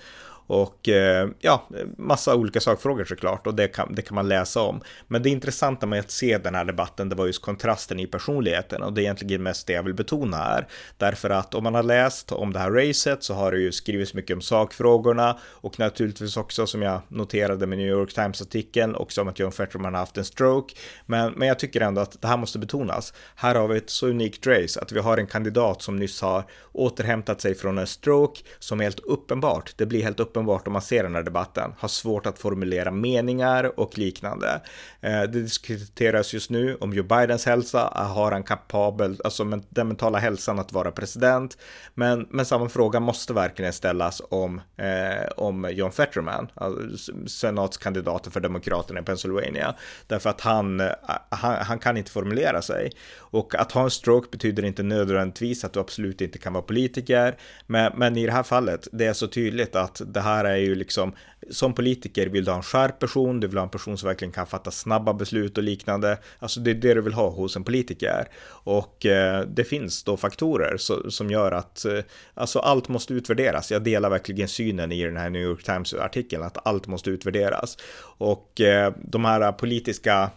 Och 0.46 0.88
eh, 0.88 1.28
ja, 1.40 1.68
massa 1.98 2.34
olika 2.34 2.60
sakfrågor 2.60 3.04
såklart 3.04 3.46
och 3.46 3.54
det 3.54 3.68
kan, 3.68 3.94
det 3.94 4.02
kan 4.02 4.14
man 4.14 4.28
läsa 4.28 4.60
om. 4.60 4.80
Men 5.08 5.22
det 5.22 5.30
intressanta 5.30 5.86
med 5.86 6.00
att 6.00 6.10
se 6.10 6.38
den 6.38 6.54
här 6.54 6.64
debatten, 6.64 7.08
det 7.08 7.14
var 7.14 7.26
just 7.26 7.42
kontrasten 7.42 8.00
i 8.00 8.06
personligheten 8.06 8.82
och 8.82 8.92
det 8.92 9.00
är 9.00 9.02
egentligen 9.02 9.42
mest 9.42 9.66
det 9.66 9.72
jag 9.72 9.82
vill 9.82 9.94
betona 9.94 10.36
här. 10.36 10.66
Därför 10.98 11.30
att 11.30 11.54
om 11.54 11.64
man 11.64 11.74
har 11.74 11.82
läst 11.82 12.32
om 12.32 12.52
det 12.52 12.58
här 12.58 12.70
racet 12.70 13.22
så 13.22 13.34
har 13.34 13.52
det 13.52 13.58
ju 13.58 13.72
skrivits 13.72 14.14
mycket 14.14 14.34
om 14.34 14.40
sakfrågorna 14.40 15.38
och 15.44 15.78
naturligtvis 15.78 16.36
också 16.36 16.66
som 16.66 16.82
jag 16.82 17.00
noterade 17.08 17.66
med 17.66 17.78
New 17.78 17.88
York 17.88 18.14
Times-artikeln 18.14 18.94
också 18.94 19.20
om 19.20 19.28
att 19.28 19.38
John 19.38 19.52
Fetterman 19.52 19.94
har 19.94 20.00
haft 20.00 20.18
en 20.18 20.24
stroke. 20.24 20.74
Men, 21.06 21.32
men 21.32 21.48
jag 21.48 21.58
tycker 21.58 21.80
ändå 21.80 22.00
att 22.00 22.22
det 22.22 22.28
här 22.28 22.36
måste 22.36 22.58
betonas. 22.58 23.12
Här 23.34 23.54
har 23.54 23.68
vi 23.68 23.76
ett 23.76 23.90
så 23.90 24.06
unikt 24.06 24.46
race 24.46 24.80
att 24.80 24.92
vi 24.92 25.00
har 25.00 25.18
en 25.18 25.26
kandidat 25.26 25.82
som 25.82 25.96
nyss 25.96 26.22
har 26.22 26.44
återhämtat 26.72 27.40
sig 27.40 27.54
från 27.54 27.78
en 27.78 27.86
stroke 27.86 28.40
som 28.58 28.80
helt 28.80 29.00
uppenbart, 29.00 29.72
det 29.76 29.86
blir 29.86 30.02
helt 30.02 30.20
uppenbart 30.20 30.33
uppenbart 30.34 30.66
om 30.66 30.72
man 30.72 30.82
ser 30.82 31.02
den 31.02 31.14
här 31.14 31.22
debatten, 31.22 31.74
har 31.78 31.88
svårt 31.88 32.26
att 32.26 32.38
formulera 32.38 32.90
meningar 32.90 33.80
och 33.80 33.98
liknande. 33.98 34.60
Eh, 35.00 35.22
det 35.22 35.26
diskuteras 35.26 36.34
just 36.34 36.50
nu 36.50 36.76
om 36.80 36.92
Joe 36.92 37.04
Bidens 37.04 37.46
hälsa, 37.46 37.92
eh, 37.96 38.12
har 38.14 38.32
han 38.32 38.42
kapabel, 38.42 39.20
alltså 39.24 39.44
den 39.68 39.88
mentala 39.88 40.18
hälsan 40.18 40.58
att 40.58 40.72
vara 40.72 40.90
president? 40.90 41.58
Men, 41.94 42.26
men 42.30 42.46
samma 42.46 42.68
fråga 42.68 43.00
måste 43.00 43.32
verkligen 43.32 43.72
ställas 43.72 44.22
om, 44.30 44.60
eh, 44.76 45.28
om 45.36 45.68
John 45.72 45.92
Fetterman, 45.92 46.48
alltså 46.54 47.12
senatskandidaten 47.26 48.32
för 48.32 48.40
Demokraterna 48.40 49.00
i 49.00 49.02
Pennsylvania, 49.02 49.74
därför 50.06 50.30
att 50.30 50.40
han, 50.40 50.80
eh, 50.80 50.90
han, 51.28 51.54
han 51.64 51.78
kan 51.78 51.96
inte 51.96 52.10
formulera 52.10 52.62
sig. 52.62 52.92
Och 53.16 53.54
att 53.54 53.72
ha 53.72 53.84
en 53.84 53.90
stroke 53.90 54.28
betyder 54.30 54.64
inte 54.64 54.82
nödvändigtvis 54.82 55.64
att 55.64 55.72
du 55.72 55.80
absolut 55.80 56.20
inte 56.20 56.38
kan 56.38 56.52
vara 56.52 56.62
politiker, 56.62 57.36
men, 57.66 57.92
men 57.96 58.16
i 58.16 58.26
det 58.26 58.32
här 58.32 58.42
fallet, 58.42 58.88
det 58.92 59.06
är 59.06 59.12
så 59.12 59.26
tydligt 59.26 59.76
att 59.76 60.02
det 60.06 60.23
här 60.24 60.44
är 60.44 60.56
ju 60.56 60.74
liksom, 60.74 61.12
som 61.50 61.74
politiker 61.74 62.26
vill 62.26 62.44
du 62.44 62.50
ha 62.50 62.56
en 62.56 62.62
skärp 62.62 62.98
person, 62.98 63.40
du 63.40 63.46
vill 63.46 63.56
ha 63.58 63.64
en 63.64 63.70
person 63.70 63.98
som 63.98 64.06
verkligen 64.06 64.32
kan 64.32 64.46
fatta 64.46 64.70
snabba 64.70 65.12
beslut 65.12 65.58
och 65.58 65.64
liknande. 65.64 66.18
Alltså 66.38 66.60
det 66.60 66.70
är 66.70 66.74
det 66.74 66.94
du 66.94 67.00
vill 67.00 67.12
ha 67.12 67.30
hos 67.30 67.56
en 67.56 67.64
politiker. 67.64 68.28
Och 68.48 69.06
eh, 69.06 69.40
det 69.46 69.64
finns 69.64 70.04
då 70.04 70.16
faktorer 70.16 70.76
så, 70.76 71.10
som 71.10 71.30
gör 71.30 71.52
att 71.52 71.84
eh, 71.84 71.98
alltså 72.34 72.58
allt 72.58 72.88
måste 72.88 73.14
utvärderas. 73.14 73.70
Jag 73.70 73.82
delar 73.82 74.10
verkligen 74.10 74.48
synen 74.48 74.92
i 74.92 75.04
den 75.04 75.16
här 75.16 75.30
New 75.30 75.42
York 75.42 75.62
Times-artikeln 75.64 76.42
att 76.42 76.66
allt 76.66 76.86
måste 76.86 77.10
utvärderas. 77.10 77.78
Och 78.18 78.60
eh, 78.60 78.92
de 79.02 79.24
här 79.24 79.52
politiska, 79.52 80.30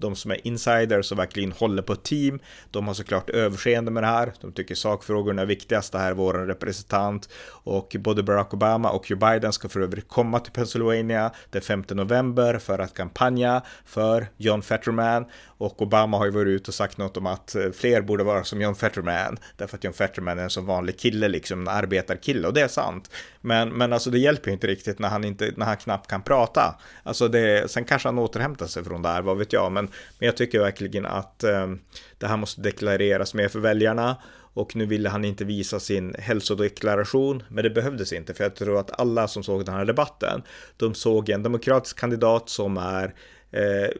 de 0.00 0.16
som 0.16 0.30
är 0.30 0.46
insiders 0.46 1.12
och 1.12 1.18
verkligen 1.18 1.52
håller 1.52 1.82
på 1.82 1.92
ett 1.92 2.02
team, 2.02 2.38
de 2.70 2.86
har 2.86 2.94
såklart 2.94 3.30
överseende 3.30 3.90
med 3.90 4.02
det 4.02 4.06
här. 4.06 4.32
De 4.40 4.52
tycker 4.52 4.74
sakfrågorna 4.74 5.42
är 5.42 5.46
viktigast. 5.46 5.92
Det 5.92 5.98
här 5.98 6.10
är 6.10 6.14
vår 6.14 6.34
representant 6.34 7.28
och 7.48 7.96
både 7.98 8.22
Barack 8.22 8.54
Obama 8.54 8.90
och 8.90 9.10
Joe 9.10 9.18
Biden 9.18 9.31
Biden 9.32 9.52
ska 9.52 9.68
för 9.68 9.80
övrigt 9.80 10.08
komma 10.08 10.40
till 10.40 10.52
Pennsylvania 10.52 11.30
den 11.50 11.62
5 11.62 11.84
november 11.90 12.58
för 12.58 12.78
att 12.78 12.94
kampanja 12.94 13.62
för 13.84 14.26
John 14.36 14.62
Fetterman 14.62 15.24
och 15.62 15.82
Obama 15.82 16.18
har 16.18 16.24
ju 16.24 16.30
varit 16.30 16.48
ute 16.48 16.70
och 16.70 16.74
sagt 16.74 16.98
något 16.98 17.16
om 17.16 17.26
att 17.26 17.54
eh, 17.54 17.70
fler 17.70 18.02
borde 18.02 18.24
vara 18.24 18.44
som 18.44 18.60
John 18.60 18.74
Fetterman 18.74 19.38
därför 19.56 19.76
att 19.76 19.84
John 19.84 19.92
Fetterman 19.92 20.38
är 20.38 20.42
en 20.42 20.50
sån 20.50 20.66
vanlig 20.66 20.98
kille, 20.98 21.28
liksom 21.28 21.60
en 21.60 21.68
arbetarkille 21.68 22.48
och 22.48 22.54
det 22.54 22.60
är 22.60 22.68
sant. 22.68 23.10
Men, 23.40 23.68
men 23.68 23.92
alltså 23.92 24.10
det 24.10 24.18
hjälper 24.18 24.48
ju 24.48 24.52
inte 24.52 24.66
riktigt 24.66 24.98
när 24.98 25.08
han, 25.08 25.24
inte, 25.24 25.52
när 25.56 25.66
han 25.66 25.76
knappt 25.76 26.10
kan 26.10 26.22
prata. 26.22 26.80
Alltså 27.02 27.28
det, 27.28 27.70
sen 27.70 27.84
kanske 27.84 28.08
han 28.08 28.18
återhämtar 28.18 28.66
sig 28.66 28.84
från 28.84 29.02
det 29.02 29.08
här, 29.08 29.22
vad 29.22 29.38
vet 29.38 29.52
jag, 29.52 29.72
men, 29.72 29.84
men 30.18 30.26
jag 30.26 30.36
tycker 30.36 30.58
verkligen 30.60 31.06
att 31.06 31.44
eh, 31.44 31.70
det 32.18 32.26
här 32.26 32.36
måste 32.36 32.60
deklareras 32.60 33.34
mer 33.34 33.48
för 33.48 33.58
väljarna 33.58 34.16
och 34.54 34.76
nu 34.76 34.86
ville 34.86 35.08
han 35.08 35.24
inte 35.24 35.44
visa 35.44 35.80
sin 35.80 36.14
hälsodeklaration, 36.18 37.42
men 37.48 37.64
det 37.64 37.70
behövdes 37.70 38.12
inte 38.12 38.34
för 38.34 38.44
jag 38.44 38.54
tror 38.54 38.78
att 38.78 39.00
alla 39.00 39.28
som 39.28 39.42
såg 39.42 39.64
den 39.64 39.74
här 39.74 39.84
debatten, 39.84 40.42
de 40.76 40.94
såg 40.94 41.28
en 41.28 41.42
demokratisk 41.42 41.98
kandidat 41.98 42.48
som 42.48 42.76
är 42.76 43.14
eh, 43.52 43.90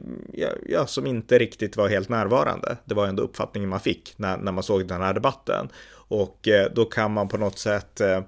ja, 0.67 0.87
som 0.87 1.07
inte 1.07 1.39
riktigt 1.39 1.77
var 1.77 1.89
helt 1.89 2.09
närvarande. 2.09 2.77
Det 2.85 2.95
var 2.95 3.07
ändå 3.07 3.23
uppfattningen 3.23 3.71
man 3.71 3.81
fick 3.81 4.15
när, 4.17 4.37
när 4.37 4.53
man 4.53 4.63
såg 4.63 4.89
den 4.89 5.03
här 5.03 5.15
debatten. 5.15 5.69
Och 6.13 6.49
eh, 6.49 6.71
då 6.75 6.85
kan 6.85 7.13
man 7.13 7.29
på 7.29 7.37
något 7.37 7.59
sätt 7.59 8.01
eh, 8.01 8.21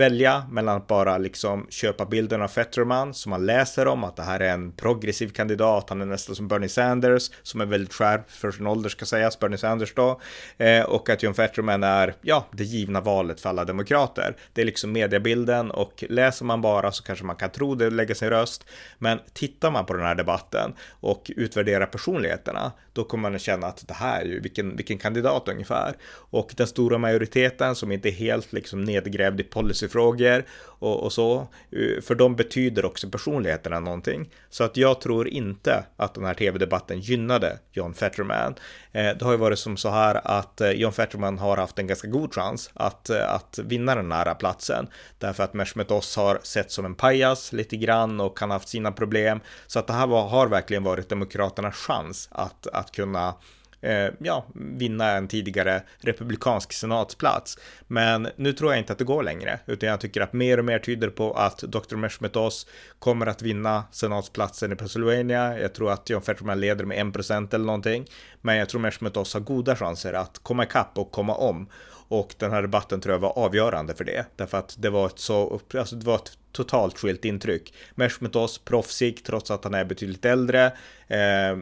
välja 0.00 0.44
mellan 0.50 0.76
att 0.76 0.86
bara 0.86 1.18
liksom 1.18 1.66
köpa 1.70 2.06
bilden 2.06 2.42
av 2.42 2.48
Fetterman 2.48 3.14
som 3.14 3.30
man 3.30 3.46
läser 3.46 3.86
om 3.86 4.04
att 4.04 4.16
det 4.16 4.22
här 4.22 4.40
är 4.40 4.52
en 4.52 4.72
progressiv 4.72 5.28
kandidat, 5.28 5.88
han 5.88 6.00
är 6.00 6.06
nästan 6.06 6.36
som 6.36 6.48
Bernie 6.48 6.68
Sanders 6.68 7.30
som 7.42 7.60
är 7.60 7.66
väldigt 7.66 7.94
skärpt 7.94 8.30
för 8.30 8.50
sin 8.50 8.66
ålder 8.66 8.88
ska 8.88 9.04
sägas, 9.04 9.38
Bernie 9.38 9.58
Sanders 9.58 9.94
då, 9.94 10.20
eh, 10.58 10.82
och 10.82 11.10
att 11.10 11.22
John 11.22 11.34
Fetterman 11.34 11.82
är, 11.82 12.14
ja, 12.22 12.46
det 12.52 12.64
givna 12.64 13.00
valet 13.00 13.40
för 13.40 13.48
alla 13.48 13.64
demokrater. 13.64 14.36
Det 14.52 14.60
är 14.60 14.64
liksom 14.66 14.92
mediebilden 14.92 15.70
och 15.70 16.04
läser 16.08 16.44
man 16.44 16.60
bara 16.60 16.92
så 16.92 17.02
kanske 17.02 17.24
man 17.24 17.36
kan 17.36 17.50
tro 17.50 17.74
det 17.74 17.86
och 17.86 17.92
lägga 17.92 18.14
sin 18.14 18.30
röst, 18.30 18.66
men 18.98 19.18
tittar 19.32 19.70
man 19.70 19.86
på 19.86 19.92
den 19.92 20.06
här 20.06 20.14
debatten 20.14 20.74
och 21.00 21.30
utvärderar 21.36 21.86
personligheterna, 21.86 22.72
då 22.92 23.04
kommer 23.04 23.22
man 23.22 23.34
att 23.34 23.40
känna 23.40 23.66
att 23.66 23.88
det 23.88 23.94
här 23.94 24.20
är 24.20 24.26
ju 24.26 24.40
vilken, 24.40 24.76
vilken 24.76 24.98
kandidat 24.98 25.48
ungefär. 25.48 25.96
Och 26.30 26.54
den 26.56 26.66
stora 26.66 26.98
majoriteten 26.98 27.74
som 27.74 27.92
inte 27.92 28.08
är 28.08 28.12
helt 28.12 28.52
liksom 28.52 28.84
nedgrävd 28.84 29.40
i 29.40 29.42
policy 29.42 29.88
policyfrågor 29.90 30.44
och, 30.80 31.02
och 31.02 31.12
så, 31.12 31.48
eh, 31.72 32.02
för 32.02 32.14
de 32.14 32.36
betyder 32.36 32.84
också 32.84 33.10
personligheterna 33.10 33.80
någonting. 33.80 34.30
Så 34.50 34.64
att 34.64 34.76
jag 34.76 35.00
tror 35.00 35.28
inte 35.28 35.84
att 35.96 36.14
den 36.14 36.24
här 36.24 36.34
tv-debatten 36.34 37.00
gynnade 37.00 37.58
John 37.72 37.94
Fetterman. 37.94 38.54
Eh, 38.92 39.16
det 39.16 39.22
har 39.22 39.32
ju 39.32 39.38
varit 39.38 39.58
som 39.58 39.76
så 39.76 39.90
här 39.90 40.20
att 40.24 40.60
eh, 40.60 40.70
John 40.70 40.92
Fetterman 40.92 41.38
har 41.38 41.56
haft 41.56 41.78
en 41.78 41.86
ganska 41.86 42.08
god 42.08 42.34
chans 42.34 42.70
att, 42.74 43.10
att 43.10 43.58
vinna 43.64 43.94
den 43.94 44.12
här 44.12 44.34
platsen. 44.34 44.88
Därför 45.18 45.44
att 45.44 45.54
Meshmet 45.54 45.90
Oz 45.90 46.16
har 46.16 46.40
sett 46.42 46.70
som 46.70 46.84
en 46.84 46.94
pajas 46.94 47.52
lite 47.52 47.76
grann 47.76 48.20
och 48.20 48.38
kan 48.38 48.50
haft 48.50 48.68
sina 48.68 48.92
problem. 48.92 49.40
Så 49.66 49.78
att 49.78 49.86
det 49.86 49.92
här 49.92 50.06
var, 50.06 50.28
har 50.28 50.46
verkligen 50.46 50.84
varit 50.84 51.08
Demokraternas 51.08 51.74
chans 51.74 52.28
att, 52.32 52.66
att 52.66 52.92
kunna 52.92 53.34
eh, 53.80 54.08
ja, 54.18 54.46
vinna 54.54 55.10
en 55.10 55.28
tidigare 55.28 55.82
republikansk 55.98 56.72
senatsplats. 56.72 57.58
Men 57.86 58.28
nu 58.36 58.52
tror 58.52 58.72
jag 58.72 58.78
inte 58.78 58.92
att 58.92 58.98
det 58.98 59.04
går 59.04 59.22
längre, 59.22 59.60
utan 59.66 59.88
jag 59.88 60.00
tycker 60.00 60.20
att 60.20 60.32
mer 60.32 60.58
och 60.58 60.64
mer 60.64 60.78
tyder 60.78 61.10
på 61.10 61.32
att 61.32 61.58
Dr. 61.58 61.96
Meshmet 61.96 62.36
Oz 62.36 62.66
kommer 62.98 63.26
att 63.26 63.42
vinna 63.42 63.84
senatsplatsen 63.92 64.72
i 64.72 64.76
Pennsylvania. 64.76 65.58
Jag 65.60 65.74
tror 65.74 65.92
att 65.92 66.10
John 66.10 66.22
Fetterman 66.22 66.60
leder 66.60 66.84
med 66.84 67.06
1% 67.06 67.54
eller 67.54 67.64
någonting, 67.64 68.06
men 68.40 68.56
jag 68.56 68.68
tror 68.68 68.80
Meshmet 68.80 69.16
Oz 69.16 69.34
har 69.34 69.40
goda 69.40 69.76
chanser 69.76 70.12
att 70.12 70.38
komma 70.38 70.64
ikapp 70.64 70.98
och 70.98 71.10
komma 71.10 71.34
om. 71.34 71.68
Och 72.08 72.34
den 72.38 72.50
här 72.50 72.62
debatten 72.62 73.00
tror 73.00 73.14
jag 73.14 73.20
var 73.20 73.38
avgörande 73.38 73.94
för 73.94 74.04
det, 74.04 74.26
därför 74.36 74.58
att 74.58 74.76
det 74.78 74.90
var 74.90 75.06
ett 75.06 75.18
så, 75.18 75.60
alltså 75.74 75.96
det 75.96 76.06
var 76.06 76.14
ett 76.14 76.38
totalt 76.52 76.98
skilt 76.98 77.24
intryck. 77.24 77.74
Meshmetos 77.94 78.58
proffsig 78.58 79.24
trots 79.24 79.50
att 79.50 79.64
han 79.64 79.74
är 79.74 79.84
betydligt 79.84 80.24
äldre, 80.24 80.72
eh, 81.08 81.56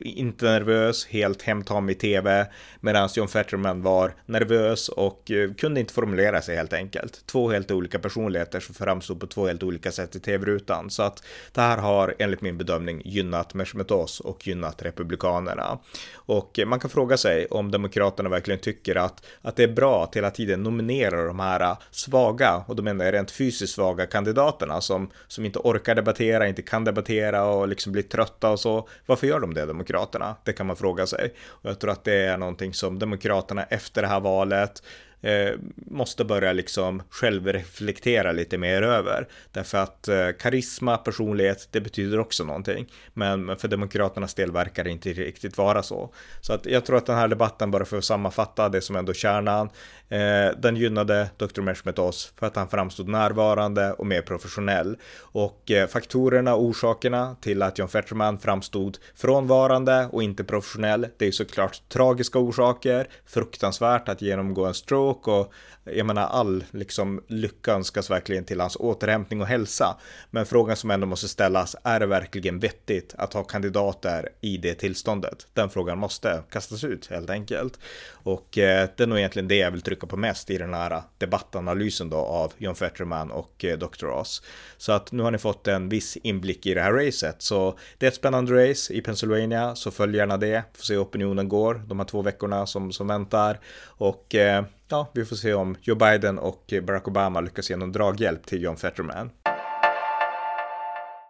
inte 0.00 0.44
nervös, 0.44 1.06
helt 1.06 1.42
hemtam 1.42 1.90
i 1.90 1.94
tv, 1.94 2.46
medan 2.80 3.08
John 3.14 3.28
Fetterman 3.28 3.82
var 3.82 4.14
nervös 4.26 4.88
och 4.88 5.30
eh, 5.30 5.54
kunde 5.54 5.80
inte 5.80 5.94
formulera 5.94 6.42
sig 6.42 6.56
helt 6.56 6.72
enkelt. 6.72 7.26
Två 7.26 7.50
helt 7.50 7.70
olika 7.70 7.98
personligheter 7.98 8.60
som 8.60 8.74
framstod 8.74 9.20
på 9.20 9.26
två 9.26 9.46
helt 9.46 9.62
olika 9.62 9.92
sätt 9.92 10.16
i 10.16 10.20
tv-rutan. 10.20 10.90
Så 10.90 11.02
att 11.02 11.24
det 11.52 11.60
här 11.60 11.78
har 11.78 12.14
enligt 12.18 12.40
min 12.40 12.58
bedömning 12.58 13.02
gynnat 13.04 13.54
Meshmetos 13.54 14.20
och 14.20 14.46
gynnat 14.46 14.82
Republikanerna. 14.82 15.78
Och 16.14 16.58
eh, 16.58 16.66
man 16.66 16.80
kan 16.80 16.90
fråga 16.90 17.16
sig 17.16 17.46
om 17.46 17.70
Demokraterna 17.70 18.28
verkligen 18.28 18.60
tycker 18.60 18.96
att, 18.96 19.26
att 19.42 19.56
det 19.56 19.62
är 19.62 19.68
bra 19.68 20.04
att 20.04 20.16
hela 20.16 20.30
tiden 20.30 20.62
nominera 20.62 21.26
de 21.26 21.40
här 21.40 21.60
eh, 21.60 21.78
svaga, 21.90 22.64
och 22.66 22.76
då 22.76 22.82
menar 22.82 23.04
jag 23.04 23.14
rent 23.14 23.30
fysiskt 23.30 23.74
svaga 23.74 24.06
kandidaterna 24.14 24.80
som, 24.80 25.10
som 25.28 25.44
inte 25.44 25.58
orkar 25.58 25.94
debattera, 25.94 26.48
inte 26.48 26.62
kan 26.62 26.84
debattera 26.84 27.44
och 27.44 27.68
liksom 27.68 27.92
blir 27.92 28.02
trötta 28.02 28.50
och 28.50 28.60
så. 28.60 28.88
Varför 29.06 29.26
gör 29.26 29.40
de 29.40 29.54
det, 29.54 29.66
Demokraterna? 29.66 30.36
Det 30.44 30.52
kan 30.52 30.66
man 30.66 30.76
fråga 30.76 31.06
sig. 31.06 31.34
Och 31.46 31.70
jag 31.70 31.78
tror 31.78 31.90
att 31.90 32.04
det 32.04 32.14
är 32.14 32.36
någonting 32.36 32.74
som 32.74 32.98
Demokraterna 32.98 33.64
efter 33.64 34.02
det 34.02 34.08
här 34.08 34.20
valet 34.20 34.82
eh, 35.24 35.54
måste 35.76 36.24
börja 36.24 36.52
liksom 36.52 37.02
självreflektera 37.10 38.32
lite 38.32 38.58
mer 38.58 38.82
över. 38.82 39.28
Därför 39.52 39.78
att 39.78 40.08
eh, 40.08 40.28
karisma, 40.40 40.96
personlighet, 40.96 41.68
det 41.70 41.80
betyder 41.80 42.18
också 42.20 42.44
någonting. 42.44 42.92
Men, 43.14 43.44
men 43.44 43.56
för 43.56 43.68
Demokraternas 43.68 44.34
del 44.34 44.52
verkar 44.52 44.84
det 44.84 44.90
inte 44.90 45.12
riktigt 45.12 45.58
vara 45.58 45.82
så. 45.82 46.14
Så 46.40 46.52
att 46.52 46.66
jag 46.66 46.84
tror 46.84 46.96
att 46.96 47.06
den 47.06 47.16
här 47.16 47.28
debatten, 47.28 47.70
bara 47.70 47.84
för 47.84 47.98
att 47.98 48.04
sammanfatta 48.04 48.68
det 48.68 48.80
som 48.80 48.96
ändå 48.96 49.12
kärnan, 49.12 49.70
eh, 50.08 50.58
den 50.58 50.76
gynnade 50.76 51.30
Dr. 51.36 51.60
Meshmetos 51.60 52.32
för 52.38 52.46
att 52.46 52.56
han 52.56 52.68
framstod 52.68 53.08
närvarande 53.08 53.92
och 53.92 54.06
mer 54.06 54.22
professionell. 54.22 54.96
Och 55.20 55.70
eh, 55.70 55.86
faktorerna 55.86 56.54
och 56.54 56.62
orsakerna 56.62 57.36
till 57.40 57.62
att 57.62 57.78
John 57.78 57.88
Fetterman 57.88 58.38
framstod 58.38 58.98
frånvarande 59.14 60.08
och 60.12 60.22
inte 60.22 60.44
professionell, 60.44 61.06
det 61.16 61.26
är 61.26 61.32
såklart 61.32 61.88
tragiska 61.88 62.38
orsaker, 62.38 63.08
fruktansvärt 63.26 64.08
att 64.08 64.22
genomgå 64.22 64.64
en 64.64 64.74
stroke 64.74 65.13
bråk 65.14 65.28
och 65.28 65.52
jag 65.84 66.06
menar 66.06 66.26
all 66.26 66.64
liksom 66.70 67.22
lycka 67.26 67.72
önskas 67.72 68.10
verkligen 68.10 68.44
till 68.44 68.60
hans 68.60 68.76
återhämtning 68.76 69.40
och 69.40 69.46
hälsa. 69.46 69.96
Men 70.30 70.46
frågan 70.46 70.76
som 70.76 70.90
ändå 70.90 71.06
måste 71.06 71.28
ställas, 71.28 71.76
är 71.84 72.00
det 72.00 72.06
verkligen 72.06 72.58
vettigt 72.58 73.14
att 73.18 73.32
ha 73.32 73.44
kandidater 73.44 74.28
i 74.40 74.56
det 74.56 74.74
tillståndet? 74.74 75.46
Den 75.52 75.70
frågan 75.70 75.98
måste 75.98 76.42
kastas 76.50 76.84
ut 76.84 77.06
helt 77.06 77.30
enkelt. 77.30 77.78
Och 78.12 78.58
eh, 78.58 78.88
det 78.96 79.02
är 79.02 79.06
nog 79.06 79.18
egentligen 79.18 79.48
det 79.48 79.56
jag 79.56 79.70
vill 79.70 79.82
trycka 79.82 80.06
på 80.06 80.16
mest 80.16 80.50
i 80.50 80.58
den 80.58 80.74
här 80.74 81.02
debattanalysen 81.18 82.10
då 82.10 82.16
av 82.16 82.52
John 82.58 82.74
Fetterman 82.74 83.30
och 83.30 83.64
eh, 83.64 83.78
Dr. 83.78 84.06
Oz. 84.06 84.42
Så 84.76 84.92
att 84.92 85.12
nu 85.12 85.22
har 85.22 85.30
ni 85.30 85.38
fått 85.38 85.68
en 85.68 85.88
viss 85.88 86.16
inblick 86.16 86.66
i 86.66 86.74
det 86.74 86.82
här 86.82 86.92
racet. 86.92 87.42
Så 87.42 87.78
det 87.98 88.06
är 88.06 88.08
ett 88.08 88.16
spännande 88.16 88.70
race 88.70 88.92
i 88.92 89.00
Pennsylvania, 89.00 89.74
så 89.74 89.90
följ 89.90 90.16
gärna 90.16 90.36
det. 90.36 90.62
Får 90.74 90.84
se 90.84 90.94
hur 90.94 91.02
opinionen 91.02 91.48
går 91.48 91.74
de 91.86 91.98
här 91.98 92.06
två 92.06 92.22
veckorna 92.22 92.66
som, 92.66 92.92
som 92.92 93.06
väntar. 93.06 93.60
Och 93.84 94.34
eh, 94.34 94.64
ja, 94.88 95.10
vi 95.14 95.24
får 95.24 95.36
se 95.36 95.54
om 95.54 95.73
Joe 95.80 95.96
Biden 95.96 96.38
och 96.38 96.72
Barack 96.82 97.08
Obama 97.08 97.40
lyckas 97.40 97.70
ge 97.70 97.76
någon 97.76 97.92
draghjälp 97.92 98.46
till 98.46 98.62
John 98.62 98.76
Fetterman. 98.76 99.30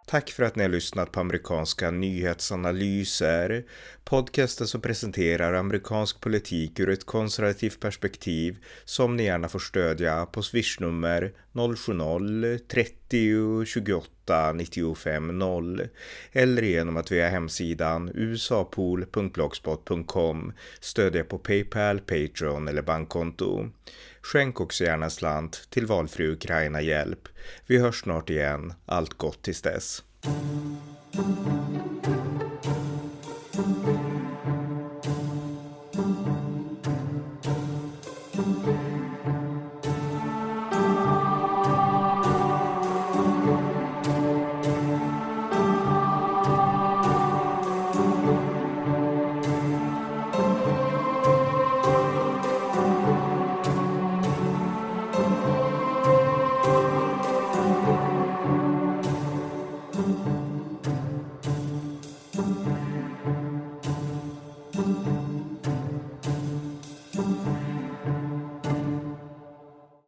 Tack 0.07 0.31
för 0.31 0.43
att 0.43 0.55
ni 0.55 0.63
har 0.63 0.69
lyssnat 0.69 1.11
på 1.11 1.19
amerikanska 1.19 1.91
nyhetsanalyser. 1.91 3.63
Podcasten 4.03 4.67
som 4.67 4.81
presenterar 4.81 5.53
amerikansk 5.53 6.21
politik 6.21 6.79
ur 6.79 6.89
ett 6.89 7.05
konservativt 7.05 7.79
perspektiv 7.79 8.57
som 8.85 9.15
ni 9.15 9.23
gärna 9.23 9.49
får 9.49 9.59
stödja 9.59 10.25
på 10.25 10.41
swishnummer 10.41 11.33
070-30 11.53 13.65
28 13.65 14.53
95 14.53 15.39
0 15.39 15.87
eller 16.31 16.61
genom 16.61 16.97
att 16.97 17.11
via 17.11 17.29
hemsidan 17.29 18.11
usapool.blogspot.com 18.13 20.53
stödja 20.79 21.23
på 21.23 21.37
Paypal, 21.37 21.99
Patreon 21.99 22.67
eller 22.67 22.81
bankkonto. 22.81 23.69
Skänk 24.25 24.61
också 24.61 24.83
gärna 24.83 25.09
slant 25.09 25.67
till 25.69 25.85
valfri 25.85 26.27
Ukraina-hjälp. 26.27 27.27
Vi 27.67 27.77
hörs 27.77 28.01
snart 28.01 28.29
igen. 28.29 28.73
Allt 28.85 29.13
gott 29.13 29.41
tills 29.41 29.61
dess. 29.61 30.03